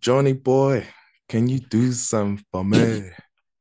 [0.00, 0.86] Johnny boy,
[1.28, 3.10] can you do something for me?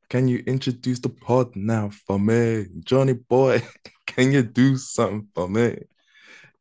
[0.10, 2.66] Can you introduce the pod now for me?
[2.86, 3.62] Johnny boy,
[4.08, 5.84] can you do something for me?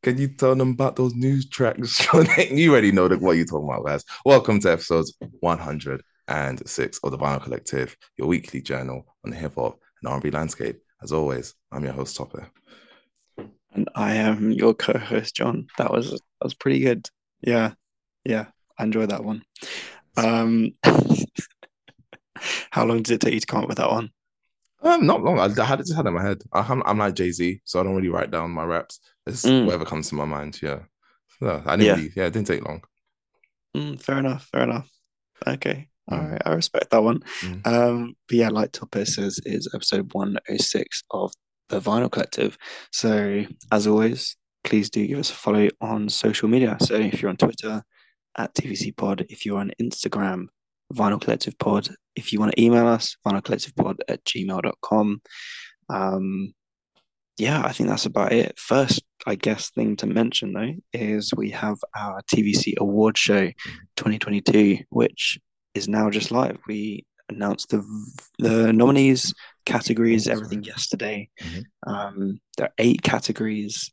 [0.03, 2.05] Can you tell them about those news tracks?
[2.51, 4.05] you already know what you're talking about, guys.
[4.25, 9.79] Welcome to episodes 106 of the Vinyl Collective, your weekly journal on the hip hop
[10.03, 10.81] and R&B landscape.
[11.05, 12.43] As always, I'm your host, Tope.
[13.73, 15.69] And I am your co-host, Jon.
[15.79, 17.09] That was that was pretty good.
[17.43, 17.75] Yeah.
[18.25, 18.47] Yeah.
[18.79, 19.43] I enjoyed that one.
[20.17, 20.73] Um,
[22.71, 24.11] how long did it take you to come up with that one?
[24.83, 25.41] Um, not long.
[25.41, 26.43] I, had it just had it in my head.
[26.53, 29.01] I, am I'm like Jay Z, so I don't really write down my raps.
[29.27, 29.65] It's mm.
[29.65, 30.61] whatever comes to my mind.
[30.63, 30.81] Yeah.
[31.41, 31.95] No, I didn't yeah.
[31.95, 32.83] Really, yeah, it didn't take long.
[33.77, 34.49] Mm, fair enough.
[34.53, 34.89] Fair enough.
[35.47, 35.89] Okay.
[36.11, 36.39] All mm.
[36.45, 37.21] I respect that one.
[37.41, 37.67] Mm.
[37.67, 41.33] Um, but yeah, like Tope says, is episode 106 of
[41.69, 42.57] the Vinyl Collective.
[42.93, 46.77] So as always, please do give us a follow on social media.
[46.81, 47.83] So if you're on Twitter,
[48.39, 49.27] at TVC Pod.
[49.29, 50.47] If you're on Instagram,
[50.95, 51.89] Vinyl Collective Pod.
[52.17, 55.23] If you want to email us, vinylcollectivepod at gmail.com.
[55.91, 56.55] Um,
[57.37, 58.59] yeah, I think that's about it.
[58.59, 63.49] First, I guess, thing to mention though is we have our TVC Award Show
[63.97, 65.39] 2022, which
[65.75, 66.59] is now just live.
[66.67, 67.85] We announced the
[68.39, 69.35] the nominees,
[69.67, 71.29] categories, everything yesterday.
[71.41, 71.91] Mm-hmm.
[71.93, 73.93] Um, there are eight categories.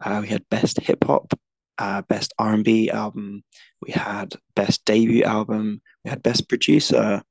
[0.00, 1.34] Uh, we had best hip hop,
[1.80, 3.42] uh, best R&B album,
[3.80, 7.22] we had best debut album, we had best producer,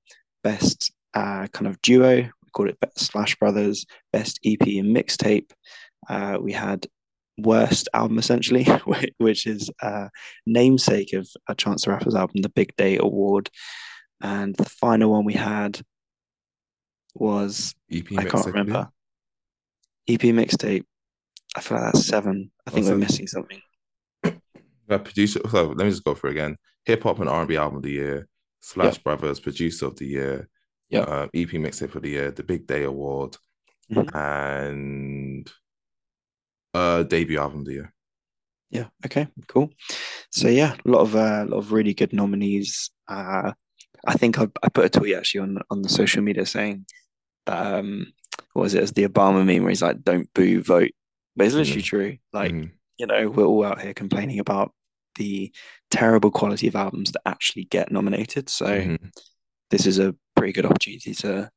[0.44, 5.52] best uh, kind of duo, we called it Slash Brothers, best EP and mixtape.
[6.09, 6.88] Uh, we had
[7.38, 8.64] worst album essentially,
[9.17, 10.09] which is uh,
[10.47, 13.52] namesake of a Chance the Rapper's album, the Big Day Award,
[14.20, 15.80] and the final one we had
[17.14, 18.89] was EP I can't remember.
[20.08, 20.86] EP mixtape.
[21.55, 22.50] I feel like that's seven.
[22.66, 23.61] I think we're missing something
[24.98, 25.40] producer.
[25.50, 27.84] So let me just go through again: hip hop and R and B album of
[27.84, 28.28] the year,
[28.62, 29.04] Slash yep.
[29.04, 30.50] Brothers producer of the year,
[30.90, 33.38] yeah, uh, EP mixtape of the year, the Big Day Award,
[33.92, 34.16] mm-hmm.
[34.17, 35.52] and
[36.73, 37.94] uh debut album of the year.
[38.70, 38.88] Yeah.
[39.05, 39.27] Okay.
[39.48, 39.72] Cool.
[40.32, 42.92] So yeah, a lot of uh, a lot of really good nominees.
[43.08, 43.54] Uh,
[44.06, 46.86] I think I, I put a tweet actually on on the social media saying
[47.45, 48.14] that um,
[48.54, 50.92] what was it as the Obama meme where he's like, "Don't boo, vote,"
[51.36, 51.86] but it's literally mm.
[51.86, 52.17] true.
[52.32, 52.71] Like mm.
[52.98, 54.71] you know, we're all out here complaining about
[55.20, 55.52] the
[55.92, 58.50] terrible quality of albums that actually get nominated.
[58.50, 59.06] So mm-hmm.
[59.70, 61.52] this is a pretty good opportunity to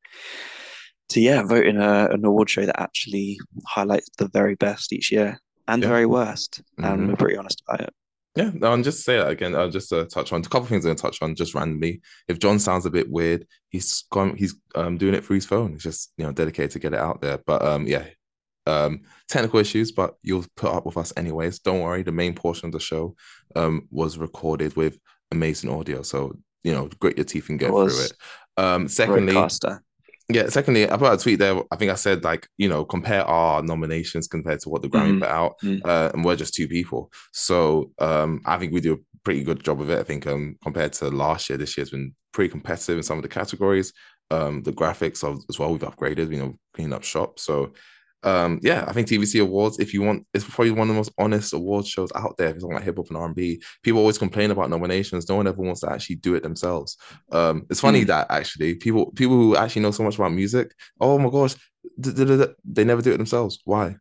[1.11, 5.11] to yeah vote in a, an award show that actually highlights the very best each
[5.13, 5.89] year and yeah.
[5.89, 6.63] the very worst.
[6.79, 6.85] Mm-hmm.
[6.93, 7.95] And we're pretty honest about it.
[8.35, 9.55] Yeah, no, and just say that again.
[9.55, 10.87] I'll just uh, touch on a couple of things.
[10.87, 12.01] I'm gonna touch on just randomly.
[12.29, 14.37] If Jon sounds a bit weird, he's gone.
[14.37, 15.73] He's um doing it through his phone.
[15.73, 17.39] He's just you know dedicated to get it out there.
[17.47, 18.07] But um yeah,
[18.67, 21.59] um, technical issues, but you'll put up with us anyways.
[21.61, 22.03] Don't worry.
[22.03, 23.15] The main portion of the show
[23.57, 24.99] um, was recorded with
[25.31, 28.13] amazing audio, so you know, grit your teeth and get through it.
[28.57, 29.35] Um, secondly,
[30.29, 30.49] yeah.
[30.49, 31.61] Secondly, I put a tweet there.
[31.71, 35.11] I think I said like you know compare our nominations compared to what the Grammy
[35.11, 35.19] mm-hmm.
[35.21, 35.89] put out, mm-hmm.
[35.89, 37.11] uh, and we're just two people.
[37.33, 39.99] So um, I think we do a pretty good job of it.
[39.99, 43.23] I think um, compared to last year, this year's been pretty competitive in some of
[43.23, 43.93] the categories.
[44.31, 46.31] Um, the graphics of, as well, we've upgraded.
[46.31, 47.39] You know, cleaned up shop.
[47.39, 47.73] So
[48.25, 51.13] um, yeah, I think TVC Awards, if you want, it's probably one of the most
[51.19, 52.49] honest award shows out there.
[52.49, 55.29] If it's on like hip hop and R and B, people always complain about nominations.
[55.29, 56.97] No one ever wants to actually do it themselves.
[57.31, 58.09] Um, it's funny mm.
[58.09, 61.55] that actually people people who actually know so much about music, oh my gosh,
[61.99, 63.61] they never do it themselves.
[63.65, 63.97] Why?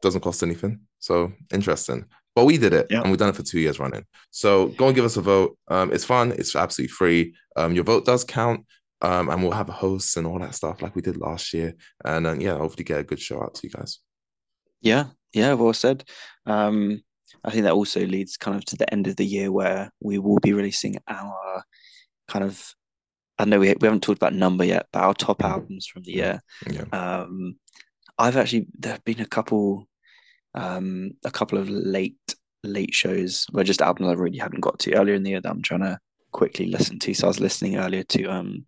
[0.00, 0.80] Doesn't cost anything.
[0.98, 2.04] So interesting.
[2.36, 4.04] But we did it, and we've done it for two years running.
[4.30, 5.56] So go and give us a vote.
[5.68, 6.32] Um, it's fun.
[6.32, 7.34] It's absolutely free.
[7.56, 8.66] Um, your vote does count.
[9.02, 11.74] Um, and we'll have hosts and all that stuff like we did last year.
[12.04, 13.98] And uh, yeah, hopefully get a good show out to you guys.
[14.80, 16.04] Yeah, yeah, well said.
[16.46, 17.02] Um,
[17.44, 20.18] I think that also leads kind of to the end of the year where we
[20.18, 21.62] will be releasing our
[22.28, 22.74] kind of
[23.38, 25.52] I know we, we haven't talked about number yet, but our top mm-hmm.
[25.52, 26.42] albums from the year.
[26.70, 26.84] Yeah.
[26.92, 27.56] Um,
[28.18, 29.86] I've actually there have been a couple,
[30.54, 32.16] um, a couple of late
[32.62, 35.50] late shows where just albums I really hadn't got to earlier in the year that
[35.50, 35.98] I'm trying to
[36.32, 37.14] quickly listen to.
[37.14, 38.64] So I was listening earlier to um,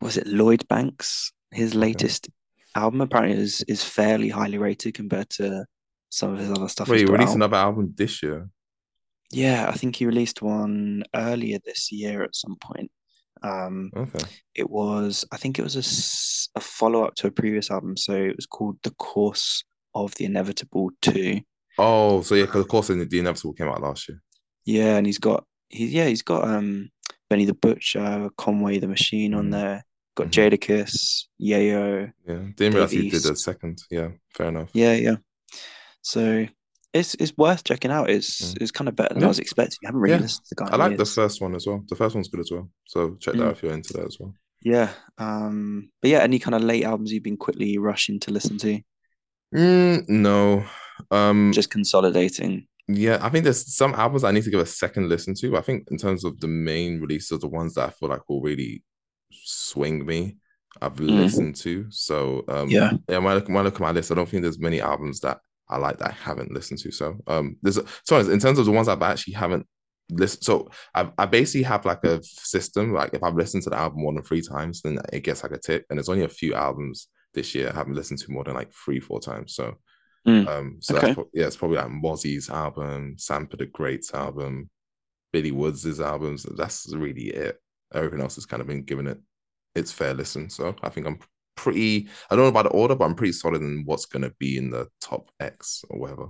[0.00, 1.32] was it Lloyd Banks?
[1.50, 2.28] His latest
[2.74, 5.64] album apparently is is fairly highly rated compared to
[6.10, 6.88] some of his other stuff.
[6.88, 8.48] Wait, he released another album this year.
[9.30, 12.90] Yeah, I think he released one earlier this year at some point.
[13.42, 14.24] Um, okay.
[14.54, 17.96] It was, I think it was a, a follow up to a previous album.
[17.96, 21.40] So it was called The Course of the Inevitable 2.
[21.78, 24.20] Oh, so yeah, because of course the Inevitable came out last year.
[24.64, 26.90] Yeah, and he's got, he, yeah, he's got um
[27.28, 29.52] Benny the Butcher, Conway the Machine on mm.
[29.52, 29.84] there.
[30.14, 30.54] Got mm-hmm.
[30.54, 32.12] Jadakiss, Yayo.
[32.26, 33.82] Yeah, didn't realize he did a second.
[33.90, 34.70] Yeah, fair enough.
[34.72, 35.16] Yeah, yeah.
[36.02, 36.46] So
[36.92, 38.10] it's it's worth checking out.
[38.10, 38.62] It's mm.
[38.62, 39.26] it's kind of better than yeah.
[39.26, 39.78] I was expecting.
[39.84, 40.22] I haven't really yeah.
[40.22, 40.70] listened to the guy.
[40.72, 41.84] I like the first one as well.
[41.88, 42.68] The first one's good as well.
[42.86, 43.38] So check mm.
[43.38, 44.34] that out if you're into that as well.
[44.62, 44.90] Yeah.
[45.18, 45.90] Um.
[46.00, 48.80] But yeah, any kind of late albums you've been quickly rushing to listen to?
[49.54, 50.64] Mm, no.
[51.10, 51.52] Um.
[51.54, 52.66] Just consolidating.
[52.88, 55.58] Yeah, I think there's some albums I need to give a second listen to.
[55.58, 58.40] I think in terms of the main releases, the ones that I feel like will
[58.40, 58.82] really
[59.30, 60.38] swing me,
[60.80, 61.10] I've mm.
[61.10, 61.86] listened to.
[61.90, 63.18] So um, yeah, yeah.
[63.18, 65.20] When I, look, when I look at my list, I don't think there's many albums
[65.20, 66.90] that I like that I haven't listened to.
[66.90, 69.66] So um, there's so in terms of the ones I've actually haven't
[70.10, 70.44] listened.
[70.44, 72.94] So I, I basically have like a system.
[72.94, 75.52] Like if I've listened to the album more than three times, then it gets like
[75.52, 75.84] a tip.
[75.90, 78.72] And there's only a few albums this year I haven't listened to more than like
[78.72, 79.54] three, four times.
[79.54, 79.76] So
[80.26, 80.46] mm.
[80.48, 81.14] um, so okay.
[81.14, 84.70] that's, yeah, it's probably like Mozzy's album, Sampa the Great's album,
[85.32, 86.46] Billy Woods's albums.
[86.56, 87.60] That's really it.
[87.94, 89.18] Everything else has kind of been given it
[89.74, 90.50] its fair listen.
[90.50, 91.18] So I think I'm
[91.56, 92.08] pretty.
[92.30, 94.58] I don't know about the order, but I'm pretty solid in what's going to be
[94.58, 96.28] in the top X or whatever.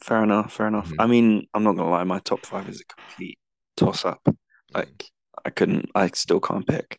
[0.00, 0.52] Fair enough.
[0.52, 0.88] Fair enough.
[0.88, 1.00] Mm-hmm.
[1.00, 2.04] I mean, I'm not gonna lie.
[2.04, 3.38] My top five is a complete
[3.76, 4.26] toss up.
[4.72, 5.10] Like
[5.44, 5.90] I couldn't.
[5.94, 6.98] I still can't pick.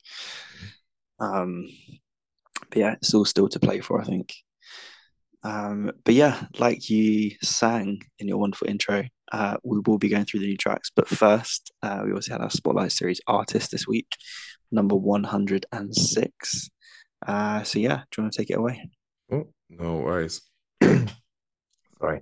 [1.20, 1.68] Um,
[2.70, 4.00] but yeah, it's all still to play for.
[4.00, 4.34] I think.
[5.44, 10.26] Um, but yeah, like you sang in your wonderful intro, uh, we will be going
[10.26, 10.92] through the new tracks.
[10.96, 14.08] But first, uh, we also had our Spotlight Series artist this week,
[14.72, 16.70] number 106.
[17.26, 18.90] Uh, so yeah, do you want to take it away?
[19.32, 20.42] Oh, no worries.
[20.84, 22.22] Sorry.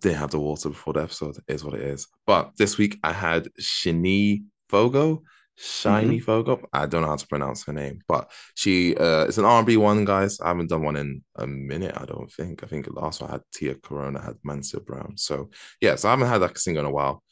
[0.00, 1.38] Didn't have the water before the episode.
[1.48, 2.06] is what it is.
[2.26, 5.22] But this week I had Shini Fogo.
[5.56, 6.24] Shiny mm-hmm.
[6.24, 6.66] Fogo.
[6.72, 10.04] I don't know how to pronounce her name, but she uh it's an R&B one,
[10.04, 10.40] guys.
[10.40, 12.64] I haven't done one in a minute, I don't think.
[12.64, 15.16] I think last one I had Tia Corona, had Mansur Brown.
[15.16, 17.22] So yeah, so I haven't had like a singer in a while.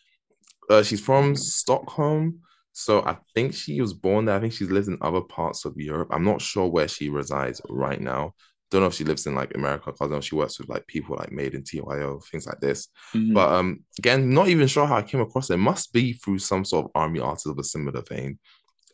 [0.70, 2.40] Uh, she's from Stockholm.
[2.72, 4.36] So I think she was born there.
[4.36, 6.08] I think she's lived in other parts of Europe.
[6.10, 8.34] I'm not sure where she resides right now.
[8.72, 10.86] Don't know if she lives in like America because I know she works with like
[10.86, 12.88] people like Made in TYO, things like this.
[13.14, 13.34] Mm-hmm.
[13.34, 15.54] But um, again, not even sure how I came across it.
[15.54, 15.58] it.
[15.58, 18.38] Must be through some sort of army artist of a similar vein.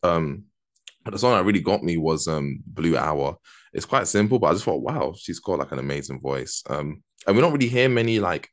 [0.03, 0.45] Um,
[1.05, 3.37] but the song that really got me was um Blue Hour.
[3.73, 6.63] It's quite simple, but I just thought, wow, she's got like an amazing voice.
[6.69, 8.49] Um, and we don't really hear many like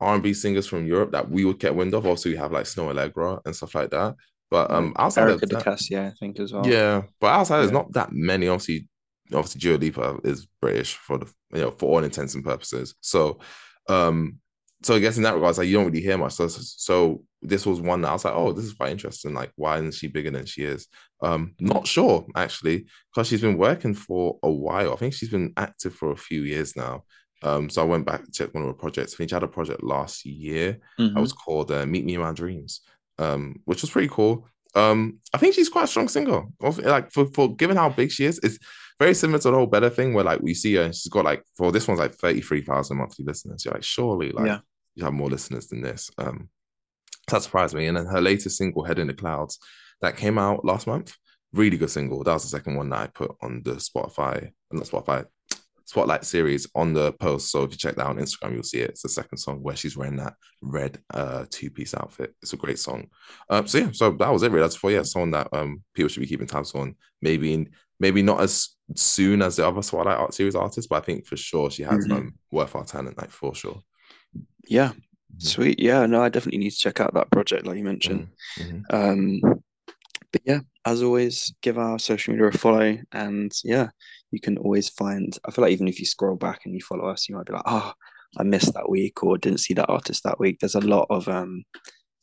[0.00, 2.06] R&B singers from Europe that we would get wind of.
[2.06, 4.16] Also, we have like Snoh Aalegra and stuff like that.
[4.50, 6.66] But um, outside Erika of that, yeah, I think as well.
[6.66, 7.60] Yeah, but outside yeah.
[7.62, 8.48] there's not that many.
[8.48, 8.88] Obviously,
[9.32, 12.94] obviously, Dua Lipa is British for the you know for all intents and purposes.
[13.00, 13.40] So,
[13.88, 14.38] um,
[14.82, 16.34] so I guess in that regards, like you don't really hear much.
[16.34, 19.34] So, so this was one that I was like, oh, this is quite interesting.
[19.34, 20.86] Like, why isn't she bigger than she is?
[21.20, 24.92] Um, not sure actually, because she's been working for a while.
[24.92, 27.04] I think she's been active for a few years now.
[27.42, 29.14] Um, so I went back to check one of her projects.
[29.14, 30.78] I think she had a project last year.
[30.98, 31.14] Mm-hmm.
[31.14, 32.80] That was called uh, Meet Me in My Dreams
[33.18, 34.48] um, which was pretty cool.
[34.74, 36.42] Um, I think she's quite a strong singer.
[36.60, 38.58] Like for, for given how big she is, it's
[38.98, 41.24] very similar to the whole better thing where like we see her and she's got
[41.24, 43.64] like for this one's like 33,000 monthly listeners.
[43.64, 44.58] You're like, surely like yeah.
[44.94, 46.10] you have more listeners than this.
[46.18, 46.48] Um
[47.28, 47.86] that surprised me.
[47.86, 49.58] And then her latest single, Head in the Clouds,
[50.00, 51.14] that came out last month.
[51.52, 52.22] Really good single.
[52.24, 55.26] That was the second one that I put on the Spotify, not Spotify,
[55.84, 57.50] spotlight series on the post.
[57.50, 58.90] So if you check that on Instagram, you'll see it.
[58.90, 62.34] It's the second song where she's wearing that red uh two piece outfit.
[62.42, 63.08] It's a great song.
[63.48, 64.50] Um, so yeah, so that was it.
[64.50, 66.94] Really, that's for yeah, song that um people should be keeping tabs on.
[67.22, 71.04] Maybe in, maybe not as soon as the other spotlight art series artists, but I
[71.04, 72.12] think for sure she has mm-hmm.
[72.12, 73.82] um worth our talent, like for sure.
[74.66, 74.88] Yeah.
[74.88, 75.38] Mm-hmm.
[75.38, 75.78] Sweet.
[75.78, 78.28] Yeah, no, I definitely need to check out that project, like you mentioned.
[78.58, 78.76] Mm-hmm.
[78.94, 79.42] mm-hmm.
[79.44, 79.62] Um,
[80.30, 82.98] but yeah, as always, give our social media a follow.
[83.12, 83.88] And yeah,
[84.30, 87.06] you can always find, I feel like even if you scroll back and you follow
[87.06, 87.92] us, you might be like, oh,
[88.36, 90.58] I missed that week or didn't see that artist that week.
[90.60, 91.64] There's a lot of, um,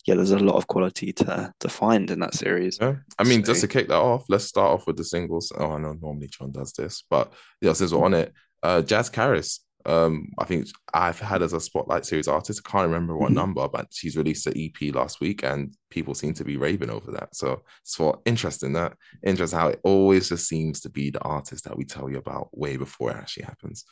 [0.05, 2.77] yeah, there's a lot of quality to to find in that series.
[2.79, 2.95] Yeah.
[3.17, 5.51] I mean, so, just to kick that off, let's start off with the singles.
[5.57, 8.33] Oh, I know normally Jon does this, but yeah, since we're on it,
[8.63, 12.61] uh, Jazz Karis um, I think I've had as a spotlight series artist.
[12.65, 13.35] I can't remember what mm-hmm.
[13.35, 17.11] number, but she's released an EP last week, and people seem to be raving over
[17.11, 17.35] that.
[17.35, 18.93] So it's for interesting that
[19.23, 22.57] interesting how it always just seems to be the artist that we tell you about
[22.57, 23.85] way before it actually happens.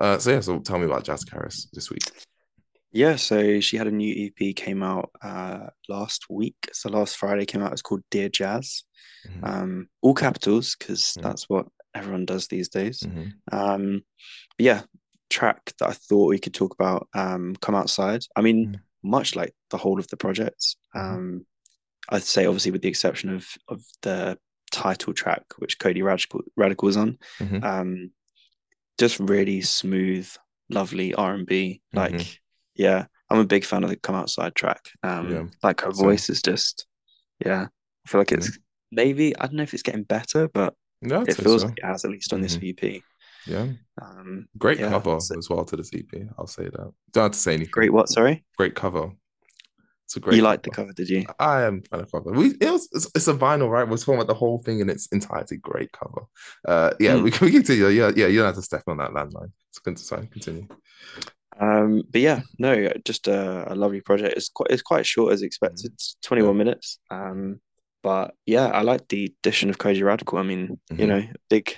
[0.00, 2.04] Uh, so yeah, so tell me about Jazz Karis this week.
[2.92, 6.56] Yeah, so she had a new EP came out uh, last week.
[6.72, 7.72] So last Friday came out.
[7.72, 8.82] It's called Dear Jazz,
[9.28, 9.44] mm-hmm.
[9.44, 11.22] um, all capitals because mm-hmm.
[11.22, 13.00] that's what everyone does these days.
[13.00, 13.56] Mm-hmm.
[13.56, 14.02] Um,
[14.58, 14.82] yeah,
[15.28, 18.24] track that I thought we could talk about, um, Come Outside.
[18.34, 18.80] I mean, mm.
[19.02, 20.76] much like the whole of the project.
[20.94, 21.14] Mm-hmm.
[21.14, 21.46] Um,
[22.08, 24.36] I'd say obviously with the exception of of the
[24.72, 27.18] title track, which Kojey Radical Radical was on.
[27.38, 27.64] Mm-hmm.
[27.64, 28.10] Um,
[28.98, 30.28] just really smooth,
[30.68, 31.80] lovely R and B.
[31.92, 32.32] Like, mm-hmm.
[32.74, 34.80] Yeah, I'm a big fan of the Come Outside track.
[35.02, 35.44] Um, yeah.
[35.62, 36.86] like her voice is just,
[37.44, 37.66] yeah,
[38.06, 38.58] I feel like it's
[38.90, 41.68] maybe I don't know if it's getting better, but no, it feels so.
[41.68, 42.60] like it has at least on this mm-hmm.
[42.60, 43.02] VP.
[43.46, 43.68] Yeah.
[44.02, 46.28] Um, great yeah, cover as well to this EP.
[46.38, 46.92] I'll say that.
[47.12, 47.70] Don't have to say anything.
[47.70, 47.92] great.
[47.92, 48.08] What?
[48.08, 49.10] Sorry, Great cover.
[50.04, 50.36] It's a great.
[50.36, 50.92] you liked the cover.
[50.92, 51.24] did you?
[51.38, 52.32] I am fan of cover.
[52.32, 53.88] We it was it's, it's a vinyl, right?
[53.88, 55.56] We're talking about the whole thing in its entirety.
[55.56, 56.22] Great cover.
[56.66, 57.22] Uh, yeah, Mm.
[57.22, 57.86] we can we continue.
[57.88, 59.52] Yeah, yeah, you don't have to step on that landline.
[59.70, 60.26] It's good to sign.
[60.26, 60.66] Continue.
[61.60, 64.34] Um, but yeah, no, just a, a lovely project.
[64.36, 65.92] It's quite it's quite short as expected.
[65.92, 66.98] It's 21 minutes.
[67.10, 67.60] Um,
[68.02, 70.38] but yeah, I like the addition of Kojey Radical.
[70.38, 71.08] I mean, you Mhm.
[71.08, 71.74] know, big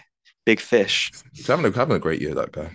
[0.46, 1.10] big fish.
[1.32, 2.34] He's having a having a great year.
[2.34, 2.70] That guy.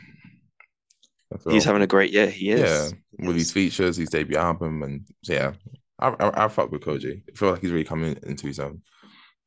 [1.49, 2.29] He's having a great year.
[2.29, 2.59] He is.
[2.61, 2.89] yeah
[3.27, 5.53] with his features, his debut album, and yeah,
[5.99, 7.23] I I, I fuck with Koji.
[7.27, 8.81] I feel like he's really coming into his own.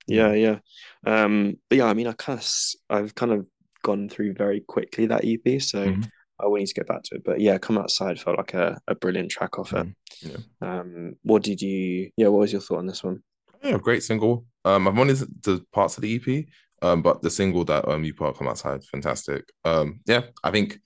[0.07, 0.59] Yeah, yeah.
[1.07, 2.47] Um, but yeah, I mean, I kind of
[2.89, 3.47] I've kind of
[3.83, 6.09] gone through very quickly that EP, so Mhm.
[6.43, 7.25] I will need to get back to it.
[7.25, 9.87] But yeah, Come Outside felt like a, a brilliant track off it.
[9.87, 9.95] Mhm.
[10.23, 10.37] Yeah.
[10.81, 12.11] Um, what did you?
[12.17, 13.23] Yeah, what was your thought on this one?
[13.63, 14.45] Yeah, great single.
[14.65, 16.47] Um, I've only to parts of the EP,
[16.83, 19.45] um, but the single that um you put out come outside, fantastic.
[19.65, 20.79] Um, yeah, I think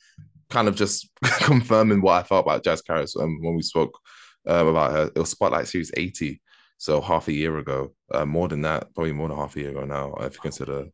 [0.50, 1.08] kind of just
[1.40, 3.99] confirming what I felt about Jazz Karis um, when we spoke
[4.46, 5.11] um, about her.
[5.14, 6.40] It was Spotlight Series 80,
[6.78, 7.94] so half a year ago.
[8.12, 10.87] Uh, more than that, probably more than half a year ago now, if you consider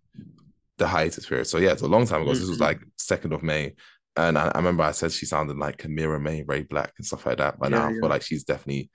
[0.79, 1.47] the hiatus period.
[1.47, 2.33] So yeah, it's a long time ago.
[2.33, 2.63] So this was Mhm.
[2.63, 3.75] like second of May.
[4.17, 7.27] And I, I remember I said she sounded like Kamira May, Ray BLK, and stuff
[7.27, 7.59] like that.
[7.59, 8.91] But now Yeah, I feel like she's definitely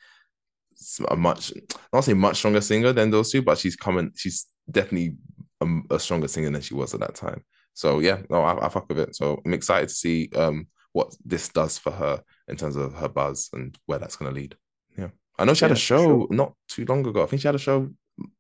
[1.10, 1.54] a much,
[1.94, 4.12] not say much stronger singer than those two, but she's coming.
[4.16, 5.16] She's definitely
[5.62, 7.44] a, a stronger singer than she was at that time.
[7.74, 9.16] So yeah, no, I, I fuck with it.
[9.16, 13.10] So I'm excited to see um what this does for her in terms of her
[13.10, 14.56] buzz and where that's gonna lead.
[14.98, 16.28] Yeah, I know she had a show sure.
[16.30, 17.24] not too long ago.
[17.24, 17.90] I think she had a show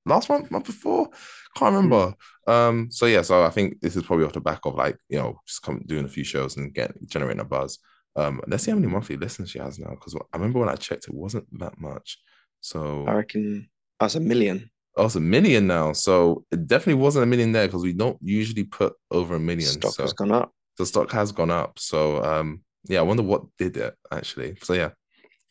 [0.05, 1.09] last month, month before.
[1.55, 2.13] Can't remember.
[2.47, 5.17] Um, so yeah, so I think this is probably off the back of like you
[5.17, 7.79] know just come doing a few shows and get generating a buzz.
[8.15, 10.75] Um, let's see how many monthly listens she has now because I remember when I
[10.75, 12.17] checked, it wasn't that much.
[12.61, 14.69] So I reckon that's a million.
[14.97, 15.93] oh, it's a million now.
[15.93, 19.69] So it definitely wasn't a million there because we don't usually put over a million.
[19.69, 20.51] Stock so has gone up.
[20.77, 21.77] the stock has gone up.
[21.79, 24.55] So um, yeah, I wonder what did it actually.
[24.63, 24.91] So yeah,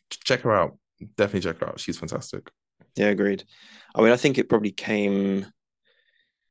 [0.09, 0.77] check her out.
[1.17, 1.79] Definitely check her out.
[1.79, 2.49] She's fantastic.
[2.95, 3.43] Yeah, agreed.
[3.93, 5.45] I mean, I think it probably came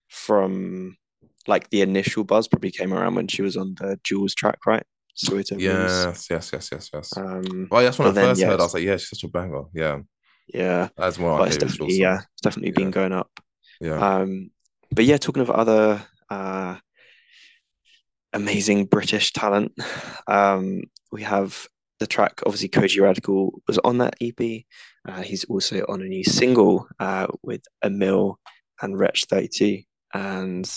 [0.08, 0.96] from
[1.46, 4.84] like the initial buzz probably came around when she was on the Jules track, right?
[5.14, 5.62] Sweet Blues.
[5.62, 7.16] Yes, yes, yes, yes, yes.
[7.16, 8.60] Um, well, that's when I then, first yeah, heard.
[8.60, 9.62] I was like, yeah, she's such a banger.
[9.72, 10.00] Yeah,
[10.48, 13.30] yeah, that's of but it's definitely yeah, it's definitely been going up.
[13.80, 14.50] Yeah, Um,
[14.90, 16.76] but yeah, talking of other uh,
[18.32, 19.72] amazing British talent,
[20.26, 20.82] um,
[21.12, 21.68] we have
[22.00, 22.40] the track.
[22.44, 24.64] Obviously, Kojey Radical was on that EP.
[25.06, 28.38] Uh, he's also on a new single uh, with Emil
[28.80, 29.82] and Wretch Thirty Two,
[30.14, 30.70] and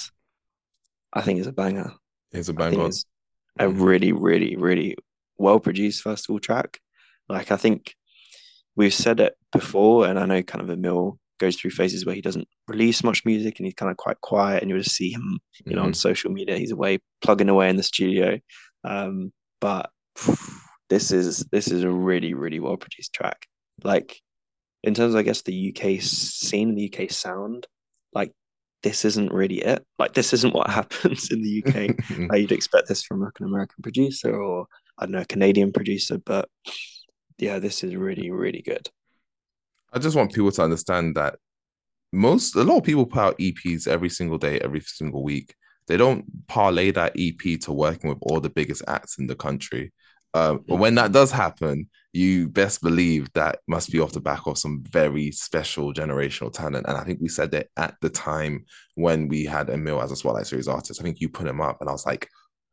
[1.13, 1.93] I think it's a banger.
[2.31, 2.87] It's a banger.
[2.87, 3.05] it's
[3.59, 4.95] a really, really, really
[5.37, 6.79] well produced festival track.
[7.29, 7.95] Like I think
[8.75, 12.21] we've said it before, and I know kind of Emil goes through phases where he
[12.21, 15.39] doesn't release much music and he's kind of quite quiet, and you'll just see him,
[15.65, 15.95] you know, on Mhm.
[15.95, 16.57] social media.
[16.57, 18.39] He's away plugging away in the studio.
[18.83, 19.31] Um,
[19.61, 19.89] but
[20.89, 23.45] this is this is a really, really well produced track.
[23.83, 24.21] Like
[24.83, 27.67] in terms of I guess the UK scene, the UK sound,
[28.13, 28.31] like
[28.83, 29.85] this isn't really it.
[29.99, 32.35] Like this isn't what happens in the UK.
[32.37, 34.67] You'd expect this from like an American producer or
[34.97, 36.49] I don't know, a Canadian producer, but
[37.37, 38.89] yeah, this is really, really good.
[39.93, 41.37] I just want people to understand that
[42.13, 45.53] most a lot of people put out EPs every single day, every single week.
[45.87, 49.93] They don't parlay that EP to working with all the biggest acts in the country.
[50.33, 54.43] Um, but when that does happen, you best believe that must be off the back
[54.47, 56.85] of some very special generational talent.
[56.87, 60.15] And I think we said that at the time when we had Emil as a
[60.15, 60.99] Spotlight Series artist.
[60.99, 62.27] I think you put him up, and I was like,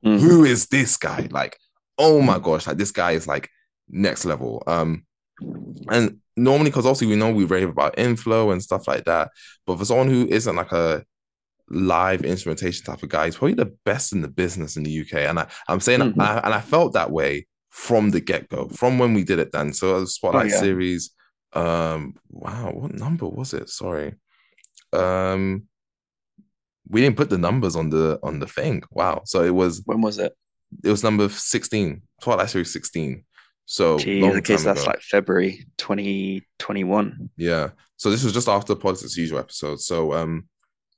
[0.05, 0.21] Mm.
[0.21, 1.29] who is this guy?
[1.31, 1.59] Like,
[1.97, 3.49] oh my gosh, like this guy is like
[3.89, 4.63] next level.
[4.67, 5.07] Um,
[5.89, 9.31] and normally, because obviously we know we rave about Inflo and stuff like that,
[9.67, 11.05] but for someone who isn't like a
[11.71, 15.15] live instrumentation type of guy, he's probably the best in the business in the UK.
[15.29, 16.21] And I, I'm saying, Mhm.
[16.21, 19.51] I, and I felt that way from the get go, from when we did it.
[19.51, 20.61] Then, so the Spotlight yeah.
[20.61, 21.11] series.
[21.53, 23.69] Um, wow, what number was it?
[23.69, 24.15] Sorry,
[24.93, 25.65] um,
[26.89, 28.85] we didn't put the numbers on the on the thing.
[28.93, 30.33] Wow, so it was When was it?
[30.85, 33.25] it was number 16, Twilight Series 16.
[33.67, 34.91] So Gee, long okay, so that's ago.
[34.91, 37.31] like February 2021.
[37.37, 37.71] yeah.
[37.97, 39.81] So this was just after Politics Usual episode.
[39.81, 40.49] So um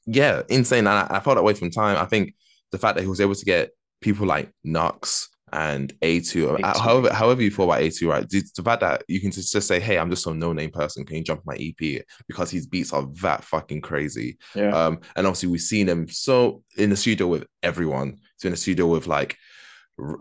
[0.07, 0.87] yeah, insane.
[0.87, 1.97] And I, I felt that way from time.
[1.97, 2.35] I think
[2.73, 6.77] the fact that he was able to get people like Knucks and A2, uh, A2.
[6.81, 8.29] however, however you feel about A2, right?
[8.29, 11.17] The, the fact that you can just, say, hey, I'm just some no-name person, can
[11.17, 12.05] you jump my EP?
[12.27, 14.39] Because his beats are that fucking crazy.
[14.55, 14.71] Yeah.
[14.71, 18.19] Um, and obviously we've seen him so in the studio with everyone.
[18.37, 19.37] He's in the studio with like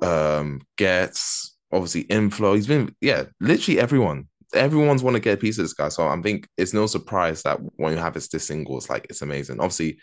[0.01, 2.55] um Ghetts, obviously Inflo.
[2.55, 4.27] He's been, yeah, literally everyone.
[4.53, 5.89] Everyone's want to get a piece of this guy.
[5.89, 9.05] So I think it's no surprise that when you have this, this single, it's like
[9.09, 9.59] it's amazing.
[9.59, 9.97] Obviously,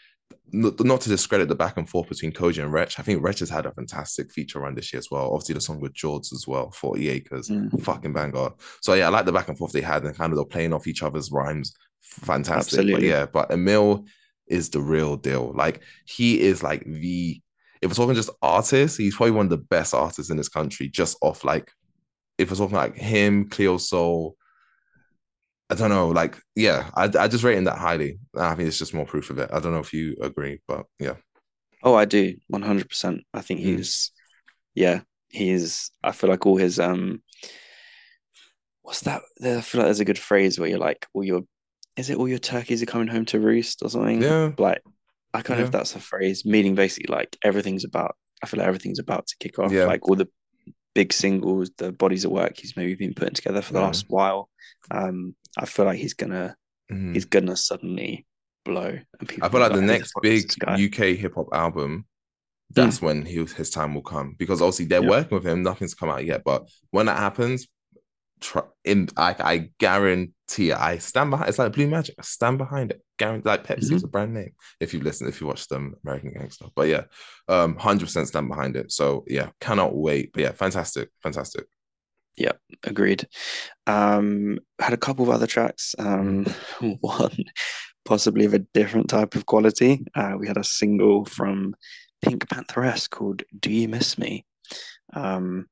[0.53, 2.99] not, to discredit the back and forth between Kojey and Wretch.
[2.99, 5.33] I think Wretch has had a fantastic feature run this year as well.
[5.33, 7.83] Obviously, the song with George as well, 40 acres, mm.
[7.83, 8.51] fucking banger.
[8.81, 10.73] So yeah, I like the back and forth they had and kind of they're playing
[10.73, 11.75] off each other's rhymes.
[12.03, 12.79] Fantastic.
[12.79, 12.93] Absolutely.
[12.95, 14.05] But yeah, but Emil
[14.47, 15.53] is the real deal.
[15.55, 17.41] Like he is like the
[17.81, 20.89] if we're talking just artists, he's probably one of the best artists in this country,
[20.89, 21.73] just off like
[22.39, 24.37] if we're talking like him, Cleo Sol,
[25.73, 28.19] I don't know, like yeah, I, I just rate him that highly.
[28.37, 29.51] I think it's just more proof of it.
[29.53, 31.15] I don't know if you agree, but yeah.
[31.83, 33.23] Oh, I do, one hundred percent.
[33.35, 33.65] I think mm.
[33.65, 34.13] he's,
[34.75, 35.01] yeah,
[35.31, 35.91] he's.
[36.05, 37.23] I feel like all his um,
[38.83, 39.23] what's that?
[39.43, 41.43] I feel like there's a good phrase where you're like, all your,
[41.97, 44.23] is it all your turkeys are coming home to roost or something?
[44.23, 44.53] Yeah.
[44.59, 44.83] Like,
[45.35, 45.65] I kind yeah.
[45.65, 48.15] of if that's a phrase, meaning basically like everything's about.
[48.43, 49.73] I feel like everything's about to kick off.
[49.73, 49.87] Yeah.
[49.87, 50.29] Like all the
[50.95, 54.49] big singles, the bodies of work he's maybe been putting together for the last while.
[54.91, 56.57] Um, I feel like he's gonna
[56.91, 57.15] mm.
[57.15, 58.27] he's gonna suddenly
[58.65, 58.99] blow.
[59.21, 62.07] And people I feel like the next big UK hip hop album,
[62.71, 63.03] that's mm.
[63.03, 65.11] when he, his time will come because obviously they're yep.
[65.11, 65.63] working with him.
[65.63, 67.67] Nothing's come out yet, but when that happens,
[68.43, 71.49] try, in I, I guarantee I stand behind.
[71.49, 72.15] It's like Blue Magic.
[72.19, 73.03] I stand behind it.
[73.19, 73.97] Guarantee like Pepsi mm-hmm.
[73.97, 74.53] is a brand name.
[74.81, 77.05] If you listen, if you watch them American Gangster, but yeah,
[77.49, 78.93] um, hundred percent stand behind it.
[78.93, 80.33] So yeah, cannot wait.
[80.33, 81.65] But yeah, fantastic, fantastic.
[82.37, 82.53] Yeah,
[82.85, 83.27] agreed.
[83.87, 85.95] Um, had a couple of other tracks.
[85.99, 86.47] Um,
[87.01, 87.37] one
[88.05, 90.05] possibly of a different type of quality.
[90.15, 91.75] Uh, we had a single from
[92.25, 94.45] PinkPantheress called "Do You Miss Me,"
[95.13, 95.67] um,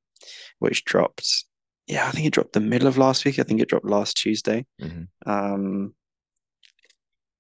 [0.59, 1.45] which dropped.
[1.91, 3.41] Yeah, I think it dropped the middle of last week.
[3.41, 4.65] I think it dropped last Tuesday.
[4.81, 5.29] Mm-hmm.
[5.29, 5.95] Um,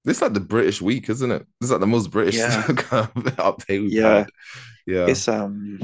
[0.05, 1.47] this is like the British week, isn't it?
[1.61, 2.63] This is like the most British yeah.
[2.67, 4.19] update we've yeah.
[4.19, 4.31] had.
[4.87, 5.79] Yeah, it's um,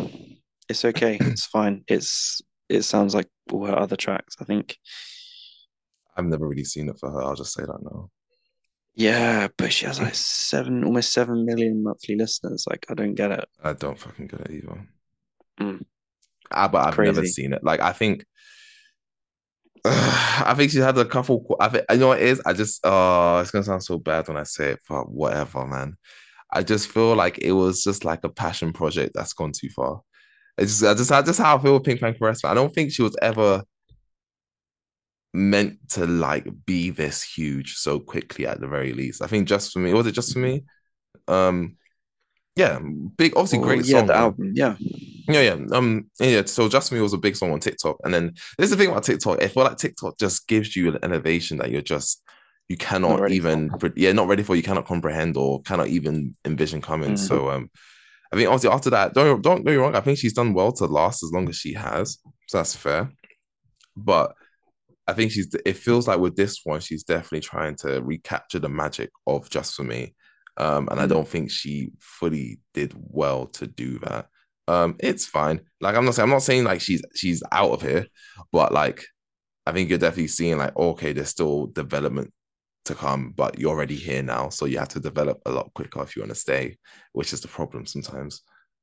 [0.69, 1.17] it's okay.
[1.21, 1.85] it's fine.
[1.87, 4.35] It's it sounds like all her other tracks.
[4.41, 4.77] I think.
[6.17, 7.23] I've never really seen it for her.
[7.23, 8.11] I'll just say that now.
[8.97, 12.65] Yeah, but she has like seven, almost seven million monthly listeners.
[12.69, 13.47] Like, I don't get it.
[13.63, 14.89] I don't fucking get it either.
[15.61, 15.85] Mm.
[16.51, 17.13] Ah, but I've Crazy.
[17.13, 17.63] never seen it.
[17.63, 18.25] Like, I think,
[20.45, 21.57] I think she had a couple.
[21.61, 22.43] I think you know what it is.
[22.45, 25.97] I just, oh, it's gonna sound so bad when I say it, but whatever, man.
[26.53, 30.03] I just feel like it was just like a passion project that's gone too far.
[30.59, 32.45] It's just, I just, I just how I feel with PinkPantheress.
[32.45, 33.63] I don't think she was ever
[35.35, 39.23] meant to like be this huge so quickly at the very least.
[39.23, 40.65] I think just for me, was it just for me?
[41.29, 41.77] Um,
[42.57, 42.79] yeah,
[43.17, 44.07] big, obviously great yeah, song.
[44.07, 44.77] The album, yeah,
[45.29, 45.57] yeah, yeah.
[45.73, 46.43] Um, yeah.
[46.47, 48.91] So just for me was a big song on TikTok, and then there's the thing
[48.91, 49.43] about TikTok.
[49.43, 52.23] I feel like TikTok just gives you an innovation that you're just
[52.69, 53.93] you cannot even, for.
[53.95, 54.57] yeah, not ready for.
[54.57, 57.11] You cannot comprehend or cannot even envision coming.
[57.11, 57.27] Mm-hmm.
[57.27, 57.71] So um,
[58.33, 59.95] I mean, obviously after that, don't don't get me wrong.
[59.95, 63.13] I think she's done well to last as long as she has, so that's fair.
[63.97, 64.35] But
[65.07, 65.55] I think she's.
[65.65, 69.75] It feels like with this one, she's definitely trying to recapture the magic of Just
[69.75, 70.15] for Me,
[70.57, 71.03] um, and mm.
[71.03, 74.29] I don't think she fully did well to do that.
[74.69, 75.61] Um, it's fine.
[75.81, 78.07] Like I'm not saying I'm not saying like she's she's out of here,
[78.53, 79.05] but like
[79.65, 82.33] I think you're definitely seeing like okay, there's still development
[82.87, 84.49] to come, but you're already here now.
[84.49, 86.77] So you have to develop a lot quicker if you want to stay,
[87.13, 88.43] which is the problem sometimes.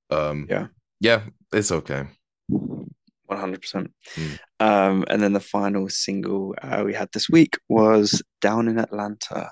[0.09, 0.67] Um, yeah.
[0.99, 2.05] Yeah, it's okay.
[2.49, 3.89] 100%.
[4.15, 4.39] Mm.
[4.59, 9.51] Um, and then the final single uh, we had this week was Down in Atlanta,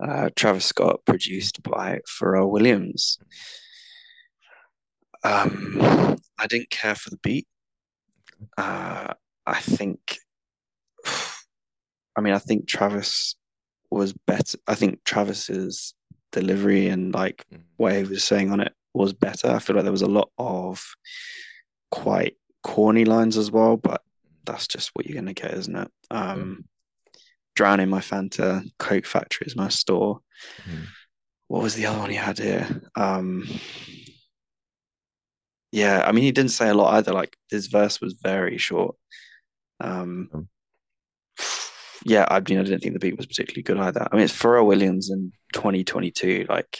[0.00, 3.18] uh, Travis Scott, produced by Pharrell Williams.
[5.24, 7.46] Um, I didn't care for the beat.
[8.56, 9.14] Uh,
[9.46, 10.18] I think,
[12.16, 13.34] I mean, I think Travis
[13.90, 14.58] was better.
[14.66, 15.94] I think Travis's
[16.32, 17.60] delivery and like mm.
[17.76, 19.48] what he was saying on it was better.
[19.48, 20.84] I feel like there was a lot of
[21.90, 24.02] quite corny lines as well, but
[24.44, 25.90] that's just what you're gonna get, isn't it?
[26.10, 26.64] Um,
[27.58, 30.20] Drowning my Fanta, Coke Factory is my store.
[30.64, 30.86] Mm.
[31.48, 32.82] What was the other one he had here?
[32.94, 33.48] Um,
[35.72, 37.12] yeah, I mean, he didn't say a lot either.
[37.12, 38.94] Like his verse was very short.
[39.80, 40.46] Um, mm
[42.04, 44.06] yeah, I mean, I didn't think the beat was particularly good either.
[44.08, 46.46] I mean, it's Pharrell Williams in 2022.
[46.48, 46.78] Like,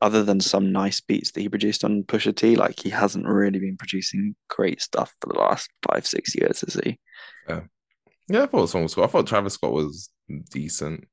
[0.00, 3.58] other than some nice beats that he produced on Pusha T, like he hasn't really
[3.58, 6.96] been producing great stuff for the last five, six years, has he?
[7.48, 7.62] Yeah,
[8.28, 8.42] yeah.
[8.42, 9.04] I thought song was cool.
[9.04, 10.10] I thought Travis Scott was
[10.50, 11.06] decent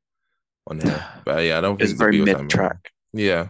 [0.68, 1.78] on here, but yeah, I don't.
[1.78, 2.92] Think it's very mid track.
[3.14, 3.50] Yeah.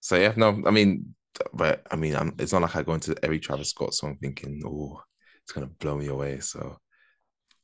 [0.00, 1.14] So yeah, no, I mean,
[1.52, 4.62] but I mean, I'm, it's not like I go into every Travis Scott song thinking,
[4.64, 5.02] oh,
[5.42, 6.40] it's gonna blow me away.
[6.40, 6.78] So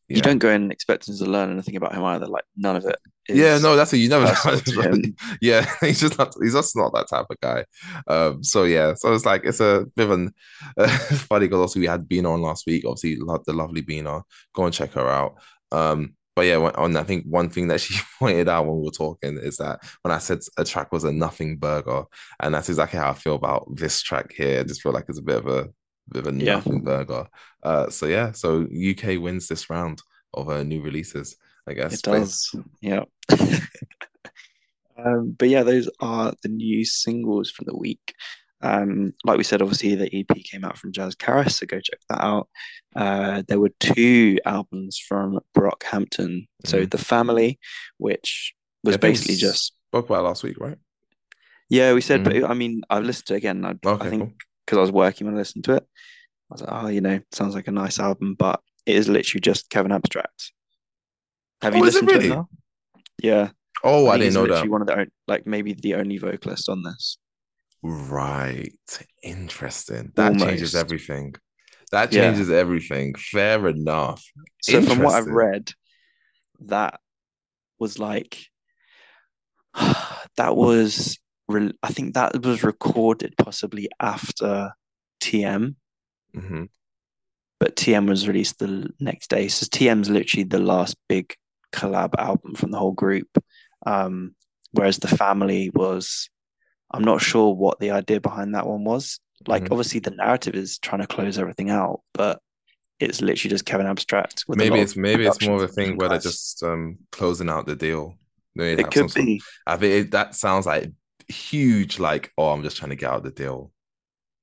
[0.08, 2.26] you don't go in expecting to learn anything about him either.
[2.26, 2.96] Like none of it.
[3.28, 5.02] yeah, no, that's what you never know.
[5.40, 6.34] yeah, he's just not.
[6.42, 7.64] He's just not that type of guy.
[8.06, 10.34] Um, so yeah, so it's like it's a bit of an
[10.76, 10.88] uh,
[11.28, 12.84] funny because also we had Bina on last week.
[12.86, 14.22] Obviously, the lovely Bina.
[14.54, 15.36] Go and check her out.
[15.72, 18.90] Um, but yeah, on I think one thing that she pointed out when we were
[18.90, 22.04] talking is that when I said a track was a nothing burger,
[22.40, 24.60] and that's exactly how I feel about this track here.
[24.60, 25.68] I just feel like it's a bit of a
[26.12, 26.54] bit of a yeah.
[26.54, 27.26] nothing burger.
[27.62, 30.02] Uh, so yeah, so UK wins this round
[30.34, 31.36] of uh, new releases.
[31.66, 32.54] I guess it does.
[32.80, 33.04] Yeah.
[34.98, 38.14] um, but yeah, those are the new singles from the week.
[38.60, 42.00] Um, like we said, obviously the EP came out from Jazz Karis, so go check
[42.08, 42.48] that out.
[42.96, 46.46] Uh, there were two albums from Brockhampton.
[46.46, 46.68] Mm-hmm.
[46.68, 47.58] So The Family,
[47.98, 50.78] which was yeah, basically just spoke about last week, right?
[51.68, 52.40] Yeah, we said, mm-hmm.
[52.40, 53.64] but I mean, I've listened to it again.
[53.64, 54.78] I, okay, I think because.
[54.78, 55.86] I was working when I listened to it,
[56.50, 59.40] I was like, oh, you know, sounds like a nice album, but it is literally
[59.40, 60.52] just Kevin Abstract.
[61.62, 62.28] Have oh, you listened really?
[62.28, 62.48] to it now?
[63.22, 63.50] Yeah.
[63.82, 64.68] Oh, I, I didn't know that.
[64.68, 67.18] One of the like maybe the only vocalist on this.
[67.82, 68.72] Right.
[69.22, 70.12] Interesting.
[70.16, 70.44] That Almost.
[70.44, 71.34] changes everything.
[71.92, 72.56] That changes yeah.
[72.56, 73.14] everything.
[73.14, 74.24] Fair enough.
[74.62, 75.70] So from what I've read,
[76.60, 76.98] that
[77.78, 78.38] was like
[80.36, 84.72] that was re- I think that was recorded possibly after
[85.22, 85.74] TM.
[86.36, 86.64] Mm-hmm.
[87.60, 89.48] But TM was released the next day.
[89.48, 91.34] So TM's literally the last big
[91.72, 93.28] collab album from the whole group.
[93.86, 94.34] Um,
[94.72, 96.28] whereas the family was
[96.94, 99.18] I'm not sure what the idea behind that one was.
[99.46, 99.72] Like, mm-hmm.
[99.72, 102.40] obviously, the narrative is trying to close everything out, but
[103.00, 104.44] it's literally just Kevin Abstract.
[104.48, 107.74] maybe it's maybe it's more of a thing where they're just um, closing out the
[107.74, 108.16] deal.
[108.56, 109.42] it could be.
[109.66, 110.92] I think it, that sounds like
[111.28, 111.98] huge.
[111.98, 113.72] Like, oh, I'm just trying to get out the deal.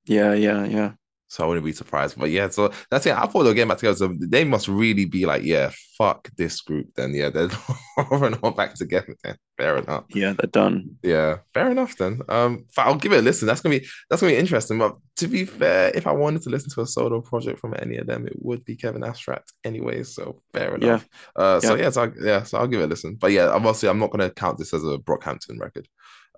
[0.06, 0.92] Yeah, yeah, yeah.
[1.32, 2.18] So I wouldn't be surprised.
[2.18, 3.16] But yeah, so that's it.
[3.16, 3.96] I thought they'll get back together.
[3.96, 6.88] So they must really be like, yeah, fuck this group.
[6.94, 7.48] Then yeah, they're
[7.96, 9.16] not back together.
[9.24, 10.04] Then fair enough.
[10.10, 10.98] Yeah, they're done.
[11.02, 11.96] Yeah, fair enough.
[11.96, 13.46] Then um, I'll give it a listen.
[13.46, 14.78] That's gonna be that's gonna be interesting.
[14.78, 17.96] But to be fair, if I wanted to listen to a solo project from any
[17.96, 20.02] of them, it would be Kevin Abstract anyway.
[20.02, 21.08] So fair enough.
[21.38, 21.42] Yeah.
[21.42, 23.14] Uh, so yeah, yeah so I, yeah, so I'll give it a listen.
[23.14, 25.88] But yeah, obviously I'm not gonna count this as a Brockhampton record.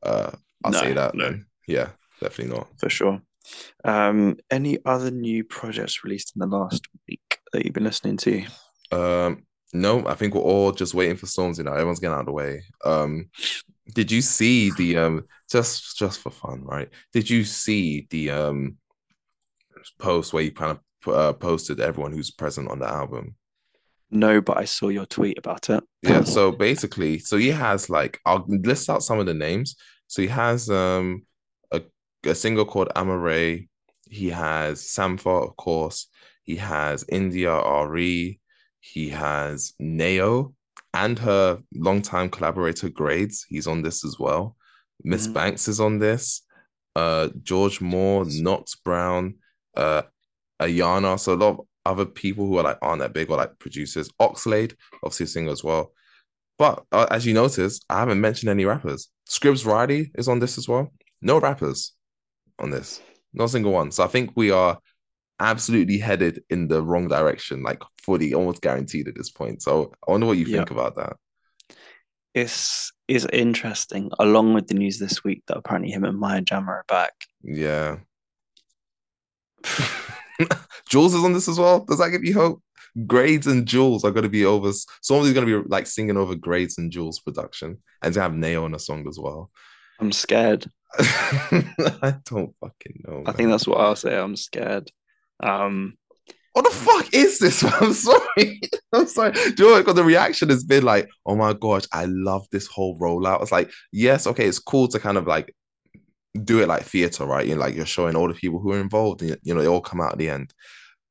[0.05, 0.31] Uh,
[0.65, 1.15] I'll no, say that.
[1.15, 1.39] No.
[1.67, 1.91] Yeah,
[2.21, 3.21] definitely not for sure.
[3.85, 8.45] Um, any other new projects released in the last week that you've been listening to?
[8.91, 11.59] Um, no, I think we're all just waiting for storms.
[11.59, 12.63] You know, everyone's getting out of the way.
[12.85, 13.29] Um,
[13.93, 16.89] did you see the um just just for fun, right?
[17.13, 18.77] Did you see the um
[19.99, 23.35] post where you kind of uh, posted everyone who's present on the album?
[24.11, 25.83] No, but I saw your tweet about it.
[26.03, 29.77] Yeah, so basically, so he has like I'll list out some of the names.
[30.07, 31.25] So he has um
[31.73, 31.83] a
[32.25, 33.69] a single called Amare.
[34.09, 36.09] He has Sampha, of course.
[36.45, 38.41] He has India Arie.
[38.81, 40.53] He has Nao
[40.93, 43.45] and her longtime collaborator Grades.
[43.49, 44.57] He's on this as well.
[45.03, 45.35] Miss mm-hmm.
[45.35, 46.43] Banks is on this.
[46.95, 49.35] Uh, George Moore, Knox Brown,
[49.77, 50.03] uh,
[50.61, 51.19] Ayana.
[51.19, 54.09] So a lot of other people who are like aren't that big or like producers.
[54.21, 55.93] Oxlade, obviously a singer as well.
[56.59, 59.09] But uh, as you notice, I haven't mentioned any rappers.
[59.29, 60.93] Scribs Riley is on this as well.
[61.21, 61.93] No rappers
[62.59, 63.01] on this.
[63.33, 63.91] Not a single one.
[63.91, 64.79] So I think we are
[65.41, 69.63] absolutely headed in the wrong direction, like fully almost guaranteed at this point.
[69.63, 71.17] So I wonder what you think about that.
[72.35, 76.71] It's is interesting, along with the news this week that apparently him and Maya Jama
[76.73, 77.13] are back.
[77.43, 77.99] Yeah.
[80.89, 81.85] Jules is on this as well.
[81.85, 82.63] Does that give you hope?
[83.07, 84.73] Grades and Jules are going to be over.
[85.03, 88.65] Somebody's going to be like singing over Grades and Jules production, and to have Nao
[88.65, 89.51] on a song as well.
[90.01, 90.67] I'm scared.
[90.99, 93.25] I don't fucking know.
[93.27, 94.17] I think that's what I'll say.
[94.17, 94.91] I'm scared.
[95.43, 95.97] Um,
[96.53, 97.65] what the fuck is this?
[97.81, 98.61] I'm sorry.
[98.93, 99.33] I'm sorry.
[99.33, 99.97] Do you know what?
[99.97, 103.43] The reaction has been like, oh my gosh, I love this whole rollout.
[103.43, 105.53] It's like, yes, okay, it's cool to kind of like
[106.45, 107.47] do it like theater, right?
[107.47, 109.69] You know, like you're showing all the people who are involved, and you know, they
[109.69, 110.55] all come out at the end.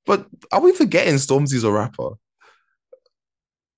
[0.05, 2.11] But are we forgetting Stormzy's a rapper?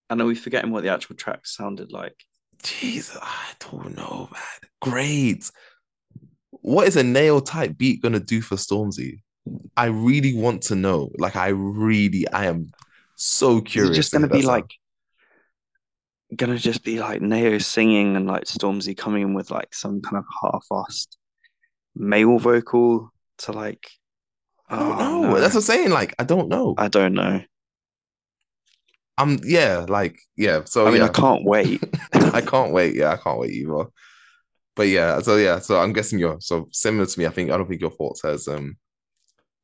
[0.09, 2.15] And are we forgetting what the actual track sounded like?
[2.63, 4.69] Jesus, I don't know, man.
[4.81, 5.49] Great
[6.65, 9.21] what is a Nao type beat gonna do for Stormzy?
[9.77, 11.11] I really want to know.
[11.17, 12.71] Like, I really, I am
[13.15, 13.91] so curious.
[13.91, 14.73] Is just gonna be like,
[16.35, 20.17] gonna just be like Nao singing and like Stormzy coming in with like some kind
[20.17, 21.17] of half-assed
[21.95, 23.87] male vocal to like.
[24.69, 25.21] I don't oh, know.
[25.21, 25.39] No.
[25.39, 25.89] That's what I'm saying.
[25.91, 26.75] Like, I don't know.
[26.77, 27.41] I don't know.
[29.17, 30.61] I'm yeah, like yeah.
[30.65, 31.05] So I mean, yeah.
[31.05, 31.81] I can't wait.
[32.13, 32.95] I can't wait.
[32.95, 33.85] Yeah, I can't wait either
[34.75, 37.25] but yeah, so yeah, so I'm guessing you're so similar to me.
[37.25, 38.77] I think I don't think your thoughts as um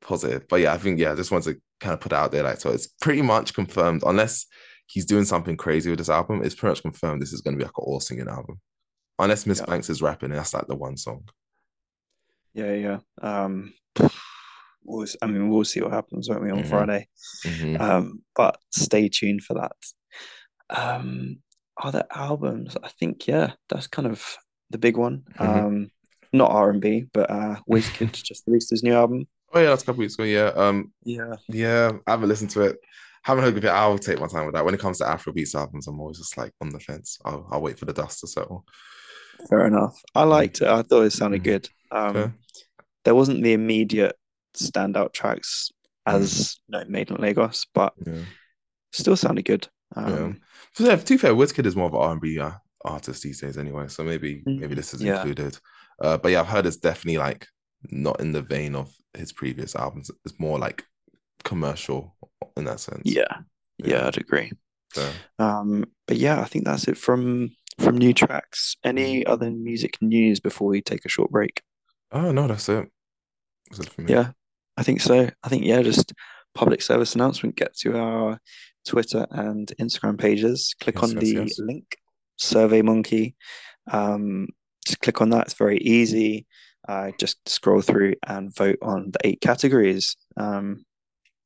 [0.02, 2.44] positive, but yeah, I think yeah, I just want to kind of put out there
[2.44, 4.46] like so it's pretty much confirmed unless
[4.88, 6.42] he's doing something crazy with this album.
[6.44, 8.60] It's pretty much confirmed this is going to be like an all singing album,
[9.20, 9.66] unless Miss yeah.
[9.66, 10.32] Banks is rapping.
[10.32, 11.28] And that's like the one song.
[12.54, 13.00] Yeah, yeah.
[13.22, 13.74] Um,
[14.84, 16.70] we'll, I mean, we'll see what happens, won't we, on mm-hmm.
[16.70, 17.08] Friday?
[17.46, 17.82] Mm-hmm.
[17.82, 19.72] Um, but stay tuned for that.
[20.70, 21.40] Um,
[21.82, 24.38] other albums, I think, yeah, that's kind of
[24.70, 25.24] the big one.
[25.38, 25.66] Mm-hmm.
[25.66, 25.92] Um,
[26.34, 29.28] not R and B, but uh, Wizkid just released his new album.
[29.54, 30.24] Oh yeah, that's a couple weeks ago.
[30.24, 31.92] Yeah, um, yeah, yeah.
[32.08, 32.78] I haven't listened to it.
[33.24, 33.70] Haven't heard of it.
[33.70, 34.64] I'll take my time with that.
[34.64, 37.20] When it comes to Afrobeats albums, I'm always just like on the fence.
[37.26, 38.66] I'll, I'll wait for the dust to settle.
[39.50, 40.02] Fair enough.
[40.16, 40.68] I liked it.
[40.68, 41.52] I thought it sounded mm-hmm.
[41.52, 41.70] good.
[41.92, 42.32] Um, okay.
[43.04, 44.16] There wasn't the immediate
[44.56, 45.72] standout tracks
[46.06, 46.56] as mm.
[46.68, 48.22] you know, Made in Lagos, but yeah.
[48.92, 49.68] still sounded good.
[49.96, 50.42] Um,
[50.80, 50.96] yeah.
[50.96, 52.52] to be fair, Wizkid is more of an R&B uh,
[52.86, 54.74] artist these days anyway, so maybe maybe mm-hmm.
[54.76, 55.18] this is yeah.
[55.18, 55.58] included.
[56.02, 57.48] Uh, but yeah, I've heard it's definitely like
[57.90, 60.10] not in the vein of his previous albums.
[60.26, 60.84] It's more like
[61.44, 62.16] commercial
[62.58, 63.02] in that sense.
[63.06, 63.24] Yeah,
[63.78, 64.52] yeah, yeah I'd agree.
[65.40, 68.76] Um, but yeah, I think that's it from from new tracks.
[68.84, 69.32] Any mm-hmm.
[69.32, 71.62] other music news before we take a short break?
[72.12, 72.90] Oh no, that's it.
[73.70, 74.32] That's it yeah,
[74.78, 75.30] I think so.
[75.44, 76.14] I think yeah, just
[76.54, 77.56] public service announcement.
[77.56, 78.40] Get to our
[78.86, 80.76] Twitter and Instagram pages.
[80.82, 81.60] Click yes, on yes, the yes.
[81.60, 81.98] link.
[82.38, 83.36] Survey Monkey.
[83.92, 84.48] Um,
[84.86, 85.48] just click on that.
[85.48, 86.48] It's very easy.
[86.88, 90.16] Uh, just scroll through and vote on the eight categories.
[90.38, 90.86] Um,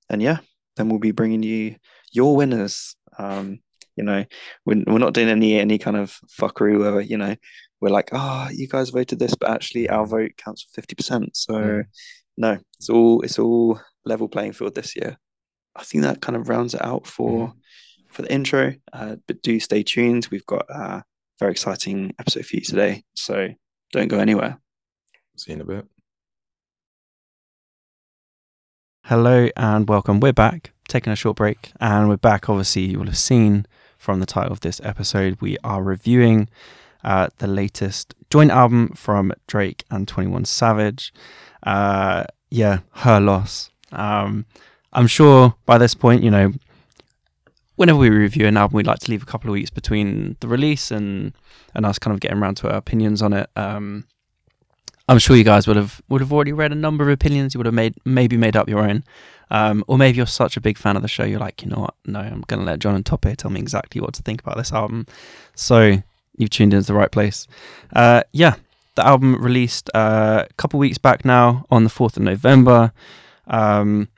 [0.10, 0.38] and yeah,
[0.78, 1.76] then we'll be bringing you
[2.12, 2.96] your winners.
[3.18, 3.60] Um,
[3.96, 4.26] you know,
[4.66, 7.36] we're, we're not doing any any kind of fuckery where you know
[7.82, 11.36] we're like, oh, you guys voted this, but actually our vote counts for fifty percent.
[11.36, 11.84] So mm.
[12.38, 15.18] No, it's all it's all level playing field this year.
[15.76, 17.54] I think that kind of rounds it out for mm.
[18.10, 18.74] for the intro.
[18.94, 20.28] Uh, but do stay tuned.
[20.32, 21.04] We've got a
[21.40, 23.50] very exciting episode for you today, so
[23.92, 24.60] don't go anywhere.
[25.38, 25.86] See you in a bit.
[29.06, 30.20] Hello and welcome.
[30.20, 32.50] We're back, taking a short break, and we're back.
[32.50, 33.68] Obviously, you will have seen
[34.06, 36.48] from the title of this episode, we are reviewing
[37.04, 41.12] uh, the latest joint album from Drake and 21 Savage.
[41.64, 43.70] Uh, yeah, her loss.
[43.92, 44.46] Um,
[44.94, 46.54] I'm sure by this point, you know,
[47.76, 50.48] whenever we review an album, we like to leave a couple of weeks between the
[50.48, 51.34] release and
[51.74, 53.50] and us kind of getting around to our opinions on it.
[53.56, 54.06] Um,
[55.08, 57.54] I'm sure you guys would have would have already read a number of opinions.
[57.54, 59.04] You would have made maybe made up your own,
[59.52, 61.82] um, or maybe you're such a big fan of the show, you're like, you know
[61.82, 61.96] what?
[62.06, 64.58] No, I'm going to let Jon and Tope tell me exactly what to think about
[64.58, 65.06] this album.
[65.56, 66.02] So
[66.38, 67.48] you've tuned into the right place.
[67.94, 68.56] Uh, yeah,
[68.96, 72.92] the album released uh, a couple weeks back now on the 4th of November.
[73.48, 74.10] Um,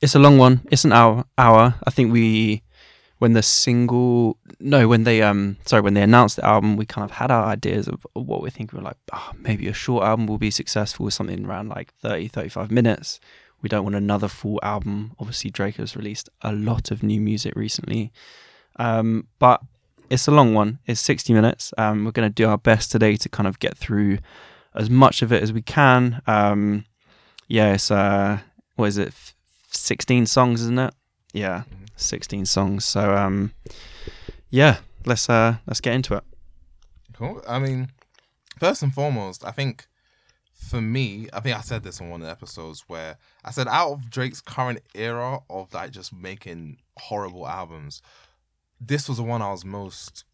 [0.00, 0.62] it's a long one.
[0.70, 1.24] It's an hour.
[1.36, 1.74] Hour.
[1.86, 2.62] I think we
[3.20, 7.04] when the single no when they um sorry when they announced the album we kind
[7.04, 10.04] of had our ideas of what we think we are like oh, maybe a short
[10.04, 13.20] album will be successful with something around like 30 35 minutes
[13.60, 17.54] we don't want another full album obviously drake has released a lot of new music
[17.54, 18.10] recently
[18.76, 19.60] um, but
[20.10, 23.16] it's a long one it's 60 minutes um, we're going to do our best today
[23.16, 24.18] to kind of get through
[24.74, 26.84] as much of it as we can um,
[27.48, 28.38] yeah it's uh
[28.76, 29.14] what is it
[29.70, 30.94] 16 songs isn't it
[31.32, 31.80] yeah mm-hmm.
[32.00, 32.84] 16 songs.
[32.84, 33.52] So um,
[34.50, 36.24] yeah, let's uh, let's get into it.
[37.12, 37.42] Cool.
[37.46, 37.90] I mean,
[38.58, 39.86] first and foremost, I think
[40.52, 43.68] for me, I think I said this on one of the episodes where I said
[43.68, 48.02] out of Drake's current era of like just making horrible albums,
[48.80, 50.24] this was the one I was most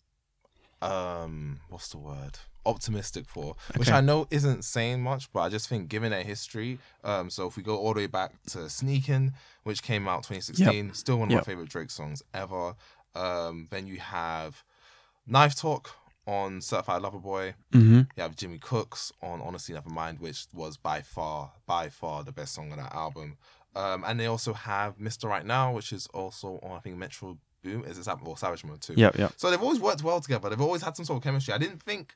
[0.82, 3.78] um what's the word optimistic for, okay.
[3.78, 7.46] which I know isn't saying much, but I just think given their history, um, so
[7.46, 9.32] if we go all the way back to Sneakin',
[9.62, 10.96] which came out 2016, yep.
[10.96, 11.40] still one of yep.
[11.42, 12.74] my favorite Drake songs ever.
[13.14, 14.62] Um, then you have
[15.26, 15.92] Knife Talk
[16.26, 17.54] on Certified Lover Boy.
[17.72, 18.00] Mm-hmm.
[18.16, 22.54] You have Jimmy Cooks on Honestly Nevermind, which was by far, by far the best
[22.54, 23.38] song on that album.
[23.74, 25.28] Um, and they also have Mr.
[25.28, 27.84] Right Now, which is also on I think Metro Boom.
[27.84, 28.94] Is it or Savage Mode too?
[28.96, 29.28] Yeah, yeah.
[29.36, 30.48] So they've always worked well together.
[30.48, 31.52] They've always had some sort of chemistry.
[31.52, 32.14] I didn't think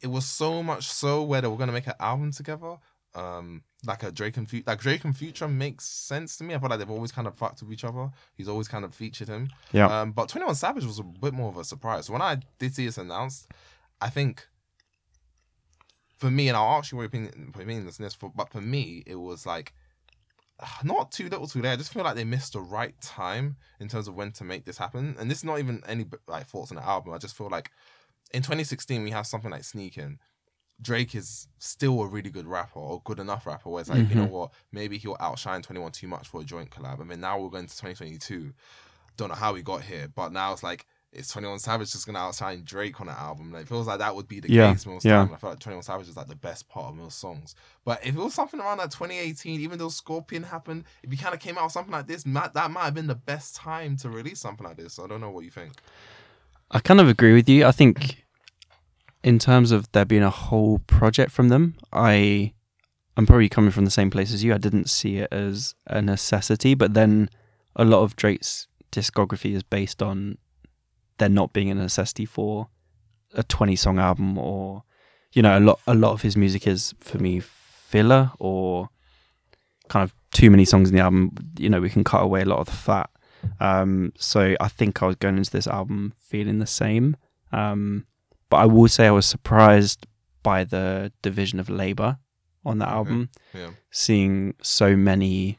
[0.00, 2.76] it was so much so where they were gonna make an album together.
[3.14, 6.54] Um, like a Drake and Future, like Drake and Future makes sense to me.
[6.54, 8.10] I feel like they've always kind of fucked with each other.
[8.34, 9.50] He's always kind of featured him.
[9.72, 9.86] Yeah.
[9.86, 12.10] Um, but Twenty One Savage was a bit more of a surprise.
[12.10, 13.50] When I did see this announced,
[14.00, 14.48] I think
[16.18, 18.60] for me, and I'll ask you what your opinion, opinion is this, for, but for
[18.60, 19.74] me, it was like
[20.84, 21.72] not too little too late.
[21.72, 24.64] I just feel like they missed the right time in terms of when to make
[24.64, 25.16] this happen.
[25.18, 27.12] And this is not even any like thoughts on the album.
[27.12, 27.70] I just feel like
[28.32, 30.18] in 2016 we have something like Sneaking.
[30.80, 34.10] Drake is still a really good rapper or good enough rapper where it's like, mm-hmm.
[34.10, 34.32] you know mm-hmm.
[34.32, 37.00] what, maybe he'll outshine 21 too much for a joint collab.
[37.00, 38.52] I mean, now we're going to 2022.
[39.16, 42.18] Don't know how we got here, but now it's like, it's 21 Savage just gonna
[42.18, 43.52] outshine Drake on an album?
[43.52, 45.24] Like, it feels like that would be the yeah, case most yeah.
[45.24, 45.32] time.
[45.32, 47.54] I feel like 21 Savage is like the best part of most songs.
[47.84, 51.34] But if it was something around like 2018, even though Scorpion happened, if he kind
[51.34, 54.10] of came out with something like this, that might have been the best time to
[54.10, 54.94] release something like this.
[54.94, 55.72] So I don't know what you think.
[56.70, 57.64] I kind of agree with you.
[57.64, 58.24] I think
[59.22, 62.52] in terms of there being a whole project from them, I
[63.16, 64.52] I'm probably coming from the same place as you.
[64.52, 67.30] I didn't see it as a necessity, but then
[67.76, 70.38] a lot of Drake's discography is based on
[71.18, 72.68] there not being a necessity for
[73.34, 74.84] a 20 song album or
[75.32, 78.88] you know a lot a lot of his music is for me filler or
[79.88, 82.46] kind of too many songs in the album you know we can cut away a
[82.46, 83.10] lot of the fat.
[83.60, 87.16] Um, so i think i was going into this album feeling the same.
[87.52, 88.06] Um,
[88.50, 90.06] but i will say i was surprised
[90.42, 92.18] by the division of labor
[92.64, 93.30] on that album.
[93.52, 93.70] Yeah.
[93.90, 95.58] seeing so many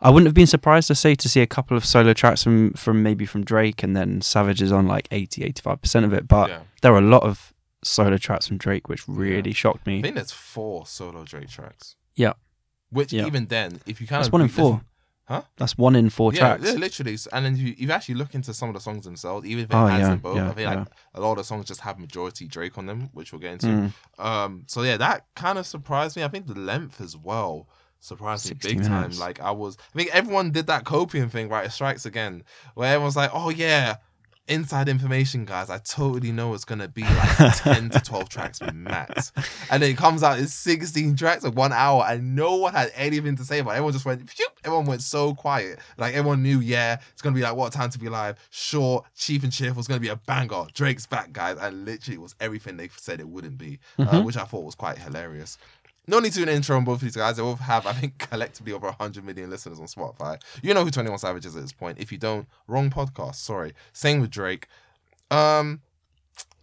[0.00, 2.72] I wouldn't have been surprised to say to see a couple of solo tracks from
[2.74, 6.48] from maybe from Drake and then Savage is on like 80 85% of it but
[6.50, 6.60] yeah.
[6.82, 9.98] there are a lot of solo tracks from Drake which really shocked me.
[9.98, 11.96] I think there's four solo Drake tracks.
[12.14, 12.34] Yeah.
[12.90, 13.26] Which Yeah.
[13.26, 14.24] even then, if you kind of.
[14.24, 14.82] that's of one in four
[15.28, 15.42] Huh?
[15.58, 17.18] that's one in four yeah, tracks yeah, literally.
[17.34, 19.76] And then you, you actually look into some of the songs themselves, even if it
[19.76, 20.36] Oh, has yeah, them both.
[20.36, 23.10] yeah, I think like a lot of the songs just have majority Drake on them,
[23.12, 23.66] which we'll get into.
[23.66, 23.92] Mm.
[24.24, 26.24] Um, so yeah, that kind of surprised me.
[26.24, 27.68] I think the length as well
[28.00, 29.12] surprised me big time.
[29.12, 31.66] Like I was, I think everyone did that copium thing, right?
[31.66, 33.96] It strikes again, where everyone's like, "Oh yeah,
[34.46, 35.68] inside information, guys.
[35.68, 39.32] I totally know it's gonna be like ten to twelve tracks max."
[39.70, 42.90] And then it comes out it's sixteen tracks of one hour, and no one had
[42.94, 43.70] anything to say about.
[43.72, 43.74] it.
[43.74, 44.46] Everyone just went, Phew!
[44.64, 45.78] everyone went so quiet.
[45.98, 48.38] Like everyone knew, yeah, it's gonna be like what time to be live.
[48.50, 49.80] Short, cheap and cheerful.
[49.80, 50.64] It's gonna be a banger.
[50.72, 54.24] Drake's back, guys, and literally it was everything they said it wouldn't be, uh, Mhm.
[54.24, 55.58] which I thought was quite hilarious.
[56.08, 57.36] No need to do an intro on both of these guys.
[57.36, 60.40] They both have, I think, collectively over 100 million listeners on Spotify.
[60.62, 61.98] You know who 21 Savage is at this point.
[62.00, 63.36] If you don't, wrong podcast.
[63.36, 63.74] Sorry.
[63.92, 64.66] Same with Drake.
[65.30, 65.80] Um,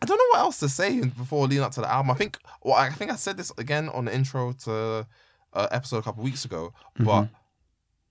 [0.02, 2.12] I don't know what else to say before leading up to the album.
[2.12, 5.06] I think, well, I think I said this again on the intro to
[5.54, 7.30] uh, episode a couple weeks ago, but Mhm.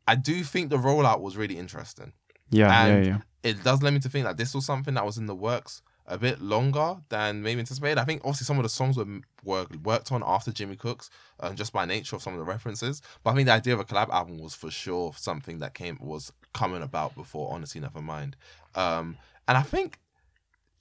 [0.07, 2.13] I do think the rollout was really interesting
[2.51, 5.05] yeah and- yeah yeah it does lead me to think that this was something that
[5.07, 7.99] was in the works a bit longer than maybe anticipated.
[7.99, 9.07] I think obviously some of the songs were
[9.43, 13.01] were worked on after Jimmy Cooks, um, just by nature of some of the references.
[13.23, 15.99] But I think the idea of a collab album was for sure something that came
[16.01, 18.35] was coming about before Honestly Nevermind.
[18.75, 19.17] Um,
[19.49, 19.99] and I think,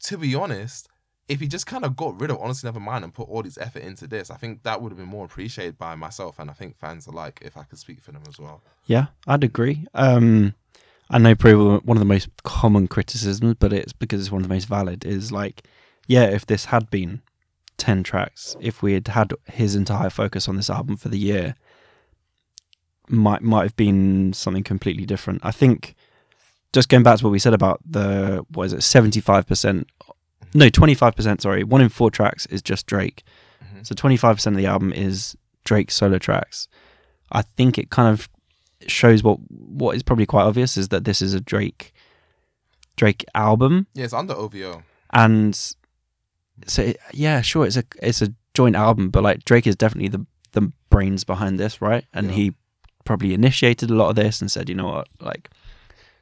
[0.03, 0.89] to be honest,
[1.29, 3.57] if he just kind of got rid of Honestly never mind and put all his
[3.57, 6.53] effort into this, I think that would have been more appreciated by myself and I
[6.53, 8.61] think fans alike if I could speak for them as well.
[8.85, 9.85] Yeah, I'd agree.
[9.93, 10.53] Um,
[11.09, 14.47] I know probably one of the most common criticisms, but it's because it's one of
[14.47, 15.05] the most valid.
[15.05, 15.63] Is like,
[16.07, 17.21] yeah, if this had been
[17.77, 21.55] ten tracks, if we had had his entire focus on this album for the year,
[23.09, 25.41] might might have been something completely different.
[25.43, 25.95] I think
[26.71, 29.87] just going back to what we said about the what is it, seventy five percent,
[30.53, 31.41] no, twenty five percent.
[31.41, 33.23] Sorry, one in four tracks is just Drake.
[33.63, 33.85] Mhm.
[33.85, 35.35] So twenty five percent of the album is
[35.65, 36.67] Drake solo tracks.
[37.31, 38.29] I think it kind of
[38.87, 41.93] shows what what is probably quite obvious is that this is a Drake
[42.95, 44.83] Drake album, Yeah, it's under OVO.
[45.11, 45.55] and
[46.67, 50.09] so it- yeah, sure, it's a it's a joint album, but like Drake is definitely
[50.09, 52.05] the the brains behind this, right?
[52.13, 52.33] And Yeah.
[52.33, 52.53] he
[53.05, 55.49] probably initiated a lot of this and said, you know what, like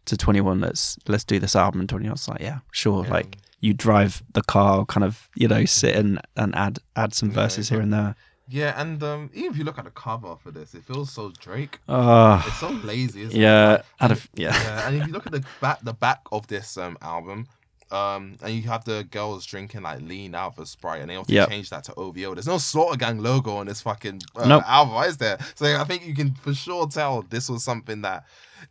[0.06, 1.82] to twenty one, let's let's do this album.
[1.82, 3.12] And twenty one's like, yeah, sure, Yeah.
[3.12, 7.30] like you drive the car, kind of you know sit and and add add some
[7.30, 8.16] Yeah, verses here and there.
[8.52, 11.32] Yeah, and um, even if you look at the cover for this, it feels so
[11.40, 11.80] Drake.
[11.88, 13.42] Oh, It's so lazy, isn't it?
[13.42, 14.54] yeah, out and- of yeah.
[14.64, 17.48] yeah, and if you look at the back, the back of this um album,
[17.92, 21.16] um, and you have the girls drinking like lean out of a sprite, and they
[21.16, 21.50] also Yep.
[21.50, 22.34] change that to OVO.
[22.36, 24.64] There's no Slaughter Gang logo on this fucking uh, Nope.
[24.68, 25.38] album, is there?
[25.56, 28.26] So I think you can for sure tell this was something that,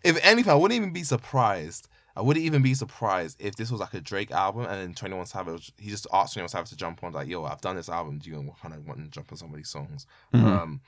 [0.05, 1.89] if anything, I wouldn't even be surprised.
[2.17, 5.15] I wouldn't even be surprised if this was like a Drake album, and then Twenty
[5.17, 7.77] One Savage, he just asked Twenty One Savage to jump on, like, "Yo, I've done
[7.77, 8.19] this album.
[8.19, 10.45] Do you kind of want to jump on some of these songs?" Mhm.
[10.45, 10.81] Um,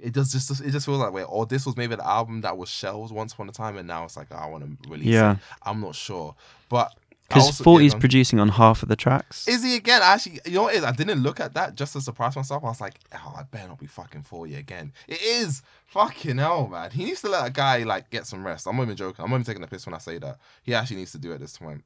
[0.00, 1.24] it does just it just feels like way.
[1.24, 4.04] Or this was maybe an album that was shelved once upon a time, and now
[4.04, 5.08] it's like I want to release.
[5.08, 5.32] yeah.
[5.32, 5.38] it.
[5.62, 6.34] I'm not sure,
[6.70, 6.92] but
[7.30, 9.46] Because also- Forty's producing on half of the tracks.
[9.48, 10.00] is he again?
[10.02, 10.84] Actually, you know what it is?
[10.84, 12.62] I didn't look at that just to surprise myself.
[12.64, 14.92] I was like, oh, I better not be fucking Forty again.
[15.08, 16.90] It is fucking hell, man.
[16.90, 18.66] He needs to let a guy like get some rest.
[18.66, 19.24] I'm not even joking.
[19.24, 20.38] I'm not even taking the piss when I say that.
[20.62, 21.84] He actually needs to do it this time.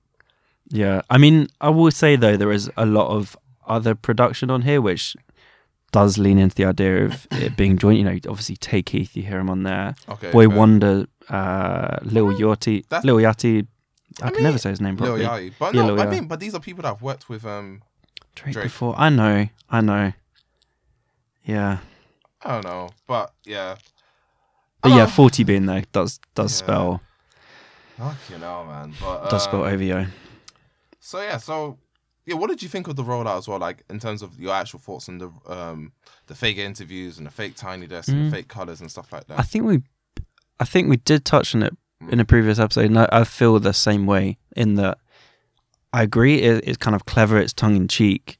[0.71, 4.63] Yeah, I mean, I will say though there is a lot of other production on
[4.63, 5.15] here which
[5.93, 7.99] does lean into the idea of it being joint.
[7.99, 9.95] You know, obviously Tay Keith, you hear him on there.
[10.09, 10.57] Okay, Boy fair.
[10.57, 13.67] Wonder, uh, Lil Yachty, That's- Lil Yachty.
[14.23, 15.51] I, I can mean, never say his name Lil properly.
[15.51, 15.55] Yachty.
[15.59, 17.45] But Yeah, no, Lil I mean, but these are people that I've worked with.
[17.45, 17.83] Um,
[18.35, 18.65] Drake, Drake.
[18.67, 18.95] before.
[18.97, 20.13] I know, I know.
[21.45, 21.79] Yeah,
[22.43, 23.77] I don't know, but yeah.
[24.83, 26.65] but yeah, forty being there does does Yeah.
[26.65, 27.01] spell
[27.99, 28.93] Fucking hell, man.
[29.01, 30.07] But does spell um, OVO.
[31.01, 31.79] So yeah, so
[32.27, 33.59] yeah, what did you think of the rollout as well?
[33.59, 35.93] Like in terms of your actual thoughts on the um
[36.27, 38.31] the fake interviews and the fake tiny desk and Mm.
[38.31, 39.39] the fake colors and stuff like that.
[39.39, 39.83] I think we,
[40.59, 41.77] I think we did touch on it
[42.11, 44.99] in a previous episode, and I, I feel the same way in that
[45.93, 48.39] I agree it, it's kind of clever, it's tongue in cheek.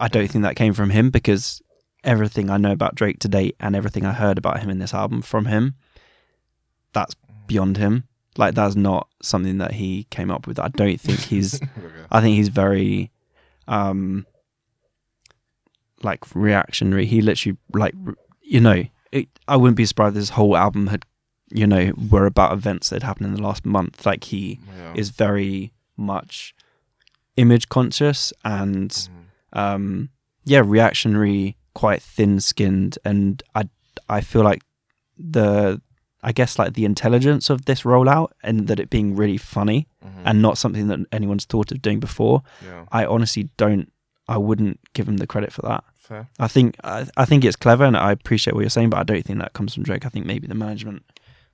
[0.00, 1.60] I don't think that came from him because
[2.04, 4.94] everything I know about Drake to date and everything I heard about him in this
[4.94, 5.74] album from him,
[6.92, 7.14] that's
[7.46, 8.04] beyond him.
[8.38, 10.58] Like that's not something that he came up with.
[10.58, 11.60] I don't think he's.
[12.10, 13.10] I think he's very,
[13.66, 14.26] um,
[16.02, 17.06] like reactionary.
[17.06, 17.94] He literally like
[18.42, 18.84] you know.
[19.12, 21.04] It, I wouldn't be surprised if this whole album had,
[21.50, 24.04] you know, were about events that happened in the last month.
[24.04, 24.92] Like he Yeah.
[24.96, 26.54] is very much
[27.36, 29.08] image conscious and Mhm.
[29.58, 30.08] um
[30.44, 33.68] yeah reactionary quite thin skinned and i
[34.08, 34.62] i feel like
[35.18, 35.80] the
[36.22, 40.22] i guess like the intelligence of this rollout and that it being really funny Mhm.
[40.24, 43.92] and not something that anyone's thought of doing before yeah, i honestly don't
[44.28, 46.28] i wouldn't give him the credit for that fair.
[46.38, 49.02] i think i, I think it's clever and i appreciate what you're saying but i
[49.04, 51.02] don't think that comes from drake i think maybe the management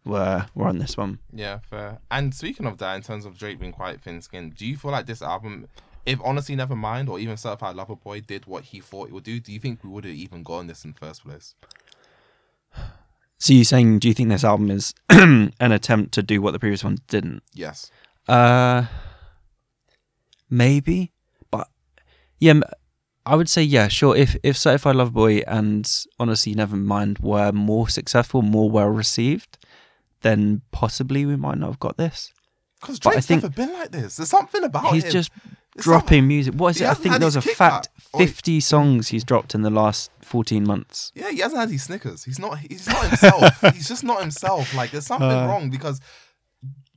[0.04, 1.98] were were on this one Yeah, fair.
[2.10, 4.90] And speaking of that, in terms of Drake being quite thin skinned, do you feel
[4.90, 5.68] like this album,
[6.04, 9.38] if honestly Nevermind or even Certified Lover Boy did what he thought it would do,
[9.38, 11.54] do you think we would have even gotten this in the first place?
[13.38, 16.58] so you're saying do you think this album is an attempt to do what the
[16.58, 17.90] previous ones didn't Yes.
[18.28, 18.84] Uh,
[20.48, 21.12] maybe,
[21.50, 21.68] but
[22.38, 22.60] yeah,
[23.24, 24.16] I would say yeah, sure.
[24.16, 29.58] If if Certified Lover Boy and Honestly Nevermind were more successful, more well received,
[30.22, 32.32] then possibly we might not have got this.
[32.80, 34.16] Because Drake's think- never been like this.
[34.16, 34.94] There's something about him.
[34.94, 35.12] He's him.
[35.12, 35.30] just
[35.74, 36.54] There's dropping music.
[36.54, 36.88] What is He it?
[36.90, 37.58] I think there was a fact:
[37.94, 38.04] back.
[38.12, 41.12] Or he- fifty songs he's dropped in the last fourteen months.
[41.14, 42.24] Yeah, he hasn't had his Snickers.
[42.24, 42.58] He's not.
[42.58, 43.60] He's not himself.
[43.74, 44.74] he's just not himself.
[44.74, 45.46] Like there's something Uh.
[45.46, 46.00] wrong because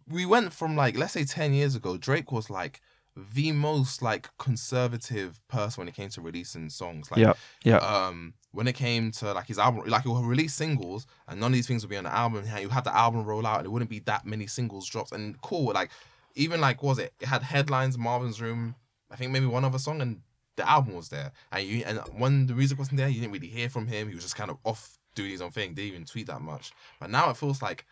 [0.07, 2.81] we went from like let's say ten years ago, Drake was like
[3.15, 7.09] the most like conservative person when it came to releasing songs.
[7.11, 7.77] Like, Yeah, yeah.
[7.77, 11.51] Um, when it came to like his album, like he would release singles, and none
[11.51, 12.45] of these things would be on the album.
[12.59, 15.11] You had the album roll out, and it wouldn't be that many singles dropped.
[15.11, 15.91] And cool, like
[16.35, 17.13] even like was it?
[17.19, 18.75] It had headlines, Marvin's Room.
[19.11, 20.21] I think maybe one other song, and
[20.55, 21.33] the album was there.
[21.51, 24.07] And you and when the music wasn't there, you didn't really hear from him.
[24.07, 25.73] He was just kind of off doing his own thing.
[25.73, 26.71] Didn't even tweet that much.
[26.99, 27.85] But now it feels like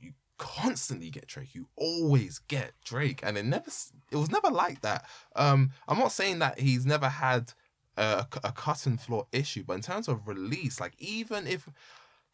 [0.00, 1.54] you constantly get Drake.
[1.54, 3.70] You always get Drake, and it never.
[4.10, 5.06] It was never like that.
[5.36, 7.52] Um, I'm not saying that he's never had
[7.96, 11.68] a, a cut and floor issue, but in terms of release, like even if.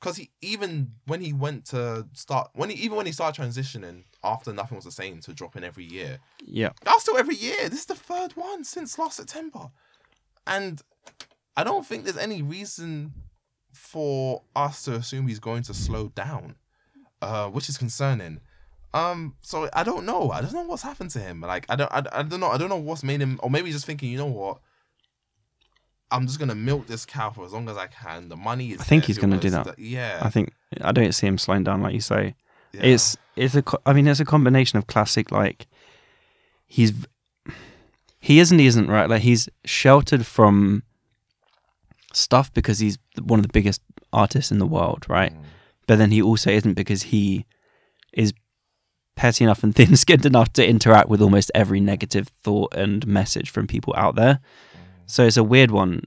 [0.01, 4.05] Because he even when he went to start when he even when he started transitioning
[4.23, 7.69] after nothing was the same to dropping every year, Yeah, that's still every year.
[7.69, 9.71] This is the third one since last September.
[10.47, 10.81] And
[11.57, 13.13] I don't think there's any reason
[13.73, 16.55] for us to assume he's going to slow down,
[17.21, 18.39] uh, which is concerning.
[18.95, 20.31] Um, so I don't know.
[20.31, 21.41] I don't know what's happened to him.
[21.41, 22.51] Like I don't, I, I don't know.
[22.51, 24.61] I don't know what's made him, or maybe he's just thinking, you know what?
[26.11, 28.29] I'm just gonna milk this cow for as long as I can.
[28.29, 28.81] The money is.
[28.81, 29.65] I think he's gonna do that.
[29.67, 32.35] that- Yeah, I think I don't see him slowing down like you say.
[32.73, 32.83] yeah.
[32.83, 35.67] It's it's a I mean it's a combination of classic like
[36.67, 36.93] he's
[38.21, 40.83] he isn't he isn't right like he's sheltered from
[42.13, 43.81] stuff because he's one of the biggest
[44.13, 45.43] artists in the world right Mm.
[45.87, 47.45] but then he also isn't because he
[48.13, 48.33] is
[49.15, 53.67] petty enough and thin-skinned enough to interact with almost every negative thought and message from
[53.67, 54.41] people out there
[55.09, 56.03] so it's a weird one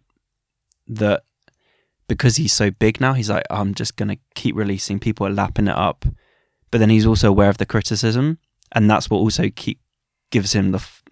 [0.88, 1.24] that
[2.08, 5.00] because he's so big now, he's like, I'm just gonna keep releasing.
[5.00, 6.06] People are lapping it up,
[6.70, 8.38] but then he's also aware of the criticism,
[8.72, 9.80] and that's what also keep
[10.32, 11.04] gives him the, f-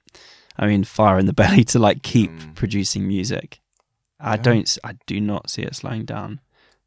[0.57, 2.55] I mean, fire in the belly to like keep Mm.
[2.55, 3.59] producing music.
[4.19, 4.41] I Yeah.
[4.41, 6.39] don't, I do not see it slowing down.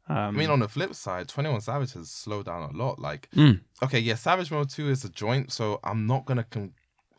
[0.09, 2.99] Um, I mean, on the flip side, 21 Savage has slowed down a lot.
[2.99, 6.73] Like, mm, okay, yeah, Savage Mode 2 is a joint, so I'm not gonna con-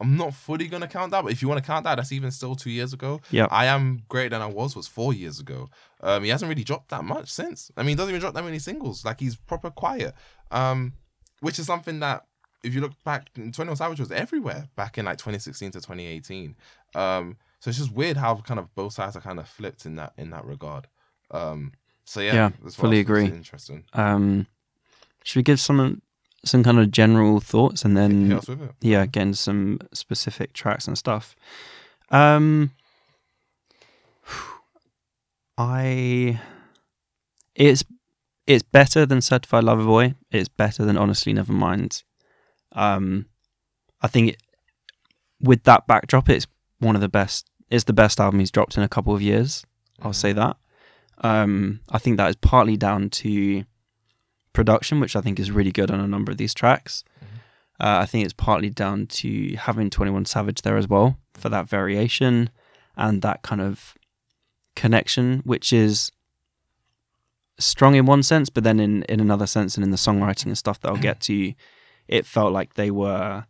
[0.05, 2.31] I'm not fully gonna count that, but if you want to count that, that's even
[2.31, 3.21] still two years ago.
[3.31, 3.47] Yeah.
[3.51, 5.69] I am greater than I was was four years ago.
[6.03, 7.71] Um, he hasn't really dropped that much since.
[7.77, 9.05] I mean, he doesn't even drop that many singles.
[9.05, 10.15] Like he's proper quiet.
[10.51, 10.93] Um,
[11.41, 12.27] which is something that
[12.63, 16.55] if you look back, 21 Savage was everywhere back in like 2016 to 2018.
[16.95, 19.97] Um, so it's just weird how kind of both sides are kind of flipped in
[19.97, 20.87] that in that regard.
[21.31, 21.73] Um,
[22.05, 23.25] so yeah, Yeah, that's fully agree.
[23.25, 23.85] Interesting.
[23.95, 24.47] um,
[25.25, 26.03] should we give some
[26.45, 28.71] some kind of general thoughts and then Hit us with it.
[28.81, 31.35] yeah, getting some specific tracks and stuff.
[32.11, 32.71] Um,
[35.57, 36.41] I,
[37.55, 37.85] it's
[38.47, 40.15] it's better than Certified Lover Boy.
[40.31, 42.03] It's better than Honestly Nevermind.
[42.73, 43.27] Um,
[44.03, 44.43] I think it,
[45.41, 46.47] with that backdrop, it's
[46.79, 47.49] one of the best.
[47.71, 49.65] It's the best album he's dropped in a couple of years.
[50.03, 50.15] I'll Mhm.
[50.17, 50.57] say that.
[51.19, 53.65] Um, I think that is partly down to
[54.55, 57.05] production, which I think is really good on a number of these tracks.
[57.81, 61.69] Uh, I think it's partly down to having 21 Savage there as well for that
[61.69, 62.49] variation
[62.97, 63.95] and that kind of
[64.77, 66.11] connection, which is
[67.59, 70.59] strong in one sense, but then in, in another sense and in the songwriting and
[70.59, 71.53] stuff that I'll get to,
[72.07, 73.45] it felt like they were,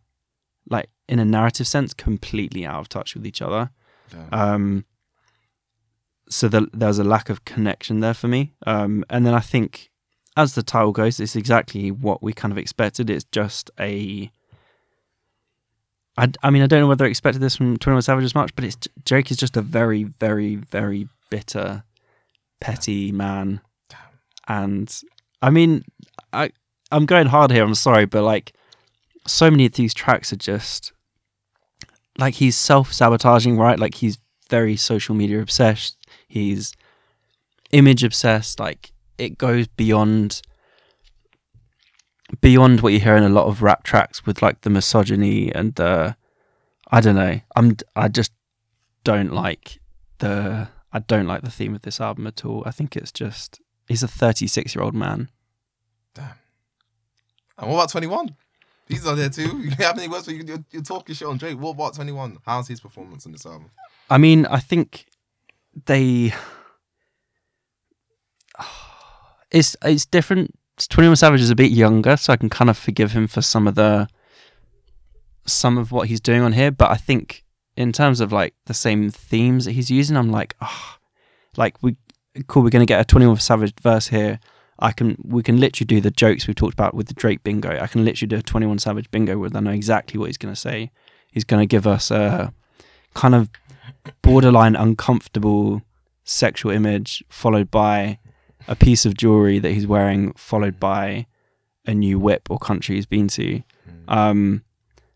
[0.69, 3.69] like, in a narrative sense, completely out of touch with each other.
[4.11, 4.27] Yeah.
[4.31, 4.85] Um,
[6.29, 8.53] so the, there was a lack of connection there for me.
[8.65, 9.91] Um, and then I think
[10.37, 13.09] as the title goes, it's exactly what we kind of expected.
[13.09, 14.31] It's just a.
[16.17, 18.35] I, I mean, I don't know whether I expected this from Twenty One Savage as
[18.35, 21.83] much, but it's Drake is just a very, very, very bitter,
[22.59, 23.61] petty man,
[24.47, 25.01] and
[25.41, 25.83] I mean,
[26.31, 26.51] I
[26.91, 27.63] I'm going hard here.
[27.63, 28.53] I'm sorry, but like,
[29.27, 30.93] so many of these tracks are just
[32.17, 33.79] like he's self sabotaging, right?
[33.79, 34.17] Like he's
[34.49, 35.97] very social media obsessed.
[36.27, 36.73] He's
[37.71, 38.59] image obsessed.
[38.59, 40.41] Like it goes beyond
[42.41, 45.75] beyond what you hear in a lot of rap tracks with like the misogyny and
[45.75, 46.15] the
[46.91, 47.39] I don't know.
[47.55, 48.31] I'm I just
[49.03, 49.79] don't like
[50.19, 52.63] the I don't like the theme of this album at all.
[52.65, 55.29] I think it's just he's a 36 year old man.
[56.13, 56.31] Damn.
[57.57, 58.35] And what about 21?
[58.87, 59.57] He's on there too.
[59.63, 60.63] You have any words for you?
[60.71, 61.57] You're, talking shit on Drake.
[61.57, 62.37] What about 21?
[62.45, 63.71] How's his performance on this album?
[64.09, 65.05] I mean, I think
[65.85, 66.33] they
[69.55, 70.53] it's it's different.
[70.89, 73.41] Twenty One Savage is a bit younger, so I can kind of forgive him for
[73.41, 74.07] some of the
[75.45, 76.71] some of what he's doing on here.
[76.71, 77.45] But I think
[77.77, 80.97] in terms of like the same themes that he's using, I'm like, oh,
[81.55, 81.95] like we
[82.47, 82.63] cool.
[82.63, 84.39] We're gonna get a Twenty One Savage verse here.
[84.77, 87.79] I can we can literally do the jokes we've talked about with the Drake bingo.
[87.79, 90.37] I can literally do a Twenty One Savage bingo where I know exactly what he's
[90.37, 90.91] gonna say.
[91.31, 92.53] He's gonna give us a
[93.13, 93.49] kind of
[94.21, 95.81] borderline uncomfortable
[96.25, 98.19] sexual image followed by
[98.67, 101.27] a piece of jewelry that he's wearing, followed by
[101.85, 103.61] a new whip or country he's been to.
[104.07, 104.09] Hmm.
[104.09, 104.63] Um,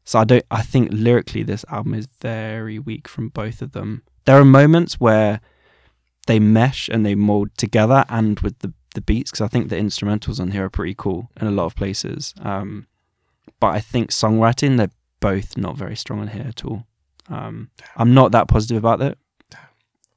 [0.03, 0.45] so I don't.
[0.49, 4.03] I think lyrically, this album is very weak from both of them.
[4.25, 5.39] There are moments where
[6.27, 9.75] they mesh and they mold together, and with the the beats, because I think the
[9.75, 12.33] instrumentals on here are pretty cool in a lot of places.
[12.41, 12.87] Um,
[13.59, 14.89] but I think songwriting, they're
[15.19, 16.85] both not very strong on here at all.
[17.29, 19.17] Um, I'm not that positive about it.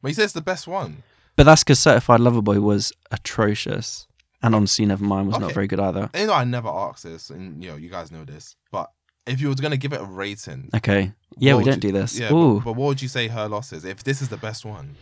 [0.00, 1.02] But he says the best one.
[1.36, 4.06] But that's because Certified Lover Boy was atrocious,
[4.42, 5.44] and Honestly Never Mind was Okay.
[5.46, 6.10] not very good either.
[6.14, 8.90] You know, I never asked this, and you know, you guys know this, but
[9.26, 11.92] if you were gonna give it a rating, Okay, yeah, what we would don't you-
[11.92, 12.18] do this.
[12.18, 13.84] Yeah, Ooh, but, but what would you say her loss is?
[13.84, 14.96] If this is the best one,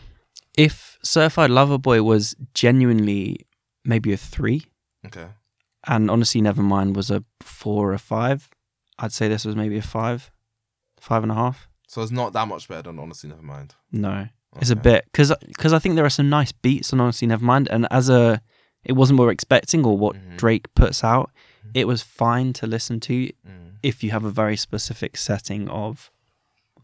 [0.56, 3.46] if Certified Lover Boy was genuinely
[3.84, 4.66] maybe a three,
[5.06, 5.28] okay,
[5.86, 8.50] and Honestly Nevermind was a four or a five,
[8.98, 10.30] I'd say this was maybe a five,
[11.00, 11.66] five and a half.
[11.88, 13.74] so it's not that much better than honestly, never mind.
[13.90, 14.28] No,
[14.59, 17.68] it's a bit because because I think there are some nice beats on Honestly Nevermind,
[17.70, 18.40] and as a
[18.84, 20.36] it wasn't what we're expecting or what Mhm.
[20.38, 21.30] Drake puts out.
[21.66, 21.70] Mhm.
[21.74, 23.12] It was fine to listen to
[23.46, 23.74] Mm.
[23.82, 26.11] if you have a very specific setting of,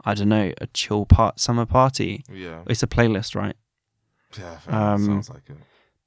[0.05, 2.23] I don't know, a chill part summer party.
[2.31, 3.57] Yeah, It's a playlist, right?
[4.39, 4.59] yeah.
[4.69, 5.57] Um, sounds like it.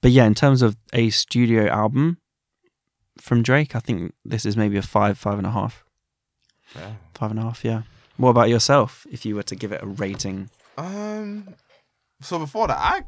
[0.01, 2.20] But yeah, in terms of a studio album
[3.20, 5.84] from Drake, I think this is maybe a five, five and a half,
[6.64, 6.97] Fair.
[7.16, 7.66] five and a half.
[7.66, 7.82] Yeah.
[8.18, 9.05] What about yourself?
[9.12, 10.49] If you were to give it a rating,
[10.80, 11.55] Um,
[12.21, 13.01] so before that, I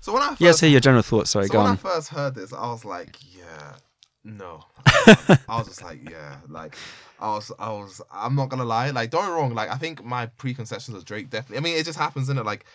[0.00, 1.30] so when I first, yeah, say your general thoughts.
[1.30, 3.76] Sorry, so go when I first heard this, I was like, yeah,
[4.24, 4.64] no.
[4.86, 6.76] I was just like, yeah, like
[7.20, 9.76] I was, I was, I'm not gonna lie, like don't get me wrong, like I
[9.76, 11.58] think my preconceptions of Drake definitely.
[11.58, 12.66] I mean, it just happens in it, like.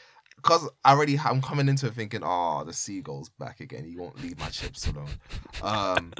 [0.42, 3.84] Cause I already I'm coming into it thinking, oh, the seagull's back again.
[3.84, 5.10] He won't leave my chips alone.
[5.62, 6.14] Um,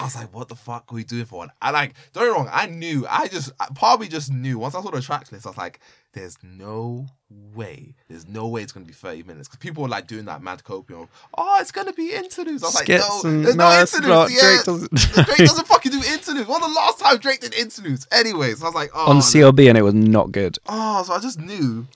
[0.00, 1.42] I was like, what the fuck are we doing for?
[1.42, 4.58] And I like, don't get me wrong, I knew, I just I probably just knew.
[4.58, 5.80] Once I saw the track list, I was like,
[6.12, 7.06] there's no
[7.54, 9.48] way, there's no way it's gonna be 30 minutes.
[9.48, 12.62] Because people were like doing that mad copium of, oh, it's gonna be interludes.
[12.62, 14.08] I was like, Skits no, and- there's no, it's interludes.
[14.08, 14.30] not.
[14.30, 16.48] Yeah, Drake doesn't- Drake doesn't fucking do interludes.
[16.48, 18.06] When the last time Drake did interludes?
[18.12, 19.22] Anyways, I was like, oh, on no.
[19.22, 20.58] CLB, and it was not good.
[20.66, 21.86] Oh, so I just knew,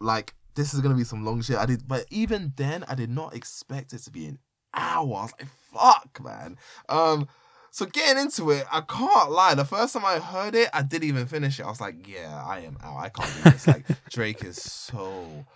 [0.00, 1.56] like, this is gonna be some long shit.
[1.56, 4.38] I did, but even then, I did not expect it to be an
[4.74, 5.16] hour.
[5.16, 6.56] I was like, fuck, man.
[6.88, 7.28] Um,
[7.70, 9.54] so getting into it, I can't lie.
[9.54, 11.64] The first time I heard it, I didn't even finish it.
[11.64, 12.98] I was like, yeah, I am out.
[12.98, 13.66] I can't do this.
[13.66, 15.46] like, Drake is so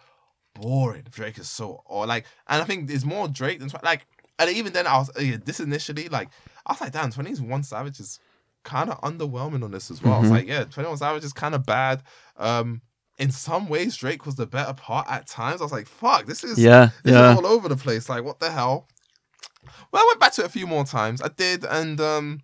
[0.54, 1.04] boring.
[1.10, 4.06] Drake is so, or like, and I think it's more Drake than like,
[4.38, 6.28] and even then, I was uh, this initially like,
[6.66, 8.18] I was like, damn, 21 Savage is
[8.64, 10.14] kind of underwhelming on this as well.
[10.14, 10.32] I was Mhm.
[10.32, 12.02] like, yeah, 21 Savage is kind of bad.
[12.36, 12.82] Um,
[13.18, 15.60] in some ways, Drake was the better part at times.
[15.60, 17.30] I was like, fuck, this is Yeah, this yeah.
[17.32, 18.08] is all over the place.
[18.10, 18.88] Like, what the hell?
[19.92, 21.20] Well, I went back to it a few more times.
[21.22, 22.40] I did, and um,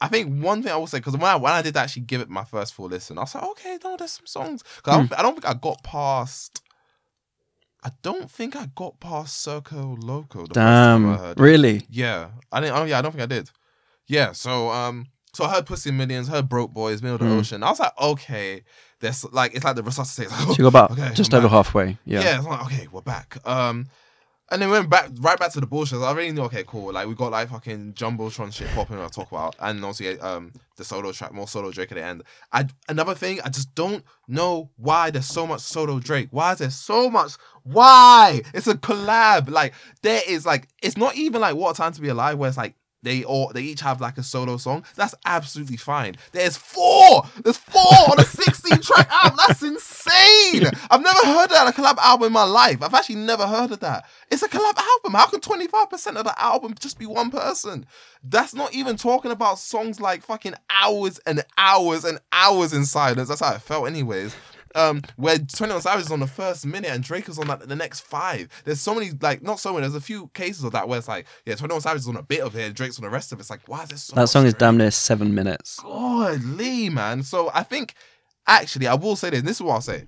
[0.00, 2.20] I think one thing I will say because when I when I did actually give
[2.20, 4.62] it my first full listen, I was like, okay, no, there's some songs.
[4.82, 6.62] 'Cause I, don't, I don't think I got past.
[7.84, 10.46] I don't think I got past Circo Loco.
[10.46, 11.86] The first time I Damn, really?
[11.88, 12.76] Yeah, I didn't.
[12.76, 13.50] Oh yeah, I don't think I did.
[14.08, 17.38] Yeah, so um, so I heard Pussy Millions, heard Broke Boys, Middle of the Mm.
[17.38, 17.62] Ocean.
[17.62, 18.62] I was like, okay,
[19.00, 20.30] there's like it's like the resuscitate.
[20.36, 21.52] So you got about Okay, just I'm over back.
[21.52, 21.98] halfway.
[22.04, 22.22] Yeah.
[22.22, 23.36] Yeah, it's like, okay, we're back.
[23.46, 23.86] Um,
[24.48, 26.00] And then went back right back to the bullshit.
[26.00, 26.92] I really knew, okay, cool.
[26.92, 29.56] Like we got like fucking Jumbotron shit popping I'll talk about.
[29.58, 32.22] And also um the solo track, more solo Drake at the end.
[32.52, 36.28] I another thing, I just don't know why there's so much solo Drake.
[36.30, 37.32] Why is there so much
[37.64, 38.42] why?
[38.54, 39.50] It's a collab.
[39.50, 42.48] Like there is like it's not even like what a time to be alive where
[42.48, 42.76] it's like
[43.06, 44.84] they all they each have like a solo song.
[44.96, 46.16] That's absolutely fine.
[46.32, 47.22] There's four.
[47.42, 49.38] There's four on a 16 track album.
[49.46, 50.66] That's insane.
[50.90, 52.82] I've never heard that a collab album in my life.
[52.82, 54.06] I've actually never heard of that.
[54.30, 55.14] It's a collab album.
[55.14, 57.86] How can 25% of the album just be one person?
[58.24, 63.28] That's not even talking about songs like fucking hours and hours and hours in silence.
[63.28, 64.34] That's how it felt, anyways
[64.76, 67.74] um, where 21 Savage is on the first minute and Drake is on like the
[67.74, 68.48] next five.
[68.64, 71.08] There's so many, like, not so many, there's a few cases of that where it's
[71.08, 73.32] like, yeah, 21 Savage is on a bit of it and Drake's on the rest
[73.32, 73.42] of it.
[73.42, 74.54] It's like, why is this so That song Drake?
[74.54, 75.80] is damn near seven minutes.
[75.80, 77.22] Godly, man.
[77.22, 77.94] So I think,
[78.46, 80.06] actually, I will say this, this is what I'll say.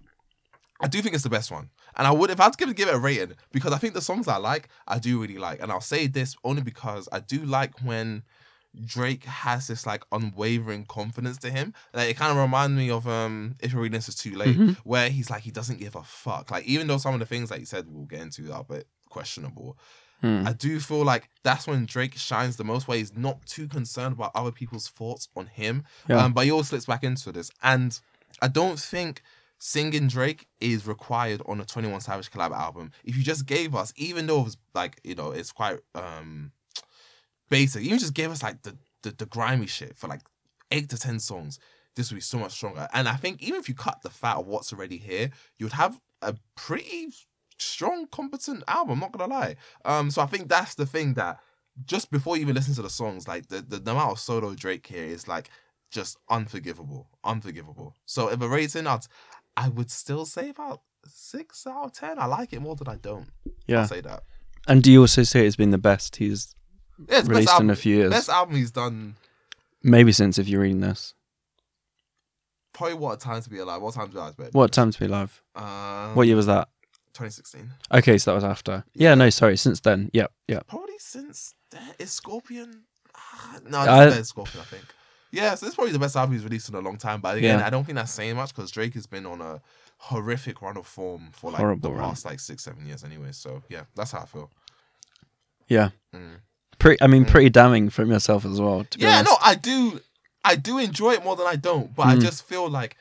[0.81, 1.71] I do think it's the best one.
[1.97, 3.95] And I would, if I had to give, give it a rating, because I think
[3.95, 5.61] the songs I like, I do really like.
[5.61, 8.23] And I'll say this only because I do like when
[8.85, 11.75] Drake has this like unwavering confidence to him.
[11.95, 14.57] Like it kind of reminds me of um if you're reading this is too late,
[14.57, 14.77] Mhm.
[14.85, 16.51] where he's like he doesn't give a fuck.
[16.51, 18.65] Like even though some of the things that he said we'll get into are a
[18.65, 19.79] bit questionable,
[20.21, 20.43] Hmm.
[20.47, 24.15] I do feel like that's when Drake shines the most, where he's not too concerned
[24.15, 25.85] about other people's thoughts on him.
[26.09, 26.25] Yeah.
[26.25, 27.99] Um, but he always slips back into this, and
[28.43, 29.23] I don't think
[29.61, 32.91] singing Drake is required on a 21 Savage collab album.
[33.05, 36.51] If you just gave us, even though it was like, you know, it's quite um
[37.49, 40.23] basic, even just gave us like the, the, the grimy shit for like
[40.71, 41.59] eight to 10 songs,
[41.97, 42.89] this would be so much stronger.
[42.93, 45.73] And I think even if you cut the fat of what's already here, you would
[45.73, 47.09] have a pretty
[47.59, 49.57] strong, competent album, I'm not gonna lie.
[49.85, 51.41] Um, so I think that's the thing that
[51.85, 54.55] just before you even listen to the songs, like the, the, the amount of solo
[54.55, 55.51] Drake here is like
[55.91, 57.95] just unforgivable, unforgivable.
[58.07, 59.07] So if a rating, I'd
[59.57, 62.19] I would still say about six out of ten.
[62.19, 63.29] I like it more than I don't.
[63.67, 63.81] Yeah.
[63.81, 64.23] I'll say that.
[64.67, 66.55] And do you also say it's been the best he's
[67.09, 68.11] Yeah, it's released in a few years?
[68.11, 69.15] best album he's done.
[69.83, 71.15] Maybe since if you're reading this.
[72.73, 73.83] Probably what a time to be alive.
[73.83, 74.49] What time to be alive, babe?
[74.53, 75.43] What time to be alive?
[75.55, 76.69] Um, What year was that?
[77.15, 77.71] 2016.
[77.93, 78.85] Okay, so that was after.
[78.95, 79.57] Yeah, no, sorry.
[79.57, 80.67] Since then, yep, yep.
[80.69, 81.83] Probably since then.
[81.99, 82.83] Is Scorpion?
[83.17, 84.61] Ah, No, I- it's uh, Scorpion.
[84.61, 84.85] I think.
[85.31, 87.21] Yeah, so it's probably the best album he's released in a long time.
[87.21, 87.67] But again, Yeah.
[87.67, 89.61] I don't think that's saying much because Drake has been on a
[89.99, 92.09] horrific run of form for like Horrible the run.
[92.11, 93.33] past like six, seven years, anyway.
[93.33, 94.51] So yeah, that's how I feel.
[95.69, 95.91] Yeah.
[96.15, 96.37] Mm.
[96.79, 97.03] Pretty.
[97.03, 98.85] I mean, pretty damning from yourself as well.
[98.85, 99.31] To be Yeah, honest.
[99.33, 100.01] no, I do.
[100.45, 102.21] I do enjoy it more than I don't, but I Mm.
[102.23, 102.97] just feel like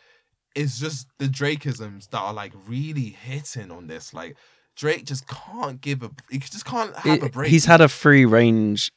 [0.56, 4.14] it's just the Drakeisms that are like really hitting on this.
[4.14, 4.36] Like
[4.76, 6.12] Drake just can't give a.
[6.32, 7.50] He just can't have a break.
[7.52, 8.92] He's had a free range,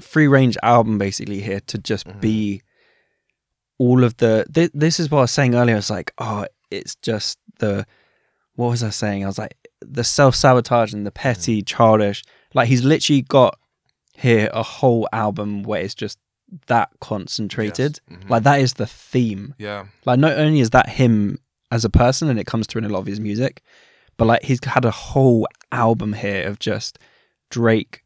[0.00, 2.20] free range album basically here to just Mhm.
[2.20, 2.62] be
[3.78, 4.46] all of the.
[4.52, 5.76] Th- this is what I was saying earlier.
[5.76, 7.86] It's like, oh, it's just the.
[8.56, 9.24] What was I saying?
[9.24, 11.66] I was like the self sabotage and the petty, Mm.
[11.66, 12.22] childish.
[12.54, 13.58] Like he's literally got
[14.16, 16.18] here a whole album where it's just
[16.66, 17.98] that concentrated.
[18.10, 18.18] Yes.
[18.20, 18.30] Mhm.
[18.30, 19.54] Like that is the theme.
[19.58, 21.38] yeah, Like not only is that him
[21.70, 23.62] as a person and it comes through in a lot of his music,
[24.16, 26.98] but like he's had a whole album here of just
[27.50, 28.02] Drake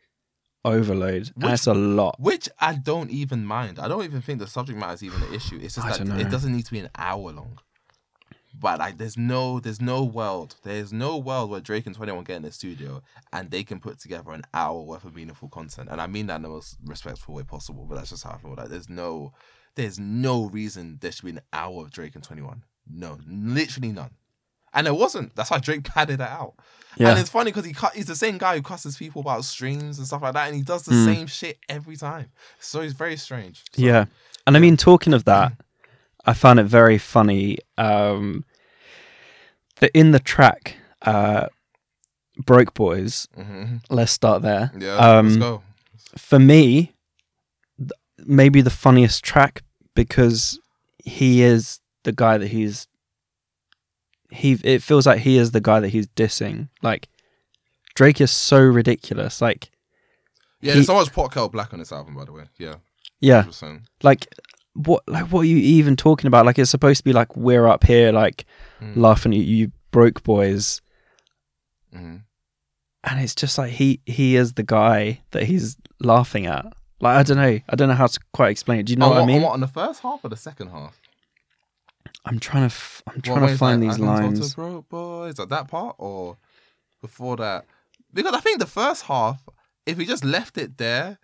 [0.64, 1.30] overload.
[1.34, 2.16] and Which- it's a lot.
[2.18, 3.78] which I don't even mind.
[3.78, 5.58] I don't even think the subject matter is even an issue.
[5.62, 7.58] It's just I that it doesn't need to be an hour long.
[8.60, 12.24] But like, there's no, there's no world, there's no world where Drake and Twenty One
[12.24, 13.02] get in the studio
[13.32, 15.88] and they can put together an hour worth of meaningful content.
[15.90, 17.86] And I mean that in the most respectful way possible.
[17.88, 18.54] But that's just how I feel.
[18.56, 19.32] Like, there's no,
[19.76, 22.64] there's no reason there should be an hour of Drake and Twenty One.
[22.90, 24.10] No, literally none.
[24.74, 25.34] And there wasn't.
[25.36, 26.54] That's why Drake padded it out.
[26.96, 27.10] Yeah.
[27.10, 29.98] And it's funny because he cut, he's the same guy who cusses people about streams
[29.98, 31.04] and stuff like that, and he does the Mm.
[31.04, 32.30] same shit every time.
[32.58, 33.64] So he's very strange.
[33.72, 34.06] So, yeah.
[34.46, 35.52] And I mean, talking of that,
[36.28, 38.44] I found it very funny um,
[39.80, 41.46] that in the track, uh,
[42.44, 43.80] Broke Boys, mhm.
[43.88, 44.70] let's start there.
[44.78, 44.96] Yeah.
[44.96, 45.62] Um, let's go.
[46.18, 46.92] For me,
[47.78, 47.90] th-
[48.26, 49.62] maybe the funniest track
[49.94, 50.58] because
[51.02, 52.86] he is the guy that he's.
[54.30, 56.68] He it feels like he is the guy that he's dissing.
[56.82, 57.08] Like
[57.94, 59.40] Drake is so ridiculous.
[59.40, 59.70] Like
[60.60, 62.44] Yeah, he- there's so much pot kettle black on this album, by the way.
[62.58, 62.74] Yeah.
[63.20, 63.80] yeah, 100%.
[64.02, 64.26] like
[64.86, 66.46] what like what are you even talking about?
[66.46, 68.44] Like it's supposed to be like we're up here like
[68.80, 68.96] Mm.
[68.96, 70.80] laughing at you broke boys
[71.94, 72.22] Mhm.
[73.04, 76.64] and it's just like he he is the guy that he's laughing at.
[77.00, 77.58] Like I don't know.
[77.68, 78.86] I don't know how to quite explain it.
[78.86, 79.42] Do you know On what I on mean?
[79.42, 81.00] what, on the first half or the second half?
[82.24, 84.54] I'm trying to f- I'm What, trying to find like, these "I lines.
[84.54, 86.36] broke boys, like that part, or
[87.00, 87.64] before that?
[88.12, 89.42] Because I think the first half,
[89.86, 91.18] if he just left it there,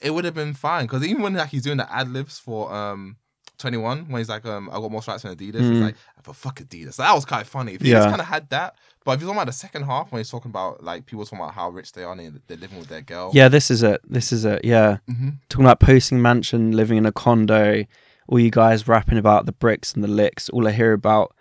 [0.00, 0.84] it would have been fine.
[0.84, 3.16] Because even when like he's doing the ad libs for um
[3.58, 5.60] 21 when he's like, um, I got more stripes than Adidas.
[5.60, 5.80] He's Mm.
[5.80, 6.94] like, but fuck Adidas.
[6.94, 7.72] So that was kind of funny.
[7.72, 7.98] If he Yeah.
[8.00, 10.28] just kind of had that, but if you're talking about the second half when he's
[10.28, 13.00] talking about like people talking about how rich they are and they're living with their
[13.00, 13.30] girl.
[13.32, 14.02] Yeah, this is it.
[14.06, 14.62] This is it.
[14.64, 14.98] Yeah.
[15.08, 17.84] hmm Talking about posting mansion, living in a condo,
[18.28, 21.34] all you guys rapping about the bricks and the licks, all I hear about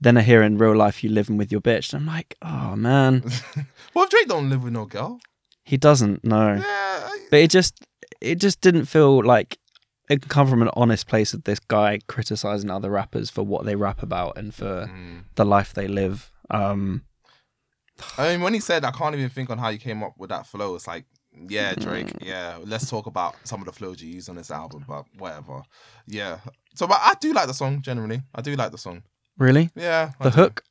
[0.00, 1.92] then I hear in real life you living with your bitch.
[1.92, 3.22] and I'm like, oh man.
[3.94, 5.20] well, if Drake don't live with no girl,
[5.64, 6.54] He doesn't, no.
[6.54, 7.74] yeah, I- But it just
[8.22, 9.58] it just didn't feel like
[10.10, 13.64] it can come from an honest place of this guy criticizing other rappers for what
[13.64, 15.24] they rap about and for Mm.
[15.36, 16.30] the life they live.
[16.50, 17.02] Um
[18.18, 20.30] I mean, when he said, "I can't even think on how you came up with
[20.30, 21.04] that flow," it's like,
[21.48, 22.26] yeah, Drake, Mm.
[22.26, 22.58] yeah.
[22.64, 25.62] Let's talk about some of the flows you used on this album, but whatever.
[26.06, 26.38] Yeah.
[26.74, 28.22] So, but I do like the song generally.
[28.34, 29.02] I do like the song.
[29.38, 29.70] really?
[29.74, 30.12] Yeah.
[30.20, 30.36] The do.
[30.42, 30.64] hook?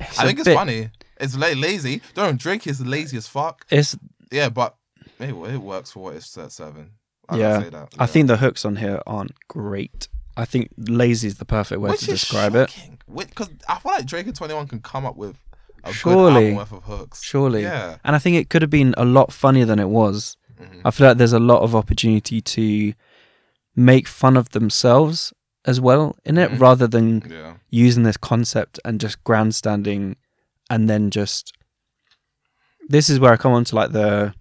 [0.00, 0.90] I think it's bit- funny.
[1.18, 2.02] It's la- lazy.
[2.14, 3.66] Don't Drake is lazy as fuck.
[3.70, 3.96] It's
[4.30, 4.76] Yeah, but
[5.20, 6.90] it, it works for what it's uh, serving.
[7.28, 7.58] I Yeah.
[7.70, 7.94] that.
[7.98, 10.08] I think the hooks on here aren't great.
[10.36, 12.74] I think lazy is the perfect way Which to describe it.
[13.14, 15.36] Because I feel like Drake and Twenty One can come up with
[15.84, 16.52] a Surely.
[16.54, 17.22] worth of hooks.
[17.22, 17.62] Surely.
[17.62, 17.96] Yeah.
[18.04, 20.36] And I think it could have been a lot funnier than it was.
[20.60, 20.82] Mhm.
[20.84, 22.92] I feel like there's a lot of opportunity to
[23.74, 25.32] make fun of themselves
[25.64, 26.60] as well in it Mhm.
[26.60, 27.54] rather than Yeah.
[27.70, 30.16] using this concept and just grandstanding
[30.70, 31.52] and then just
[32.88, 34.32] this is where I come on to like the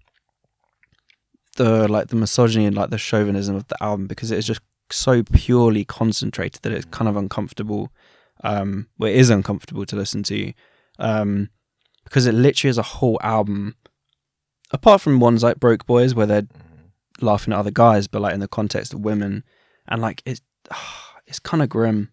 [1.55, 4.61] the like the misogyny and like the chauvinism of the album because it is just
[4.91, 7.91] so purely concentrated that it's kind of uncomfortable
[8.43, 10.53] um well it is uncomfortable to listen to
[10.99, 11.49] um
[12.03, 13.75] because it literally is a whole album
[14.71, 16.91] apart from ones like broke boys where they're Mhm.
[17.21, 19.43] laughing at other guys, but like in the context of women,
[19.87, 20.41] and like it's
[21.27, 22.11] it's kind of grim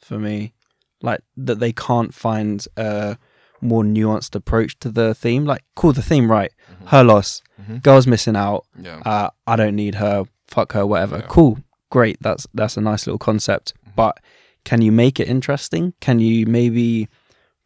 [0.00, 0.54] for me,
[1.02, 3.16] like that they can't find a
[3.60, 5.44] more nuanced approach to the theme.
[5.44, 6.52] Like, cool, the theme right,
[6.82, 6.88] Mhm.
[6.88, 7.82] her loss, Mhm.
[7.82, 9.00] girl's missing out, Yeah.
[9.04, 11.18] uh, I don't need her, fuck her, whatever.
[11.18, 11.26] Yeah.
[11.28, 11.58] Cool,
[11.90, 13.94] great, that's that's a nice little concept, Mhm.
[13.96, 14.18] but
[14.64, 15.94] can you make it interesting?
[16.00, 17.08] Can you maybe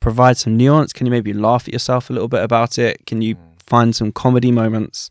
[0.01, 0.93] provide some nuance?
[0.93, 3.07] Can you maybe laugh at yourself a little bit about it?
[3.07, 3.41] Can you Mm.
[3.67, 5.11] find some comedy moments?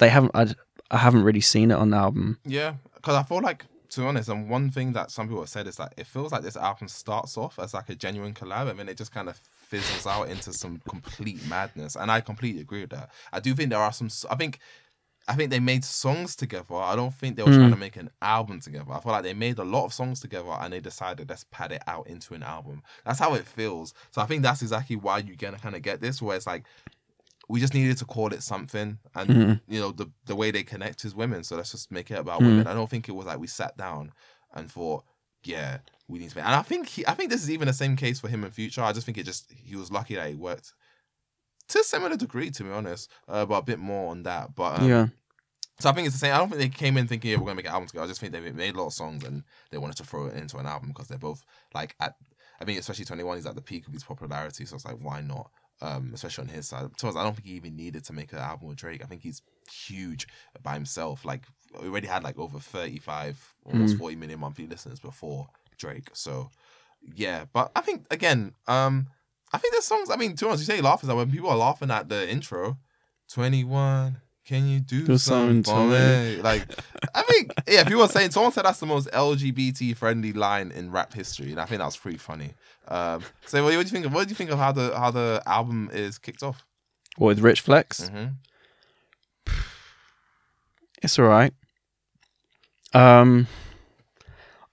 [0.00, 0.32] They haven't.
[0.34, 0.54] I,
[0.90, 2.38] I haven't really seen it on the album.
[2.44, 5.48] Yeah, because I feel like, to be honest, and one thing that some people have
[5.48, 8.68] said is that it feels like this album starts off as like a genuine collab,
[8.70, 11.96] and then it just kind of fizzles out into some complete madness.
[11.96, 13.10] And I completely agree with that.
[13.32, 14.08] I do think there are some.
[14.30, 14.58] I think.
[15.30, 16.74] I think they made songs together.
[16.74, 17.74] I don't think they were trying Mm.
[17.74, 18.90] to make an album together.
[18.90, 21.70] I feel like they made a lot of songs together and they decided let's pad
[21.70, 22.82] it out into an album.
[23.04, 23.92] That's how it feels.
[24.10, 26.64] So I think that's exactly why you're gonna kind of get this, where it's like
[27.46, 29.60] we just needed to call it something, and Mhm.
[29.68, 31.44] you know the the way they connect is women.
[31.44, 32.46] So let's just make it about Mm.
[32.46, 32.66] women.
[32.66, 34.12] I don't think it was like we sat down
[34.54, 35.04] and thought,
[35.44, 36.36] yeah, we need to.
[36.36, 36.46] Make...
[36.46, 38.50] And I think he, I think this is even the same case for him in
[38.50, 38.82] future.
[38.82, 40.72] I just think it just he was lucky that he worked
[41.68, 44.54] to a similar degree, to be honest, uh, but a bit more on that.
[44.54, 45.06] But um, yeah,
[45.78, 46.34] so I think it's the same.
[46.34, 48.04] I don't think they came in thinking yeah, we're gonna make an album together.
[48.04, 50.36] I just think they made a lot of songs and they wanted to throw it
[50.36, 51.44] into an album because they're both
[51.74, 52.14] like at.
[52.60, 54.98] I mean, especially Twenty One is at the peak of his popularity, so it's like
[55.00, 55.50] why not?
[55.80, 56.88] Um, especially on his side.
[56.96, 59.00] To us, I don't think he even needed to make an album with Drake.
[59.04, 60.26] I think he's huge
[60.60, 61.24] by himself.
[61.24, 61.44] Like
[61.80, 63.98] he already had like over thirty five, almost Mm.
[63.98, 65.48] forty million monthly listeners before
[65.78, 66.10] Drake.
[66.12, 66.50] So
[67.14, 69.08] yeah, but I think again, um,
[69.52, 70.10] I think there's songs.
[70.10, 72.08] I mean, to be honest, you say laugh is that when people are laughing at
[72.08, 72.78] the intro,
[73.32, 74.18] Twenty One.
[74.44, 76.40] Can you do, Do something something for to me?
[76.40, 76.66] Like,
[77.14, 80.90] I think, yeah, people were saying, someone said that's the most LGBT friendly line in
[80.90, 82.54] rap history, and I think that's pretty funny.
[82.88, 84.06] Um, so, what do you think?
[84.06, 86.64] Of, what do you think of how the how the album is kicked off?
[87.18, 88.28] Or with Rich Flex, hmm
[91.02, 91.52] it's all right.
[92.94, 93.46] Um,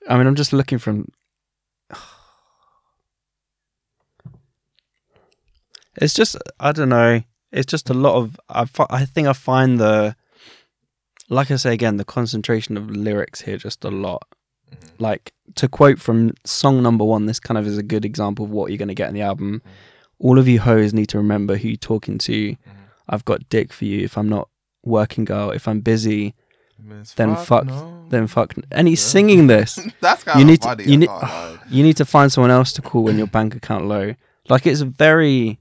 [0.08, 1.08] I mean, I'm just looking from.
[6.02, 7.22] It's just I don't know.
[7.52, 8.66] It's just a lot of I.
[8.90, 10.16] I think I find the,
[11.30, 14.28] like I say again, the concentration of lyrics here just a lot.
[14.72, 14.90] Mhm.
[15.00, 18.52] Like to quote from song number one, this kind of is a good example of
[18.52, 19.62] what you're going to get in the album.
[19.66, 19.70] Mhm.
[20.20, 22.52] All of you hoes need to remember who you're talking to.
[22.52, 22.58] Mhm.
[23.08, 24.04] I've got dick for you.
[24.04, 24.50] If I'm not
[24.84, 25.52] working, girl.
[25.52, 26.34] If I'm busy,
[27.16, 28.06] Then fuck- no.
[28.10, 28.54] then fuck.
[28.72, 29.12] And he's Yeah.
[29.12, 29.80] singing this.
[30.02, 31.10] that's kind you of need to- you need-.
[31.68, 34.14] You need to find someone else to call when your bank account low.
[34.50, 35.60] Like it's very,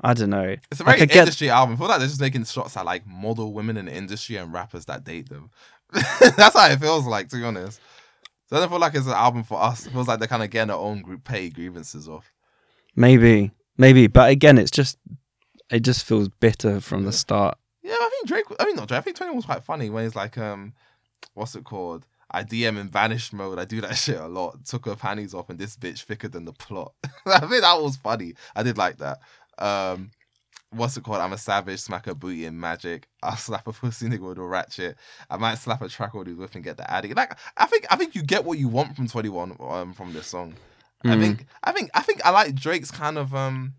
[0.00, 0.56] I don't know.
[0.70, 1.74] It's a Like, very I get- industry album.
[1.74, 4.50] I feel like they're just making shots at like model women in the industry and
[4.54, 5.50] rappers that date them.
[5.92, 7.78] That's how it feels like, to be honest.
[8.48, 9.86] So it doesn't feel like it's an album for us.
[9.86, 12.32] It feels like they're kind of getting their own group pay grievances off.
[12.96, 14.96] Maybe, maybe, but again, it's just,
[15.70, 17.06] it just feels bitter from Yeah.
[17.06, 17.58] the start.
[17.84, 18.44] Yeah, I think Drake.
[18.58, 18.98] I mean, not Drake.
[18.98, 20.72] I think Twenty was quite funny when he's like, um,
[21.34, 22.06] what's it called?
[22.30, 23.58] I DM in vanished mode.
[23.58, 24.64] I do that shit a lot.
[24.64, 26.94] Took her panties off, and this bitch thicker than the plot.
[27.26, 28.34] I think that was funny.
[28.56, 29.18] I did like that.
[29.58, 30.10] Um,
[30.70, 31.18] what's it called?
[31.20, 33.06] I'm a savage, smack a booty in magic.
[33.22, 34.96] I'll slap a pussy nigga with a ratchet.
[35.28, 37.12] I might slap a track with or with and get the addy.
[37.12, 40.26] Like I think I think you get what you want from 21 um, from this
[40.26, 40.54] song.
[41.04, 41.20] I Mm.
[41.20, 43.74] think I think I think I like Drake's kind of um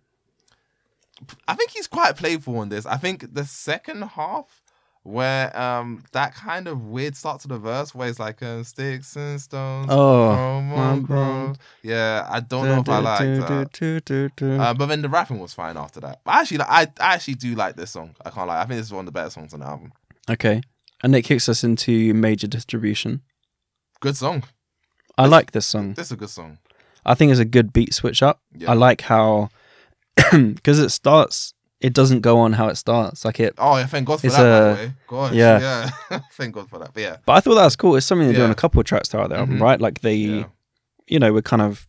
[1.48, 2.86] I think he's quite playful in this.
[2.86, 4.62] I think the second half
[5.06, 9.16] where um that kind of weird start to the verse where it's like uh, sticks
[9.16, 9.88] and stones.
[9.92, 11.54] Oh, my
[11.84, 14.60] Yeah, I don't know if I like that.
[14.60, 16.22] Uh, but then the rapping was fine after that.
[16.26, 18.16] But actually, like, I, I actually do like this song.
[18.26, 18.60] I can't lie.
[18.60, 19.94] I think this is one of the better songs on the album.
[20.28, 20.62] okay,
[21.04, 23.22] and it kicks us into major distribution.
[24.00, 24.44] Good song.
[25.20, 25.94] I This- like this song.
[25.94, 26.58] This is a good song.
[27.06, 28.42] I think it's a good beat switch up.
[28.56, 28.72] Yeah.
[28.72, 29.50] I like how
[30.32, 31.54] because it starts.
[31.82, 33.26] It doesn't go on how it starts.
[33.26, 33.54] Like it.
[33.58, 34.94] Oh, yeah, thank God for It's that, by a- the way.
[35.08, 35.90] Gosh, yeah.
[36.10, 36.20] yeah.
[36.34, 36.94] thank God for that.
[36.94, 37.18] But yeah.
[37.26, 37.96] But I thought that was cool.
[37.96, 38.54] It's something they do on Yeah.
[38.54, 39.62] a couple of tracks throughout the album, Mhm.
[39.62, 39.80] right?
[39.80, 40.44] Like they, yeah.
[41.08, 41.86] you know, we're kind of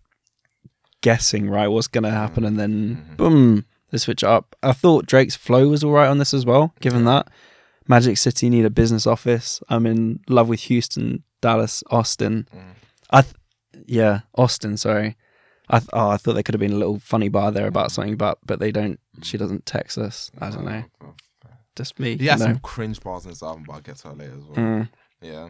[1.02, 3.16] guessing, right, what's going to happen, and then Mhm.
[3.16, 4.56] boom, they switch up.
[4.62, 7.22] I thought Drake's flow was all right on this as well, given Yeah.
[7.22, 7.28] that.
[7.88, 9.60] Magic City need a business office.
[9.68, 12.48] I'm in love with Houston, Dallas, Austin.
[12.54, 12.60] Mm.
[13.10, 13.34] I, th-
[13.86, 14.76] yeah, Austin.
[14.76, 15.16] Sorry,
[15.68, 17.90] I th- oh, I thought there could have been a little funny bar there about
[17.92, 19.00] something, but but they don't.
[19.22, 20.30] She doesn't text us.
[20.40, 20.84] I don't know.
[21.74, 22.16] Just me.
[22.16, 24.44] He has some cringe bars in this album, but I'll get to that later as
[24.44, 24.56] well.
[24.56, 24.88] Mm.
[25.20, 25.48] Yeah.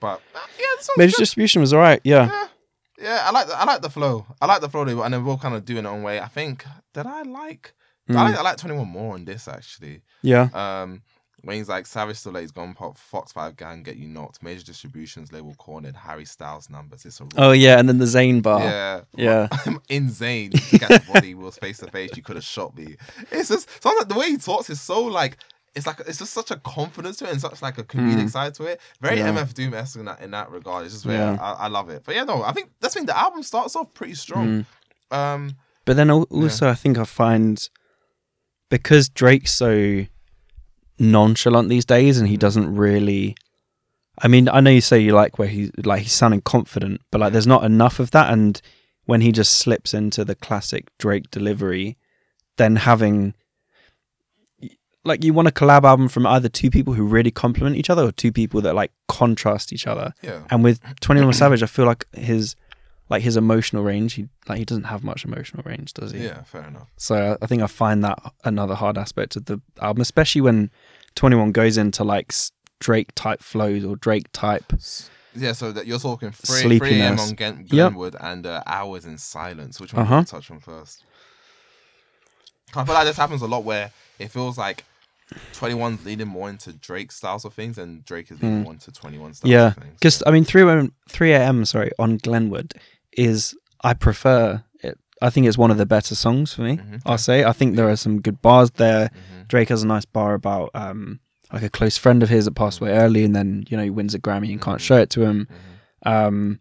[0.00, 1.18] But uh, yeah, this song's Major good.
[1.22, 2.00] distribution was all right.
[2.04, 2.26] Yeah.
[2.28, 2.46] Yeah.
[2.98, 4.26] Yeah, I like the, I like the flow.
[4.40, 6.02] I like the flow, they were- and then we'll kind of do in our own
[6.02, 6.18] way.
[6.18, 7.74] I think did I like
[8.08, 8.14] I Mm.
[8.14, 10.02] like I like Twenty One more on this actually.
[10.22, 10.48] Yeah.
[10.54, 11.02] Um,
[11.42, 14.64] when he's like Savage still he's gone pop Fox Five Gang get you knocked major
[14.64, 17.04] distributions label cornered Harry Styles numbers.
[17.04, 18.60] It's a Oh yeah, and then the Zane bar.
[18.60, 19.48] yeah Yeah.
[19.66, 20.52] I'm insane.
[21.12, 22.10] Body was face to face.
[22.16, 22.96] You could have shot me.
[23.30, 25.36] It's just sometimes the way he talks is so like.
[25.74, 28.30] It's like it's just such a confidence to it and such like a comedic Mm.
[28.30, 28.80] side to it.
[29.02, 29.28] Very Yeah.
[29.32, 30.86] MF Doom esque in that in that regard.
[30.86, 31.36] It's just Yeah.
[31.38, 32.02] I, I love it.
[32.06, 34.64] But yeah, no, I think that's when the album starts off pretty strong.
[35.12, 35.16] Mm.
[35.16, 37.68] Um, But then al- also, I think I find
[38.70, 40.06] because Drake's so
[40.98, 42.40] nonchalant these days, and he mm.
[42.40, 43.36] doesn't really.
[44.18, 47.20] I mean, I know you say you like where he's like he's sounding confident, but
[47.20, 48.32] like there's not enough of that.
[48.32, 48.60] And
[49.04, 51.98] when he just slips into the classic Drake delivery,
[52.56, 53.34] then having
[55.04, 58.02] like you want a collab album from either two people who really complement each other
[58.02, 60.12] or two people that like contrast each other.
[60.22, 62.56] yeah, And with Twenty One Savage, I feel like his
[63.08, 66.24] like his emotional range, he like he doesn't have much emotional range, does he?
[66.24, 66.88] yeah, fair enough.
[66.96, 70.70] So I think I find that another hard aspect of the album, especially when
[71.14, 72.32] Twenty One goes into like
[72.80, 74.72] Drake type flows or Drake type.
[75.38, 77.20] Yeah, so that you're talking 3, 3 a.m.
[77.20, 77.68] On Gen- Yep.
[77.68, 79.78] Glenwood and uh, hours in silence.
[79.78, 80.16] Which one Uh-huh.
[80.16, 81.04] uh touch on first?
[82.74, 84.84] I feel like this happens a lot where it feels like
[85.52, 88.64] 21's leading more into Drake styles of things and Drake is leading Mm.
[88.64, 89.74] more into 21 styles Yeah.
[89.92, 90.92] Because I mean, three a.m.
[91.08, 91.64] three a.m.
[91.66, 92.72] Sorry, on Glenwood
[93.16, 94.98] is I prefer it.
[95.22, 96.76] I think it's one of the better songs for me.
[96.76, 97.02] Mhm.
[97.06, 97.44] I'll say.
[97.44, 99.08] I think there are some good bars there.
[99.08, 99.48] Mhm.
[99.48, 101.20] Drake has a nice bar about um
[101.52, 103.90] like a close friend of his that passed away early, and then you know he
[103.90, 105.48] wins a Grammy and can't show it to him.
[106.04, 106.10] Mhm.
[106.10, 106.60] Um,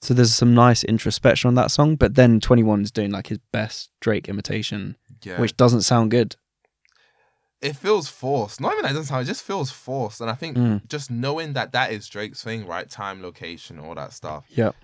[0.00, 3.38] so there's some nice introspection on that song, but then 21 is doing like his
[3.52, 5.40] best Drake imitation, Yeah.
[5.40, 6.36] which doesn't sound good.
[7.60, 8.60] it feels forced.
[8.60, 9.22] Not even that it doesn't sound.
[9.22, 10.20] It just feels forced.
[10.20, 10.86] And I think Mm.
[10.88, 12.88] just knowing that that is Drake's thing, right?
[12.88, 14.44] Time, location, all that stuff.
[14.50, 14.76] Yep.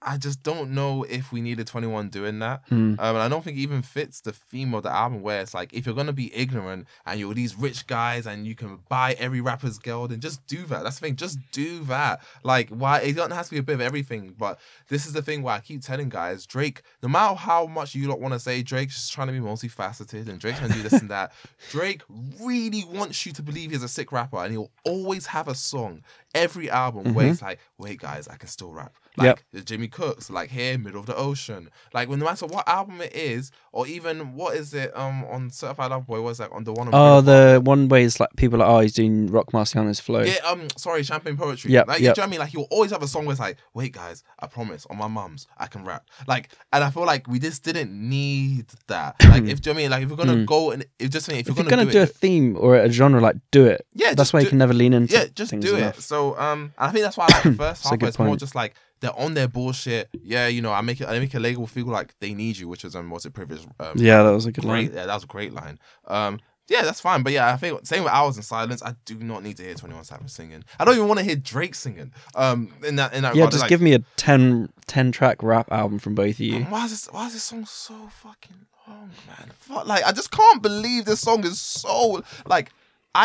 [0.00, 2.64] I just don't know if we needed 21 doing that.
[2.70, 3.00] Mm.
[3.00, 5.54] Um, and I don't think it even fits the theme of the album where it's
[5.54, 9.16] like if you're gonna be ignorant and you're these rich guys and you can buy
[9.18, 10.84] every rapper's girl, then just do that.
[10.84, 12.20] That's the thing, just do that.
[12.44, 15.22] Like why it doesn't have to be a bit of everything, but this is the
[15.22, 18.40] thing where I keep telling guys, Drake, no matter how much you don't want to
[18.40, 21.32] say Drake's just trying to be multifaceted and Drake can do this and that,
[21.70, 22.02] Drake
[22.40, 26.02] really wants you to believe he's a sick rapper and he'll always have a song
[26.34, 27.32] every album where Mhm.
[27.32, 28.94] it's like, wait guys, I can still rap.
[29.18, 29.64] Like Yep.
[29.66, 31.70] Jimmy Cooks, like here, middle of the ocean.
[31.92, 35.50] Like when no matter what album it is, or even what is it um on
[35.50, 38.30] Certified Love Boy, was like on the one on Oh, the one way is like
[38.36, 40.22] people are, oh, he's doing Roc Marciano's flow.
[40.22, 41.70] Yeah, um, sorry, Champagne Poetry.
[41.70, 42.16] Yeah, like, yep.
[42.16, 42.40] you know what I mean?
[42.40, 45.06] Like, he'll always have a song where it's like, wait, guys, I promise, on my
[45.06, 46.08] mum's, I can rap.
[46.26, 49.14] Like, and I feel like we just didn't need that.
[49.28, 49.90] Like, if, do you know what I mean?
[49.92, 50.46] Like, if we're gonna Mm.
[50.46, 52.74] go and, if just if, if you're you're gonna, gonna do, do, a theme or
[52.76, 53.86] a genre, like do it.
[53.94, 55.12] yeah, That's why you can never lean into.
[55.14, 55.98] yeah, just do enough.
[55.98, 56.02] it.
[56.02, 58.00] So, um, and I think that's why I like the first half.
[58.00, 60.08] where It's more just like they're on their bullshit.
[60.22, 62.68] Yeah, you know, I make it, I make a label feel like they need you,
[62.68, 63.64] which is um, what's it, privilege?
[63.80, 64.88] Um, Yeah, that was a good great.
[64.90, 64.96] line.
[64.96, 65.78] Yeah, that was a great line.
[66.06, 67.22] Um, yeah, that's fine.
[67.22, 68.82] But yeah, I think same with Hours in Silence.
[68.82, 70.64] I do not need to hear Twenty One Savage singing.
[70.78, 72.12] I don't even want to hear Drake singing.
[72.34, 73.52] Um, in that in that Yeah, regard.
[73.52, 76.64] just Like, give me a 10, 10 track rap album from both of you.
[76.64, 77.06] Why is this?
[77.10, 79.50] Why is this song so fucking long, man?
[79.60, 82.70] Fuck, like I just can't believe this song is so like.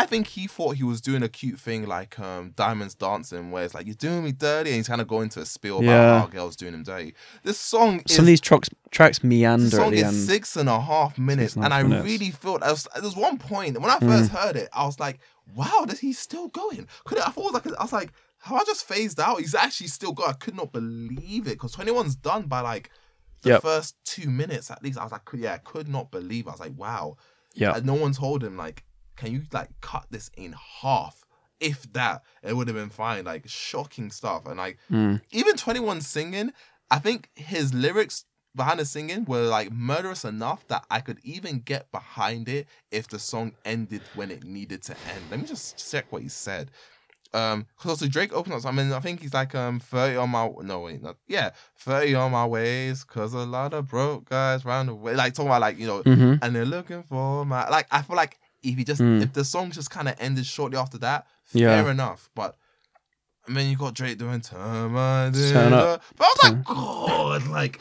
[0.02, 3.64] I think he thought he was doing a cute thing like um Diamonds Dancing, where
[3.64, 5.84] it's like you're doing me dirty, and he's kind of going to a spiel about
[5.86, 6.18] Yeah.
[6.20, 7.14] how girls doing him dirty.
[7.44, 10.16] This song is Some of these tracks tracks meander at song is end.
[10.16, 12.04] six and a half minutes, and I minutes.
[12.04, 14.08] really felt there was, there was one point when I Mm.
[14.08, 15.18] first heard it, I was like,
[15.54, 18.64] "Wow, this he's still going." Could it, I thought like I was like, "How I
[18.64, 19.40] just phased out?
[19.40, 22.90] He's actually still going." I could not believe it because Twenty One's done by like
[23.42, 23.62] the Yep.
[23.62, 24.98] first two minutes at least.
[24.98, 26.48] I was like, "Yeah, I could not believe." It.
[26.48, 27.16] I was like, "Wow."
[27.54, 27.78] Yeah.
[27.84, 28.82] No one told him like,
[29.16, 31.24] "Can you like cut this in half?"
[31.60, 33.24] If that, it would have been fine.
[33.24, 35.20] Like shocking stuff, and like Mm.
[35.30, 36.52] even 21 singing,
[36.90, 38.24] I think his lyrics
[38.56, 43.08] behind the singing were like murderous enough that I could even get behind it if
[43.08, 45.30] the song ended when it needed to end.
[45.30, 46.70] Let me just check what he said.
[47.32, 48.72] Um, because also Drake opens up.
[48.72, 52.14] I mean, I think he's like um thirty on my no wait, not yeah, thirty
[52.14, 53.02] on my ways.
[53.02, 56.02] Cause a lot of broke guys round the way, like talking about like you know,
[56.02, 57.86] hmm and they're looking for my like.
[57.90, 59.22] I feel like if he just Mm.
[59.22, 61.82] if the song just kind of ended shortly after that, Yeah.
[61.82, 62.30] fair enough.
[62.34, 62.56] But
[63.46, 65.32] I mean, you got Drake doing "Turn Up.
[65.36, 67.78] Up." but I was like, God, like,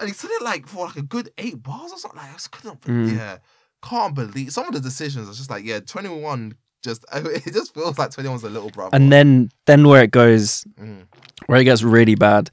[0.00, 2.18] and he said it like for like a good eight bars or something.
[2.18, 3.16] Like, I just couldn't, Mm.
[3.16, 3.36] yeah,
[3.82, 5.28] can't believe some of the decisions.
[5.28, 6.54] Are just like, yeah, twenty one.
[6.82, 8.94] Just it just feels like twenty one's a little brother.
[8.96, 11.04] And then then where it goes, Mm.
[11.46, 12.50] where it gets really bad.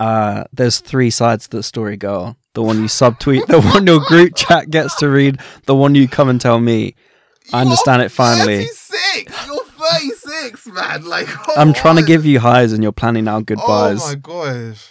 [0.00, 2.36] Uh, there's three sides to the story, girl.
[2.54, 6.08] The one you subtweet, the one your group chat gets to read, the one you
[6.08, 6.94] come and tell me.
[7.52, 8.64] I understand it finally.
[8.66, 9.46] 36.
[9.46, 11.04] You're 36, man.
[11.04, 14.00] Like, I'm trying to give you highs and you're planning out goodbyes.
[14.02, 14.90] Oh my gosh.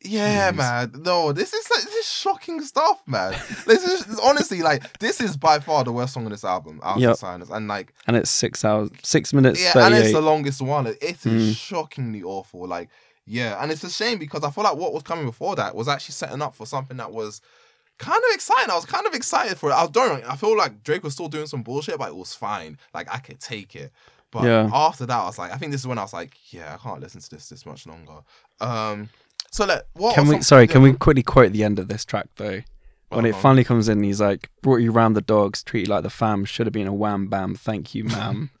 [0.00, 0.56] Yeah, Jeez.
[0.56, 1.02] man.
[1.04, 3.32] No, this is like, this is shocking stuff, man.
[3.66, 6.80] this is honestly like this is by far the worst song on this album.
[6.84, 7.16] Out Yep.
[7.16, 10.86] Silence, and like and it's six hours, six minutes, yeah, and it's the longest one.
[10.86, 11.56] It is Mm.
[11.56, 12.66] shockingly awful.
[12.68, 12.90] Like
[13.26, 15.88] yeah, and it's a shame because I feel like what was coming before that was
[15.88, 17.40] actually setting up for something that was
[17.98, 18.70] kind of exciting.
[18.70, 19.74] I was kind of excited for it.
[19.74, 20.24] I was don't.
[20.24, 22.78] I feel like Drake was still doing some bullshit, but it was fine.
[22.94, 23.92] Like I could take it.
[24.30, 24.70] But Yeah.
[24.72, 26.76] after that, I was like, I think this is when I was like, yeah, I
[26.82, 28.20] can't listen to this this much longer.
[28.60, 29.08] Um,
[29.50, 30.34] so let what Can we?
[30.36, 32.62] some- Sorry, can we quickly quote the end of this track though?
[33.10, 33.40] When it uh-huh.
[33.40, 36.44] finally comes in, he's like, "Brought you round the dogs, treat you like the fam.
[36.44, 37.54] Should have been a wham bam.
[37.54, 38.50] Thank you, ma'am."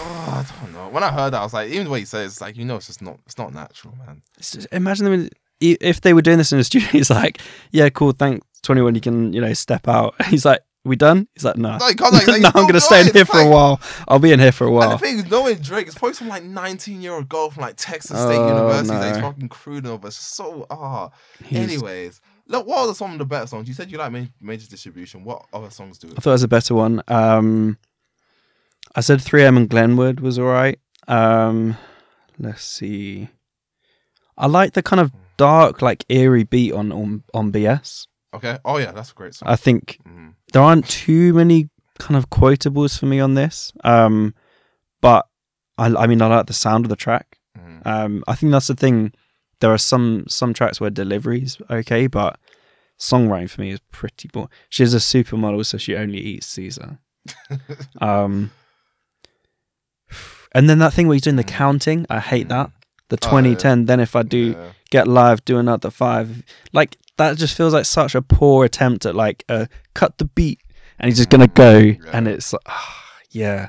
[0.00, 0.88] Oh, I don't know.
[0.90, 2.64] When I heard that, I was like, even the way he says, it's like you
[2.64, 4.22] know, it's just not, it's not natural, man.
[4.38, 5.30] Just- imagine them in,
[5.60, 6.88] if they were doing this in the studio.
[6.88, 7.40] He's like,
[7.70, 8.12] "Yeah, cool.
[8.12, 8.94] Thanks, twenty one.
[8.94, 12.00] You can, you know, step out." He's like, "We done?" He's like, "No." No, like,
[12.26, 13.80] like, no, I'm gonna stay in here for a while.
[14.06, 14.90] I'll be in here for a And while.
[14.90, 17.74] the thing is, knowing Drake, it's probably some like 19 year old girl from like
[17.76, 19.28] Texas State Oh, University that he's no.
[19.30, 20.08] fucking crooning over.
[20.08, 21.10] It's so ah.
[21.44, 23.68] He's- Anyways, look, what are some of the better songs?
[23.68, 25.24] You said you like Ma- Major Distribution.
[25.24, 27.02] What other songs do I thought it was a better one.
[27.08, 27.78] Um,
[28.94, 30.78] I said 3M and Glenwood was all right.
[31.06, 31.76] Um,
[32.38, 33.28] let's see.
[34.36, 38.06] I like the kind of dark, like eerie beat on on, on BS.
[38.34, 38.58] Okay.
[38.66, 39.48] Oh yeah, that's a great song.
[39.48, 40.34] I think Mhm.
[40.52, 43.72] there aren't too many kind of quotables for me on this.
[43.84, 44.34] Um,
[45.00, 45.26] but
[45.78, 47.38] I, I mean, I like the sound of the track.
[47.58, 47.86] Mhm.
[47.86, 49.12] Um, I think that's the thing.
[49.60, 52.38] There are some some tracks where delivery's okay, but
[53.00, 54.50] songwriting for me is pretty boring.
[54.68, 56.98] She's a supermodel, so she only eats Caesar.
[58.00, 58.50] Um,
[60.54, 62.70] and then that thing where you're doing the counting, I hate that.
[63.10, 63.56] The Oh, 20, yeah.
[63.56, 64.72] 10, then if I do Yeah.
[64.90, 66.42] Get live, do another five.
[66.72, 70.60] Like, that just feels like such a poor attempt at, like, uh, cut the beat
[70.98, 71.78] and he's just going to go.
[71.78, 71.96] Yeah.
[72.12, 73.68] And it's like, ah, yeah.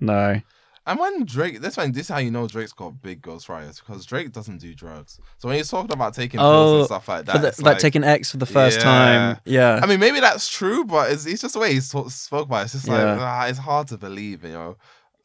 [0.00, 0.40] No.
[0.86, 4.06] And when Drake, this one, this is how you know Drake's got big ghostwriters because
[4.06, 5.20] Drake doesn't do drugs.
[5.36, 7.78] So when he's talking about taking pills Oh, and stuff like that, the, it's like,
[7.78, 8.84] taking X for the first Yeah.
[8.84, 9.36] time.
[9.44, 9.80] Yeah.
[9.82, 12.06] I mean, maybe that's true, but it's, it's just the way he spoke
[12.46, 12.64] about it.
[12.64, 13.18] It's just like, Yeah.
[13.20, 14.76] ah, it's hard to believe, you know.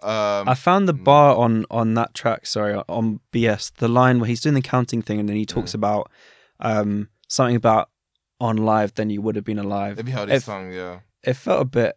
[0.04, 1.04] Um, I found the Mm.
[1.04, 2.46] bar on on that track.
[2.46, 5.72] Sorry, on BS, the line where he's doing the counting thing, and then he talks
[5.72, 5.76] Mm.
[5.76, 6.12] about
[6.60, 7.90] um something about
[8.40, 8.94] on live.
[8.96, 10.00] Then you would have been alive.
[10.00, 11.00] if you heard his song, yeah.
[11.24, 11.96] It felt a bit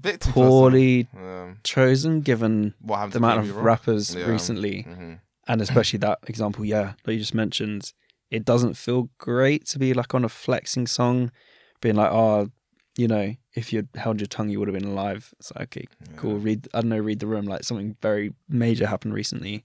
[0.00, 1.08] Bit poorly.
[1.14, 4.24] Um, chosen given what happened the amount of rappers Yeah.
[4.26, 5.14] recently, hmm
[5.46, 6.64] and especially that example.
[6.64, 7.92] Yeah, that you just mentioned.
[8.30, 11.32] It doesn't feel great to be like on a flexing song,
[11.80, 12.50] being like, oh,
[12.96, 15.32] you know, if you'd held your tongue, you would have been alive.
[15.38, 15.86] It's like, okay,
[16.16, 16.38] cool.
[16.38, 17.46] Read, I don't know, read the room.
[17.46, 19.64] Like something very major happened recently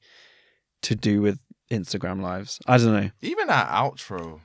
[0.83, 1.39] to do with
[1.71, 2.59] Instagram lives.
[2.67, 3.09] I don't know.
[3.21, 4.41] Even that outro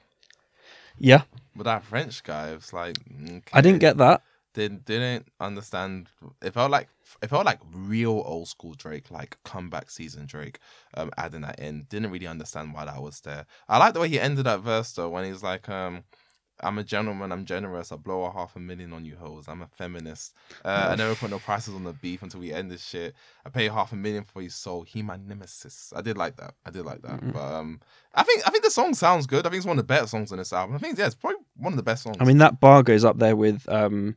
[0.99, 1.23] Yeah,
[1.57, 2.97] with that French guy, it's like
[3.53, 4.23] I didn't get that.
[4.53, 6.09] didn't didn't understand.
[6.43, 6.89] It felt like
[7.23, 10.59] it felt like real old school Drake, like comeback season Drake.
[10.95, 13.47] Um, adding that in, didn't really understand why that was there.
[13.69, 16.05] I like the way he ended that verse though, when he's like, um.
[16.63, 17.33] I'm a gentleman.
[17.33, 17.91] I'm generous.
[17.93, 19.47] I blow a half a million on you hoes.
[19.49, 20.35] I'm a feminist.
[20.65, 23.15] Uh, I never put no prices on the beef until we end this shit.
[23.45, 24.83] I pay half a million for your soul.
[24.83, 25.93] He my nemesis.
[25.97, 26.55] I did like that.
[26.67, 27.21] I did like that.
[27.21, 27.33] Mhm.
[27.33, 27.81] But um,
[28.15, 29.47] I think I think the song sounds good.
[29.47, 30.77] I think it's one of the better songs on this album.
[30.77, 32.17] I think yeah, it's probably one of the best songs.
[32.21, 34.17] I mean, that bar goes up there with um,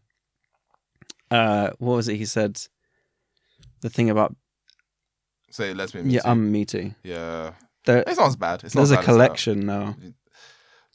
[1.31, 2.17] uh, what was it?
[2.17, 2.59] He said
[3.81, 4.35] the thing about
[5.49, 6.01] Say let's me.
[6.05, 6.93] yeah, um, me too.
[7.03, 7.53] yeah.
[7.85, 8.63] There, It's not as bad.
[8.63, 9.95] It's there's a bad as collection now.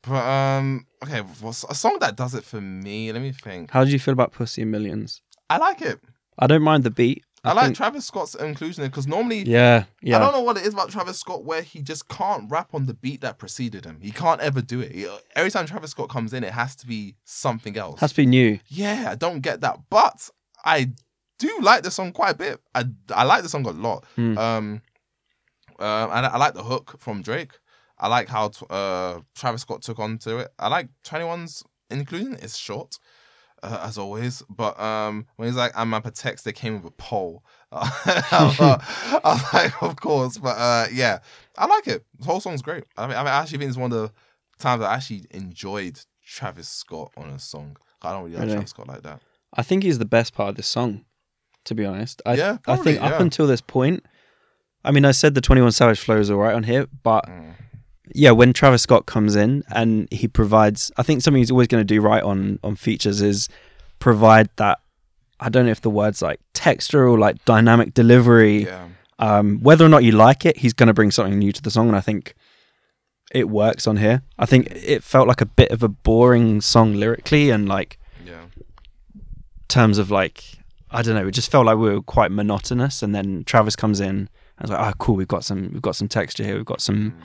[0.08, 3.12] But um, okay, what's a song that does it for me?
[3.12, 3.70] Let me think.
[3.70, 5.22] How do you feel about Pussy in Millions?
[5.50, 6.00] I like it.
[6.38, 7.24] I don't mind the beat.
[7.44, 10.16] I, like think- Travis Scott's inclusion because normally Yeah, yeah.
[10.16, 12.86] I don't know what it is about Travis Scott where he just can't rap on
[12.86, 14.00] the beat that preceded him.
[14.02, 15.08] He can't ever do it.
[15.36, 18.00] Every time Travis Scott comes in, it has to be something else.
[18.00, 18.58] Has to be new.
[18.68, 20.28] yeah, I don't get that, but
[20.64, 20.90] I
[21.38, 22.60] do like the song quite a bit.
[22.74, 22.84] I
[23.14, 24.04] I like the song a lot.
[24.16, 24.36] Hmm.
[24.36, 24.82] Um,
[25.78, 27.52] uh, and I, I like the hook from Drake.
[28.00, 30.48] I like how uh Travis Scott took on to it.
[30.58, 32.36] I like 21's inclusion.
[32.40, 32.98] It's short.
[33.60, 36.84] Uh, as always, but um, when he's like, "I'm up a text," they came with
[36.84, 37.42] a poll.
[37.72, 41.18] I was I was like, "Of course," but uh, yeah,
[41.56, 42.04] I like it.
[42.20, 42.84] The whole song's great.
[42.96, 44.12] I mean, I, mean, I actually think it's one of the
[44.60, 47.76] times I actually enjoyed Travis Scott on a song.
[48.00, 48.54] I don't really like Really?
[48.54, 49.20] Travis Scott like that.
[49.54, 51.04] I think he's the best part of this song,
[51.64, 52.22] to be honest.
[52.24, 54.06] I, Yeah, I think probably, up until this point,
[54.84, 57.54] I mean, I said the 21 Savage flow is all right on here, but Mm.
[58.14, 61.80] Yeah, when Travis Scott comes in and he provides, I think something he's always going
[61.80, 63.48] to do right on on features is
[63.98, 64.80] provide that.
[65.40, 68.64] I don't know if the words like texture or like dynamic delivery.
[68.64, 68.88] Yeah,
[69.20, 71.70] Um, whether or not you like it, he's going to bring something new to the
[71.70, 72.34] song, and I think
[73.32, 74.22] it works on here.
[74.38, 78.46] I think it felt like a bit of a boring song lyrically, and like yeah,
[79.68, 80.44] terms of like
[80.90, 83.02] I don't know, it just felt like we were quite monotonous.
[83.02, 84.28] And then Travis comes in, and
[84.60, 87.10] it's like, oh, cool, we've got some, we've got some texture here, we've got some
[87.12, 87.22] Mm.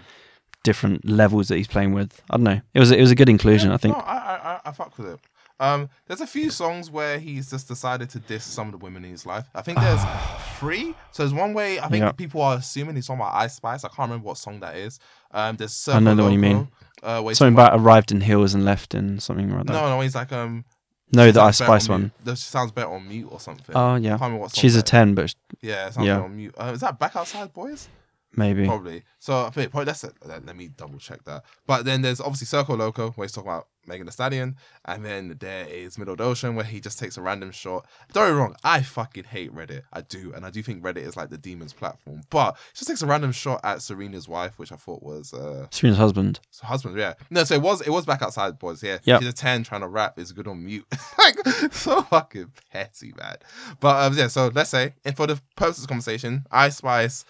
[0.64, 2.22] Different levels that he's playing with.
[2.30, 3.70] I don't know, it was it was a good inclusion.
[3.70, 3.96] Yeah, I think.
[3.98, 5.20] No, I, I, I, fuck with it.
[5.60, 9.06] Um, there's a few songs where he's just decided to diss some of the women
[9.06, 9.46] in his life.
[9.54, 10.02] I think there's
[10.60, 10.96] three.
[11.12, 13.84] So there's one way I think people are assuming he's talking about Ice Spice.
[13.84, 15.00] I can't remember what song that is.
[15.32, 16.68] Um, there's I know the one you mean.
[17.02, 19.74] Uh, Something about arrived in hills and left in something or other.
[19.74, 20.66] no, no, he's like um.
[21.12, 22.12] No, the Ice Spice on one.
[22.24, 23.76] That sounds better on mute or something.
[23.76, 26.16] Oh I yeah, can't remember what song she's a ten, but Yeah, it sounds Yeah.
[26.16, 26.56] better on mute.
[26.58, 27.88] Uh, is that Back Outside Boys?
[28.36, 28.66] Maybe.
[28.66, 29.04] Probably.
[29.20, 30.14] So I think probably that's it.
[30.26, 31.44] Let, let me double check that.
[31.68, 34.56] But then there's obviously Circo Loco where he's talking about Megan Thee Stallion,
[34.86, 37.86] and then there is Middle the Ocean where he just takes a random shot.
[38.14, 39.82] Don't get me wrong, I fucking hate Reddit.
[39.92, 42.22] I do, and I do think Reddit is like the demon's platform.
[42.30, 45.68] But he just takes a random shot at Serena's wife, which I thought was uh
[45.70, 46.40] Serena's husband.
[46.62, 46.98] husband.
[46.98, 48.82] Yeah, no, so it was it was back outside, boys.
[48.82, 49.20] Yeah, Yep.
[49.22, 50.86] she's a ten trying to rap is good on mute.
[51.18, 51.36] like
[51.74, 53.36] so fucking petty, man.
[53.82, 57.26] But um, yeah, so let's say, and for the purpose of conversation, Ice Spice,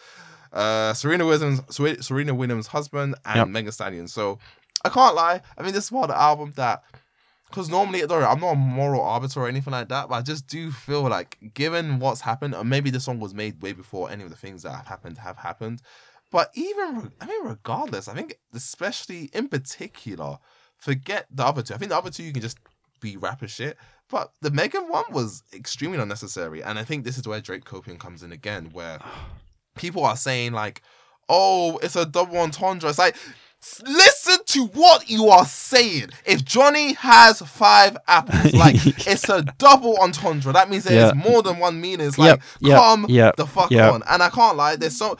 [0.53, 1.61] uh, Serena Williams,
[2.05, 3.47] Serena Williams' husband, and Yep.
[3.49, 4.07] Megan Stallion.
[4.07, 4.39] So
[4.85, 5.41] I can't lie.
[5.57, 6.83] I mean, this is one of the album that.
[7.49, 10.47] Because normally, don't I'm not a moral arbiter or anything like that, but I just
[10.47, 14.23] do feel like, given what's happened, or maybe the song was made way before any
[14.23, 15.79] of the things that have happened have happened.
[16.31, 20.39] But even, I mean, regardless, I think, especially in particular,
[20.77, 21.75] forget the other two.
[21.75, 22.57] I think the other two you can just
[22.99, 23.77] be rapper shit.
[24.09, 26.63] But the Megan one was extremely unnecessary.
[26.63, 28.97] And I think this is where Drake copium comes in again, where
[29.75, 30.81] people are saying, like,
[31.29, 32.89] oh, it's a double entendre.
[32.89, 33.15] It's like,
[33.85, 36.09] listen to what you are saying.
[36.25, 38.75] If Johnny has five apples, like,
[39.07, 40.51] it's a double entendre.
[40.53, 41.21] That means there's Yeah.
[41.31, 42.07] more than one meaning.
[42.07, 44.03] It's Yep, like, yep, come yep, the fuck on.
[44.09, 45.17] And I can't lie, there's so.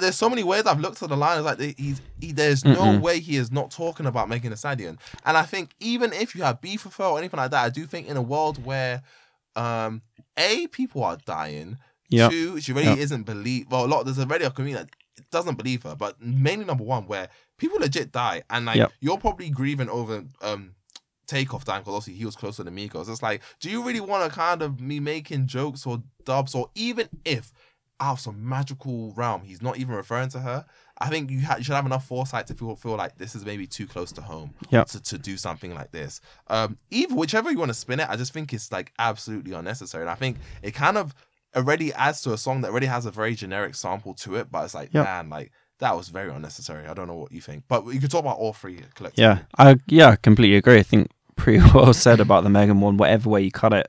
[0.00, 1.38] there's so many ways I've looked at the line.
[1.38, 3.00] It's like he's he, there's no Mm-mm.
[3.00, 4.98] way he is not talking about Megan Thee Stallion.
[5.24, 7.70] And I think even if you have beef with her or anything like that, I
[7.70, 9.02] do think in a world where,
[9.54, 10.02] um,
[10.36, 11.78] a people are dying.
[12.08, 12.28] Yeah.
[12.28, 13.66] Two, she really isn't believe.
[13.70, 17.06] Well, a lot there's already a community that doesn't believe her, but mainly number one
[17.06, 17.28] where
[17.58, 20.72] people legit die, and like you're probably grieving over um.
[21.26, 23.08] Takeoff dying because obviously he was closer to Migos.
[23.10, 26.70] It's like, do you really want to kind of me making jokes or dubs or
[26.76, 27.50] even if
[27.98, 30.64] out of some magical realm he's not even referring to her?
[30.98, 33.44] I think you, ha- you should have enough foresight to feel feel like this is
[33.44, 34.86] maybe too close to home Yep.
[34.86, 36.20] to, to do something like this.
[36.46, 40.02] Um, either whichever you want to spin it, I just think it's like absolutely unnecessary.
[40.04, 41.12] And I think it kind of
[41.54, 44.64] already adds to a song that already has a very generic sample to it, but
[44.64, 45.04] it's like, Yep.
[45.04, 46.86] man, like that was very unnecessary.
[46.86, 49.22] I don't know what you think, but you could talk about all three collectively.
[49.24, 50.78] Yeah, I yeah, I completely agree.
[50.78, 52.96] I think pretty well said about the Megan one.
[52.96, 53.86] Whatever way you cut it,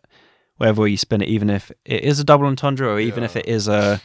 [0.58, 3.36] whatever way you spin it, even if it is a double entendre or even if
[3.36, 4.02] it is a,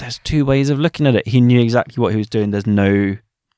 [0.00, 1.28] there's two ways of looking at it.
[1.28, 2.50] He knew exactly what he was doing.
[2.50, 3.16] There's no,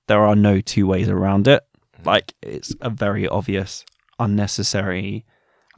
[0.09, 1.63] there are no two ways around it.
[2.01, 2.07] Mhm.
[2.07, 3.85] Like it's a very obvious,
[4.19, 5.25] unnecessary,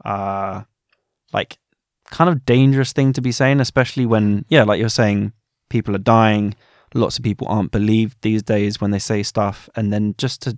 [0.03, 0.63] uh,
[1.33, 1.57] like
[2.11, 5.33] kind of dangerous thing to be saying, especially when yeah, like you're saying,
[5.69, 6.55] people are dying.
[6.95, 10.57] Lots of people aren't believed these days when they say stuff, and then just to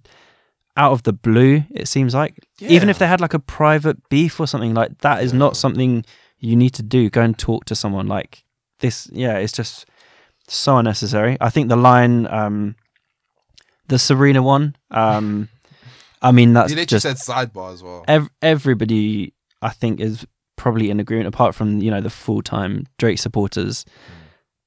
[0.77, 4.39] out of the blue, it seems like even if they had like a private beef
[4.39, 5.39] or something like that, is Yeah.
[5.39, 6.05] not something
[6.39, 7.09] you need to do.
[7.09, 8.43] Go and talk to someone like
[8.79, 9.09] this.
[9.11, 9.85] Yeah, it's just
[10.47, 11.35] so unnecessary.
[11.41, 12.75] I think the line, um,
[13.87, 15.49] the Serena one, um,
[16.21, 18.05] I mean that's he literally just said sidebar as well.
[18.07, 19.33] ev- everybody.
[19.61, 20.25] I think is
[20.61, 23.83] probably in agreement, apart from you know the full time Drake supporters,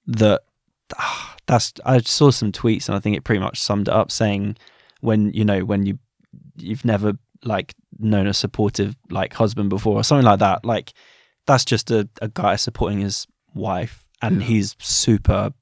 [0.07, 0.43] that
[0.99, 4.11] ah, that's I saw some tweets and I think it pretty much summed it up,
[4.11, 4.57] saying
[5.01, 5.99] when you know when you
[6.57, 7.13] you've never
[7.45, 10.93] like known a supportive like husband before or something like that, like
[11.47, 14.47] that's just a, a guy supporting his wife and Yeah.
[14.49, 15.53] he's super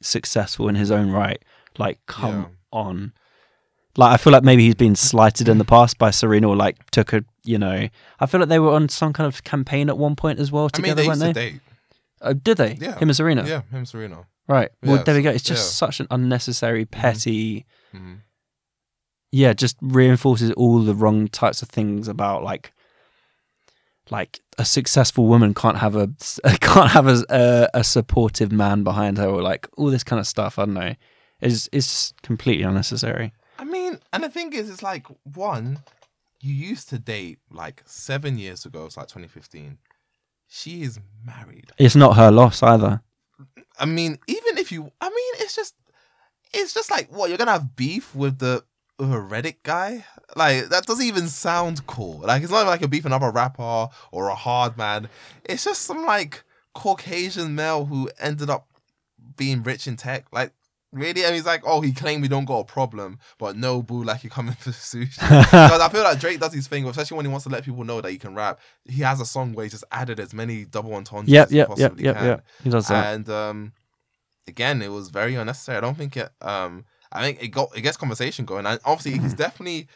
[0.00, 1.42] successful in his own right.
[1.78, 2.46] Like, come Yeah.
[2.72, 3.12] on.
[3.96, 6.90] Like, I feel like maybe he's been slighted in the past by Serena or like
[6.92, 7.88] took a, you know,
[8.20, 10.64] I feel like they were on some kind of campaign at one point as well
[10.74, 11.60] I mean, together, they weren't they?
[12.20, 12.74] Uh, did they?
[12.80, 12.98] Yeah.
[12.98, 13.44] Him and Serena?
[13.46, 14.26] Yeah, him, and Serena.
[14.46, 14.70] Right.
[14.82, 15.30] Well, Yeah, there we go.
[15.30, 15.86] It's just yeah.
[15.86, 17.64] such an unnecessary, petty,
[17.94, 18.18] Mhm.
[19.32, 22.72] yeah, just reinforces all the wrong types of things about like,
[24.10, 26.10] like a successful woman can't have a
[26.60, 30.26] can't have a a, a supportive man behind her or like all this kind of
[30.26, 30.58] stuff.
[30.58, 30.94] I don't know.
[31.40, 33.32] Is is completely unnecessary.
[33.58, 35.80] I mean, and the thing is, it's like one,
[36.40, 38.86] you used to date like seven years ago.
[38.86, 39.78] It's like 2015.
[40.48, 41.70] She is married.
[41.78, 43.02] It's not her loss either.
[43.78, 45.74] I mean, even if you, I mean, it's just,
[46.52, 48.64] it's just like what you're gonna have beef with the
[48.98, 50.04] with a Reddit guy.
[50.36, 52.20] Like that doesn't even sound cool.
[52.20, 55.08] Like it's not like a beef another rapper or a hard man.
[55.44, 56.44] It's just some like
[56.74, 58.68] Caucasian male who ended up
[59.36, 60.26] being rich in tech.
[60.32, 60.52] Like
[60.92, 64.02] really, and he's like, oh, he claimed we don't got a problem, but no, boo,
[64.04, 65.08] like you coming for sushi.
[65.50, 67.84] Because I feel like Drake does his thing, especially when he wants to let people
[67.84, 68.58] know that he can rap.
[68.84, 71.56] He has a song where he just added as many double entendres Yep, as he
[71.58, 72.26] yep, yep, possibly yep, can.
[72.26, 72.44] yep.
[72.64, 73.14] He does that.
[73.14, 73.72] And um,
[74.48, 75.78] again, it was very unnecessary.
[75.78, 76.30] I don't think it.
[76.40, 79.88] Um, I think it got it gets conversation going, and obviously he's definitely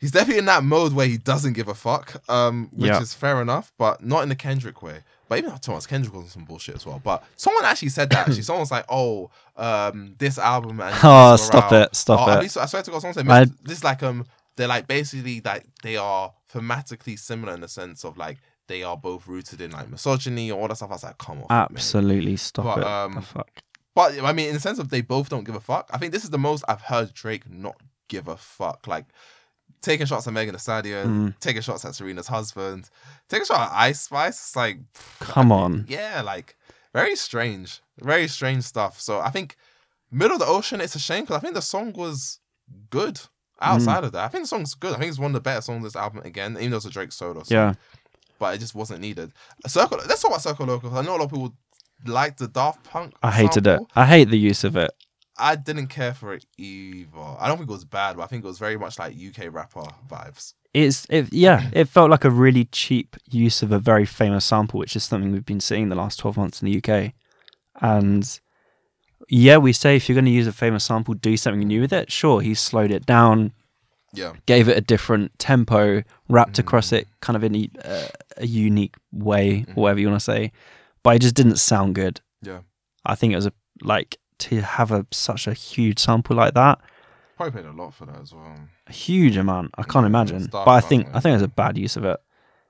[0.00, 2.22] he's definitely in that mode where he doesn't give a fuck.
[2.28, 3.00] Um, which Yeah.
[3.00, 5.00] is fair enough, but not in the Kendrick way.
[5.30, 7.00] But even Thomas Kendrick was on some bullshit as well.
[7.02, 8.26] But someone actually said that.
[8.28, 12.42] Actually, someone was like, "Oh, um, this album and Oh, stop it, stop Oh, it.
[12.42, 14.26] least I swear to God, someone said I- this is like um,
[14.56, 18.96] they're like basically like they are thematically similar in the sense of like they are
[18.96, 20.90] both rooted in like misogyny or all that stuff.
[20.90, 22.84] I was like, come on, Absolutely stop But, it.
[22.86, 23.48] um, fuck.
[23.94, 25.88] but I mean, in the sense of they both don't give a fuck.
[25.92, 27.76] I think this is the most I've heard Drake not
[28.08, 28.86] give a fuck.
[28.88, 29.06] Like
[29.82, 31.40] taking shots at Megan Thee Stallion, Mm.
[31.40, 32.90] taking shots at Serena's husband,
[33.28, 34.38] taking a shot at Ice Spice.
[34.38, 34.78] It's like,
[35.20, 35.86] Come on.
[35.88, 36.56] yeah, like
[36.92, 39.00] very strange, very strange stuff.
[39.00, 39.56] So I think
[40.10, 40.80] Middle of the Ocean.
[40.80, 42.40] It's a shame because I think the song was
[42.90, 43.14] good.
[43.14, 43.28] Mm.
[43.60, 44.94] Outside of that, I think the song's good.
[44.94, 46.86] I think it's one of the better songs on this album again, even though it's
[46.86, 47.42] a Drake solo.
[47.42, 47.74] Song Yeah.
[48.38, 49.32] but it just wasn't needed.
[49.66, 49.98] Circle.
[50.08, 50.90] Let's talk about Circo Loco.
[50.94, 51.54] I know a lot of people
[52.06, 53.14] like the Daft Punk.
[53.22, 53.80] I hated it.
[53.94, 54.90] I hate the use of it.
[55.40, 57.08] I didn't care for it either.
[57.38, 59.52] I don't think it was bad, but I think it was very much like UK
[59.52, 60.54] rapper vibes.
[60.72, 64.78] It's it, yeah, it felt like a really cheap use of a very famous sample,
[64.78, 67.12] which is something we've been seeing the last twelve months in the UK.
[67.80, 68.38] And
[69.28, 71.92] yeah, we say if you're going to use a famous sample, do something new with
[71.92, 72.12] it.
[72.12, 73.52] Sure, he slowed it down,
[74.12, 76.98] Yeah, gave it a different tempo, rapped across Mm.
[76.98, 78.08] it kind of in a, uh,
[78.38, 79.74] a unique way, Mhm.
[79.76, 80.52] whatever you want to say.
[81.02, 82.20] But it just didn't sound good.
[82.42, 82.60] Yeah.
[83.04, 83.52] I think it was a
[83.82, 86.78] like to have a such a huge sample like that,
[87.36, 88.56] probably paid a lot for that as well.
[88.86, 89.70] a huge amount.
[89.78, 90.46] I can't Yeah, imagine.
[90.50, 92.20] But I think I think it was a bad use of it.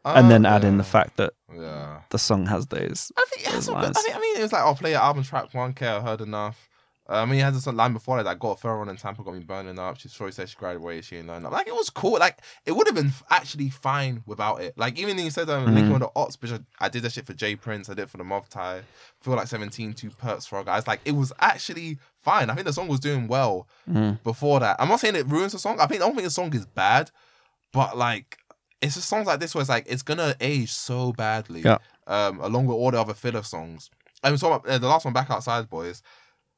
[0.05, 3.13] and then Uh, add in the fact that Yeah, the song has those.
[3.17, 3.77] I think it has Those.
[3.77, 5.87] I mean, I mean, it was like, I'll play your album track one K.
[5.87, 6.70] I heard enough.
[7.11, 8.97] Uh, I mean, he has this line before that, like, got a fur on in
[8.97, 9.99] Tampa, got me burning up.
[9.99, 11.51] She's sure said she graduated, she ain't learned up.
[11.53, 12.19] Like, it was cool.
[12.21, 14.79] Like, it would have been f- actually fine without it.
[14.79, 15.75] Like, even you said um, Mhm.
[15.75, 18.03] linking with the Ots, which I, I did that shit for J Prince, I did
[18.03, 18.83] it for the Mob Tie,
[19.23, 20.87] feel like 17, two perks for guys.
[20.87, 22.49] Like, it was actually fine.
[22.49, 24.23] I think the song was doing well Mm.
[24.23, 24.77] before that.
[24.79, 25.81] I'm not saying it ruins the song.
[25.81, 27.11] I think I don't think the song is bad,
[27.73, 28.37] but like
[28.81, 31.61] it's just songs like this where it's like it's gonna age so badly.
[31.63, 31.79] Yeah.
[32.07, 33.91] Um, along with all the other filler songs.
[34.23, 36.03] And we talking about uh, the last one, Back Outside Boys.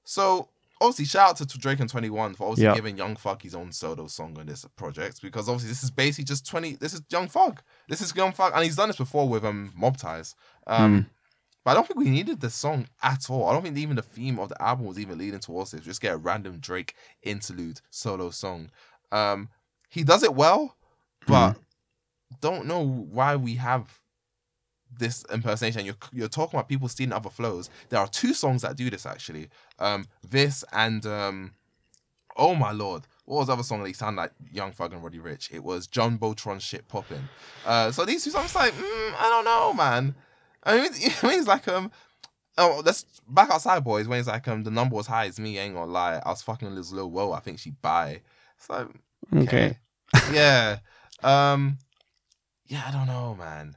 [0.04, 0.48] So
[0.80, 2.74] obviously, shout out to, to Drake and Twenty One for obviously Yeah.
[2.74, 6.24] giving Young Thug his own solo song on this project because obviously this is basically
[6.24, 6.74] just twenty.
[6.76, 7.60] This is Young Thug.
[7.88, 10.34] This is Young Thug, and he's done this before with um Mob Ties.
[10.66, 11.06] Um, Mm.
[11.64, 13.48] but I don't think we needed this song at all.
[13.48, 15.82] I don't think even the theme of the album was even leading towards this.
[15.84, 18.70] Just get a random Drake interlude solo song.
[19.12, 19.48] Um,
[19.88, 20.76] he does it well,
[21.26, 21.56] but
[22.40, 24.00] don't know why we have
[24.98, 25.84] this impersonation.
[25.84, 27.70] You're you're talking about people stealing other flows.
[27.88, 29.48] There are two songs that do this actually.
[29.78, 31.52] Um, this and um,
[32.36, 33.02] oh my lord.
[33.24, 35.52] What was the other song that he sounded like Young Thug and Roddy Ricch?
[35.52, 37.28] It was Jumbotron shit popping.
[37.64, 40.16] Uh, so these two songs, like, mm, I don't know, man.
[40.64, 40.90] I mean,
[41.22, 41.90] I mean, it's like um,
[42.58, 44.08] oh, let's back outside, boys.
[44.08, 45.58] When it's like um, the number was high as me.
[45.58, 47.32] Ain't gonna lie, I was fucking this little whoa.
[47.32, 48.20] I think she buy.
[48.56, 48.88] It's like
[49.34, 49.78] Okay.
[50.32, 50.78] yeah,
[51.22, 51.78] um,
[52.66, 52.84] yeah.
[52.86, 53.76] I don't know, man.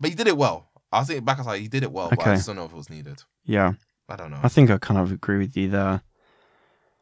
[0.00, 0.70] But he did it well.
[0.92, 2.10] I was thinking back outside, he did it well.
[2.10, 2.34] But I Okay.
[2.36, 3.22] just don't know if it was needed.
[3.44, 3.72] Yeah.
[4.08, 4.40] I don't know.
[4.42, 6.02] I think I kind of agree with you there.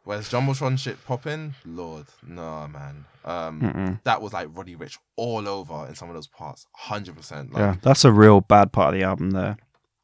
[0.04, 3.04] Whereas Jumbotron shit popping, Lord, no man.
[3.24, 4.00] Um, Mm-mm.
[4.02, 7.52] that was like Roddy Ricch all over in some of those parts, hundred percent.
[7.52, 9.56] Like, yeah, that's a real bad part of the album there.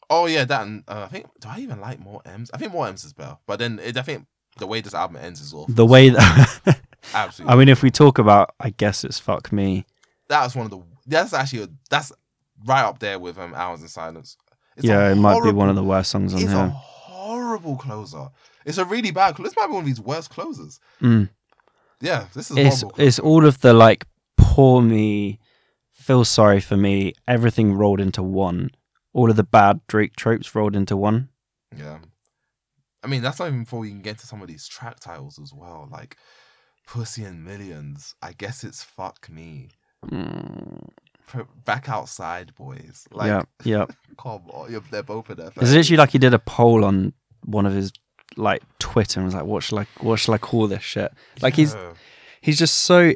[0.09, 0.63] Oh yeah, that.
[0.67, 1.27] And, uh, I think.
[1.41, 2.49] Do I even like more M's?
[2.55, 3.39] I think more M's is better.
[3.49, 4.27] But then it, I think
[4.59, 5.75] the way this album ends is awful.
[5.75, 6.81] The way that,
[7.15, 7.53] Absolutely.
[7.53, 9.85] I mean, if we talk about, I guess it's fuck me.
[10.29, 10.81] that was one of the.
[11.09, 12.13] That's actually a, that's
[12.65, 14.37] right up there with um Hours in Silence.
[14.77, 16.49] It's yeah, it might be one of the worst songs on here.
[16.49, 18.29] It's a horrible closer.
[18.65, 19.37] It's a really bad.
[19.37, 20.79] This might be one of these worst closers.
[21.03, 21.29] Mm.
[22.01, 24.07] Yeah, this is It's it's all of the like
[24.37, 25.41] poor me,
[25.93, 28.71] feel sorry for me, everything rolled into one.
[29.13, 31.29] All of the bad Drake tropes rolled into one.
[31.77, 31.99] Yeah.
[33.03, 35.39] I mean, that's not even before you can get to some of these track titles
[35.39, 36.17] as well, like
[36.87, 38.15] Pussy and Millions.
[38.23, 39.71] I guess it's Fuck Me.
[40.07, 40.89] Mm,
[41.65, 43.07] Back Outside Boys.
[43.11, 43.87] Like, yeah, yeah.
[44.19, 45.51] come on, they're both in there.
[45.57, 47.13] It's literally like he did a poll on
[47.45, 47.93] one of his
[48.37, 51.55] like Twitter and was like, "What should I what should I call this shit?" Like
[51.55, 51.75] he's
[52.41, 53.13] he's just so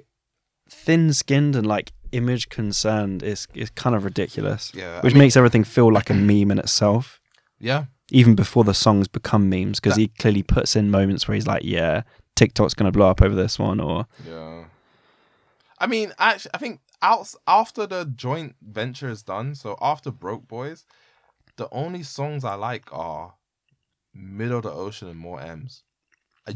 [0.70, 3.22] thin skinned and like image concerned.
[3.22, 4.98] It's it's kind of ridiculous, Yeah.
[4.98, 7.20] I which mean, makes everything feel like a meme in itself.
[7.60, 7.84] Yeah.
[8.10, 11.62] even before the songs become memes because he clearly puts in moments where he's like
[11.64, 12.02] yeah
[12.34, 14.64] tiktok's gonna blow up over this one or Yeah.
[15.78, 20.46] I mean, actually, I think out, after the joint venture is done, so after Broke
[20.48, 20.84] Boys,
[21.56, 23.34] the only songs I like are
[24.14, 25.82] Middle of the Ocean and More M's.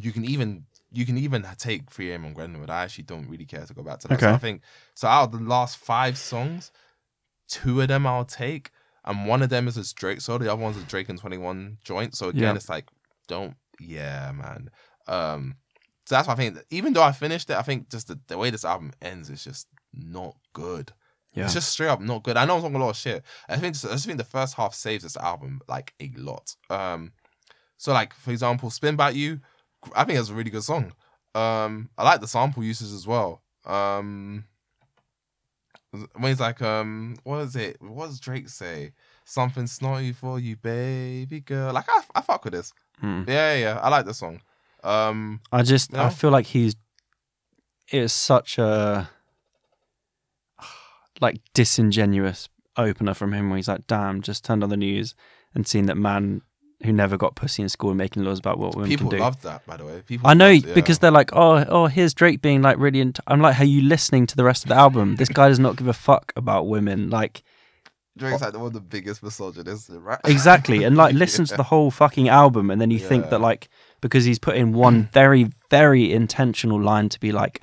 [0.00, 2.70] You can even you can even take 3 AM on Glenwood.
[2.70, 4.20] I actually don't really care to go back to that.
[4.20, 4.62] So I think
[4.94, 6.72] so out of the last five songs,
[7.48, 8.70] two of them I'll take,
[9.04, 10.38] and one of them is a Drake solo.
[10.38, 12.16] The other one's a Drake and 21 joint.
[12.16, 12.54] So again, Yeah.
[12.54, 12.88] it's like,
[13.28, 14.70] don't yeah, man.
[15.06, 15.56] Um
[16.06, 18.38] so that's why I think even though I finished it, I think just the, the
[18.38, 19.66] way this album ends is just
[19.96, 20.92] not good.
[21.34, 22.36] yeah It's just straight up not good.
[22.36, 23.22] I know I'm talking a lot of shit.
[23.48, 26.54] I think I just think the first half saves this album like a lot.
[26.70, 27.12] Um,
[27.76, 29.40] so like for example, "Spin About You,"
[29.94, 30.92] I think it's a really good song.
[31.34, 33.42] Um, I like the sample uses as well.
[33.64, 34.44] Um,
[35.90, 37.76] when he's like, um, what is it?
[37.80, 38.92] What does Drake say?
[39.24, 41.72] Something snotty for you, baby girl.
[41.72, 42.72] Like I, I fuck with this.
[43.02, 43.28] Mm.
[43.28, 43.80] Yeah, yeah, yeah.
[43.80, 44.40] I like the song.
[44.84, 46.76] Um, i just i feel like he's
[47.88, 49.10] it's such a
[51.20, 55.14] like disingenuous opener from him where he's like damn just turned on the news
[55.54, 56.42] and seen that man
[56.84, 59.22] who never got pussy in school and making laws about what women people can do
[59.24, 60.02] loved that, by the way.
[60.06, 63.00] People I know loved it, because they're like, oh, oh, here's Drake being like really.
[63.00, 63.22] Into-.
[63.26, 65.16] I'm like, are you listening to the rest of the album?
[65.16, 67.08] This guy does not give a fuck about women.
[67.08, 67.42] Like,
[68.16, 70.20] Drake's like one of the biggest misogynists, right?
[70.24, 73.68] exactly, and like listen to the whole fucking album, and then you think that like
[74.00, 77.62] because he's put in one very, very intentional line to be like,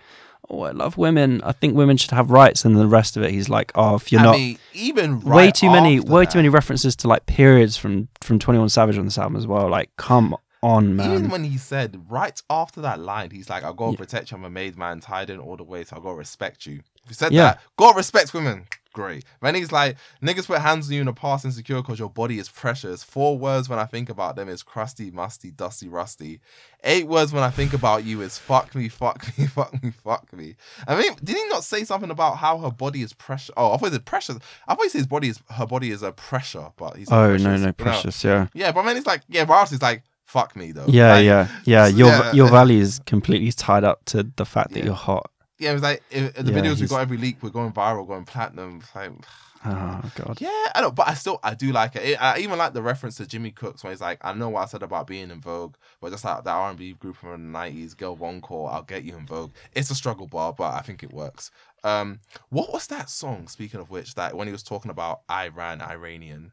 [0.54, 1.42] oh, I love women.
[1.44, 4.12] I think women should have rights, and the rest of it, he's like, oh, if
[4.12, 4.36] you're I not.
[4.36, 8.40] mean, even way too many, way that, too many references to like periods from from
[8.40, 9.68] Twenty One Savage on this album as well.
[9.70, 11.12] Like, come on, man.
[11.12, 13.98] Even when he said right after that line, he's like, "I gotta Yeah.
[13.98, 14.38] protect you.
[14.38, 17.10] I'm a made man, tied in all the way, so I gotta respect you." If
[17.10, 17.44] he said Yeah.
[17.44, 18.66] that, gotta respect women.
[18.94, 19.26] Great.
[19.40, 22.38] When he's like, "Niggas put hands on you in the past insecure because your body
[22.40, 26.40] is precious." Four words when I think about them is crusty, musty, dusty, rusty.
[26.84, 30.32] Eight words when I think about you is fuck me, fuck me, fuck me, fuck
[30.32, 30.56] me.
[30.88, 33.54] I mean, did he not say something about how her body is pressure?
[33.58, 34.38] Oh, I thought he said precious.
[34.68, 37.30] I thought he said his body is her body is a pressure, but he's oh
[37.30, 37.74] precious, no, you no, know?
[37.74, 38.48] precious, yeah.
[38.54, 40.86] Yeah, but then it's like, yeah, but else is like, fuck me though.
[40.88, 41.88] Yeah, Like, yeah, yeah.
[41.88, 42.32] Your yeah.
[42.34, 44.86] your value is completely tied up to the fact that Yeah.
[44.86, 45.32] you're hot.
[45.60, 48.08] Yeah, it was like if, the Yeah, videos we got every leak were going viral,
[48.08, 48.80] going platinum.
[48.82, 49.12] It's like,
[49.66, 50.40] Oh god.
[50.40, 52.04] yeah, I know, but I still I do like it.
[52.04, 52.22] it.
[52.22, 54.66] I even like the reference to Jimmy Cooks when he's like, I know what I
[54.66, 57.38] said about being in Vogue, but just like that R and B group from the
[57.38, 59.54] nineties, Girl One Call, I'll get you in Vogue.
[59.74, 61.50] It's a struggle bar, but I think it works.
[61.84, 62.20] Um,
[62.50, 63.48] what was that song?
[63.48, 66.52] Speaking of which, that when he was talking about Iran, Iranian.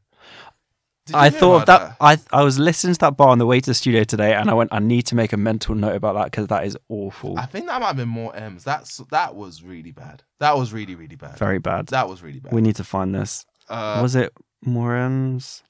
[1.15, 1.97] I thought of about that.
[2.01, 4.51] I I was listening to that bar on the way to the studio today, and
[4.51, 7.39] I went, I need to make a mental note about that because that is awful,
[7.39, 8.65] I think that might have been more M's.
[8.65, 10.23] That's that was really bad.
[10.39, 11.39] That was really really bad.
[11.39, 11.87] very bad.
[11.89, 12.53] That was really bad.
[12.53, 13.45] We need to find this.
[13.69, 14.33] uh, was it
[14.65, 15.63] More M's?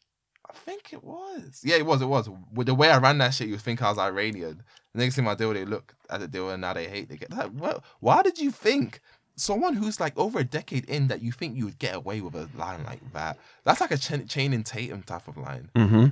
[0.49, 1.61] I think it was.
[1.63, 2.03] Yeah, it was.
[2.03, 2.29] It was.
[2.53, 4.63] With the way I ran that shit, you would think I was Iranian.
[4.95, 7.09] The next thing I deal, they look at the deal and now they hate.
[7.09, 9.01] They get like, well, why did you think
[9.41, 12.35] someone who's like over a decade in that you think you would get away with
[12.35, 13.39] a line like that?
[13.65, 15.71] That's like a Ch- Channing Tatum type of line.
[15.75, 16.07] Mm-hmm.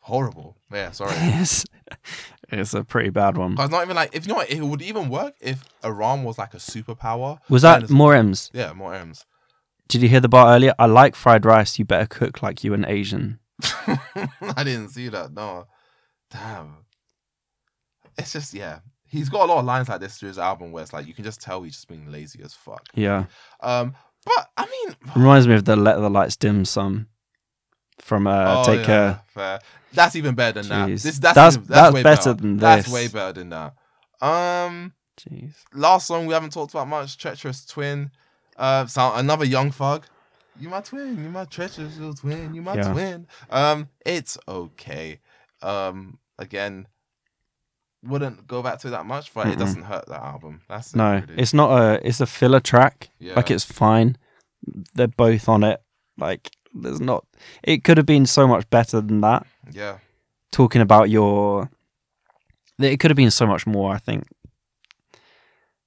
[0.00, 0.56] Horrible.
[0.72, 1.12] Yeah, sorry.
[1.16, 1.64] it's,
[2.50, 3.54] it's a pretty bad one.
[3.54, 6.24] But it's not even like if you know what, it would even work if Iran
[6.24, 7.38] was like a superpower.
[7.48, 8.50] Was that it's- More M's?
[8.54, 9.24] Yeah, more M's.
[9.88, 10.74] Did you hear the bar earlier?
[10.78, 11.78] I like fried rice.
[11.78, 13.38] You better cook like you an Asian.
[13.62, 15.32] I didn't see that.
[15.32, 15.66] No,
[16.30, 16.84] damn.
[18.18, 18.80] It's just yeah.
[19.10, 21.14] He's got a lot of lines like this through his album where it's like you
[21.14, 22.86] can just tell he's just being lazy as fuck.
[22.94, 23.24] Yeah,
[23.60, 23.94] Um,
[24.24, 27.06] but I mean, reminds me of the Let the Lights Dim song.
[28.00, 29.20] from uh, Oh, Take yeah, Care.
[29.28, 29.60] Fair.
[29.92, 30.88] That's even better than that.
[30.88, 32.60] This, that's That's- even- that's way better than this.
[32.62, 33.74] That's way better than that.
[34.20, 35.54] Um, Jeez.
[35.72, 37.16] last song we haven't talked about much.
[37.18, 38.10] Treacherous Twin.
[38.56, 40.04] Uh, sound another Young Thug.
[40.60, 41.22] You my twin.
[41.22, 42.52] You my treacherous little twin.
[42.54, 42.92] You my Yeah.
[42.92, 43.26] twin.
[43.48, 45.20] Um, it's okay.
[45.62, 46.86] Um, again,
[48.08, 49.58] wouldn't go back to that much, but it Mm-mm.
[49.58, 50.60] doesn't hurt that album.
[50.68, 51.34] That's it, No, really.
[51.42, 52.06] it's not a.
[52.06, 53.10] It's a filler track.
[53.18, 53.34] yeah.
[53.34, 54.16] Like it's fine.
[54.94, 55.80] They're both on it.
[56.16, 57.24] Like there's not.
[57.62, 59.46] It could have been so much better than that.
[59.72, 59.98] yeah.
[60.50, 61.70] Talking about your.
[62.78, 63.94] It could have been so much more.
[63.94, 64.24] I think.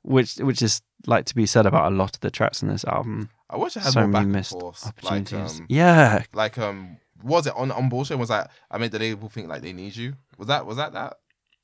[0.04, 2.84] Which which is like to be said about a lot of the tracks in this
[2.86, 3.30] album.
[3.50, 4.86] I wish I had So more many back missed and forth.
[5.04, 5.60] Like opportunities.
[5.60, 8.18] um, yeah, like um, was it on on bullshit?
[8.18, 10.14] Was that I made the label think like they need you?
[10.38, 11.18] Was that was that that?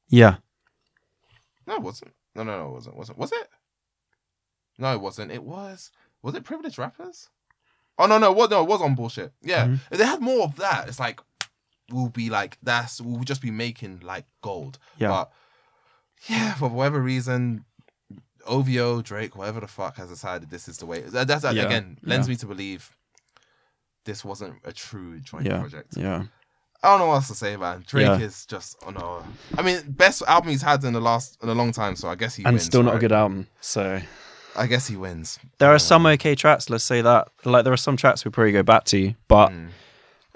[0.09, 0.37] yeah.
[1.67, 2.13] No, it wasn't.
[2.35, 2.97] No, no, no, it wasn't.
[2.97, 3.47] Wasn't was it?
[4.79, 5.31] No, it wasn't.
[5.31, 5.91] It was.
[6.23, 7.29] Was it privileged rappers?
[7.99, 8.49] Oh no, no, what?
[8.51, 9.33] No, it was on bullshit.
[9.41, 9.79] Yeah, Mhm.
[9.91, 10.87] if they had more of that.
[10.87, 11.19] It's like
[11.91, 14.77] we'll be like that's we'll just be making like gold.
[14.97, 15.09] Yeah.
[15.09, 15.31] But
[16.27, 17.65] yeah, for whatever reason,
[18.45, 21.01] OVO Drake, whatever the fuck, has decided this is the way.
[21.01, 22.31] That, that's Yeah, again lends yeah.
[22.33, 22.95] me to believe
[24.05, 25.59] this wasn't a true joint Yeah.
[25.59, 25.97] project.
[25.97, 26.23] Yeah.
[26.83, 27.83] I don't know what else to say, man.
[27.87, 28.19] Drake Yeah.
[28.19, 29.23] is just oh no.
[29.57, 32.15] I mean, best album he's had in the last in a long time, so I
[32.15, 32.47] guess he wins.
[32.47, 32.65] And wins.
[32.65, 33.47] still not a good album.
[33.61, 33.99] So
[34.55, 35.39] I guess he wins.
[35.59, 36.69] there Um, are some okay tracks.
[36.69, 37.29] Let's say that.
[37.45, 39.69] Like there are some tracks we probably go back to, but mm.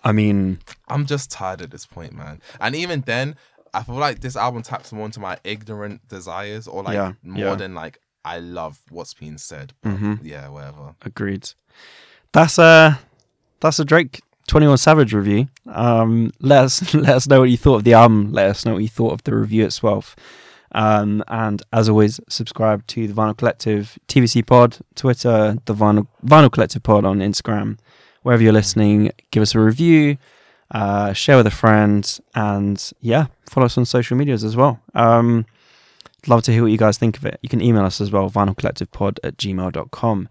[0.03, 2.41] I mean, I'm just tired at this point, man.
[2.59, 3.35] And even then,
[3.73, 7.45] I feel like this album taps more into my ignorant desires, or like Yeah, more
[7.49, 7.55] yeah.
[7.55, 9.73] than like I love what's being said.
[9.83, 10.19] But Mhm.
[10.23, 10.95] Yeah, whatever.
[11.03, 11.49] agreed.
[12.31, 12.99] That's a
[13.59, 15.47] that's a Drake Twenty One Savage review.
[15.65, 18.33] Um, let us let us know what you thought of the album.
[18.33, 20.13] Let us know what you thought of the review itself.
[20.73, 26.51] Um, and as always, subscribe to the Vinyl Collective TVC Pod, Twitter, the Vinyl Vinyl
[26.51, 27.77] Collective Pod on Instagram.
[28.23, 30.17] Wherever you're listening, give us a review,
[30.71, 34.81] uh, share with a friend, and yeah, follow us on social medias as well.
[34.93, 35.45] Um,
[36.27, 37.39] love to hear what you guys think of it.
[37.41, 40.27] You can email us as well, vinylcollectivepod at gmail.com.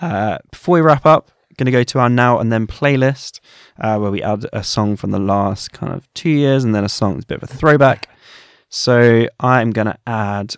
[0.00, 3.40] Uh, before we wrap up, going to go to our now and then playlist
[3.80, 6.84] uh, where we add a song from the last kind of two years and then
[6.84, 8.08] a song that's a bit of a throwback.
[8.68, 10.54] So I'm going to add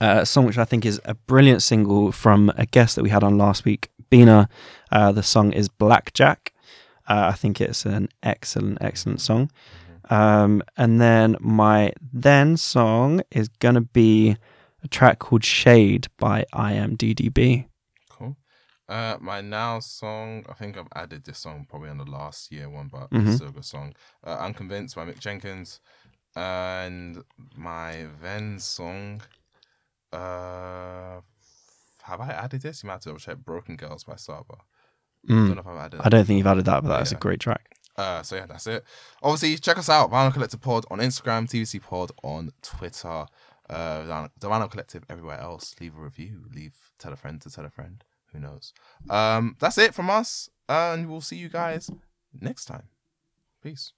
[0.00, 3.10] uh, a song which I think is a brilliant single from a guest that we
[3.10, 4.48] had on last week, Bina.
[4.90, 6.52] Uh, the song is Blackjack.
[7.08, 9.50] Uh, I think it's an excellent, excellent song.
[10.10, 14.36] Um, and then my then song is going to be
[14.82, 17.66] a track called Shade by IMDDB.
[18.88, 22.68] Uh, my now song, I think I've added this song probably on the last year
[22.68, 23.26] one, but Mhm.
[23.26, 23.94] it's still a good song.
[24.22, 25.80] Uh, Unconvinced by Mick Jenkins.
[26.36, 27.22] And
[27.56, 29.22] my then song,
[30.12, 31.20] uh,
[32.02, 32.82] have I added this?
[32.82, 33.38] You might have to double check.
[33.38, 34.56] Broken Girls by Saba.
[35.26, 35.46] I Mm.
[35.46, 37.40] don't know if I've added I don't think you've added that, but that's a great
[37.40, 37.70] track.
[37.96, 38.84] Uh, so yeah, that's it.
[39.22, 43.26] Obviously, check us out, Vinyl Collective Pod on Instagram, TVC Pod on Twitter,
[43.70, 45.74] uh, the Vinyl Collective everywhere else.
[45.80, 48.04] Leave a review, leave tell a friend to tell a friend.
[48.34, 48.74] Who knows?
[49.08, 51.90] Um, that's it from us, and we'll see you guys
[52.38, 52.88] next time.
[53.62, 53.92] Peace.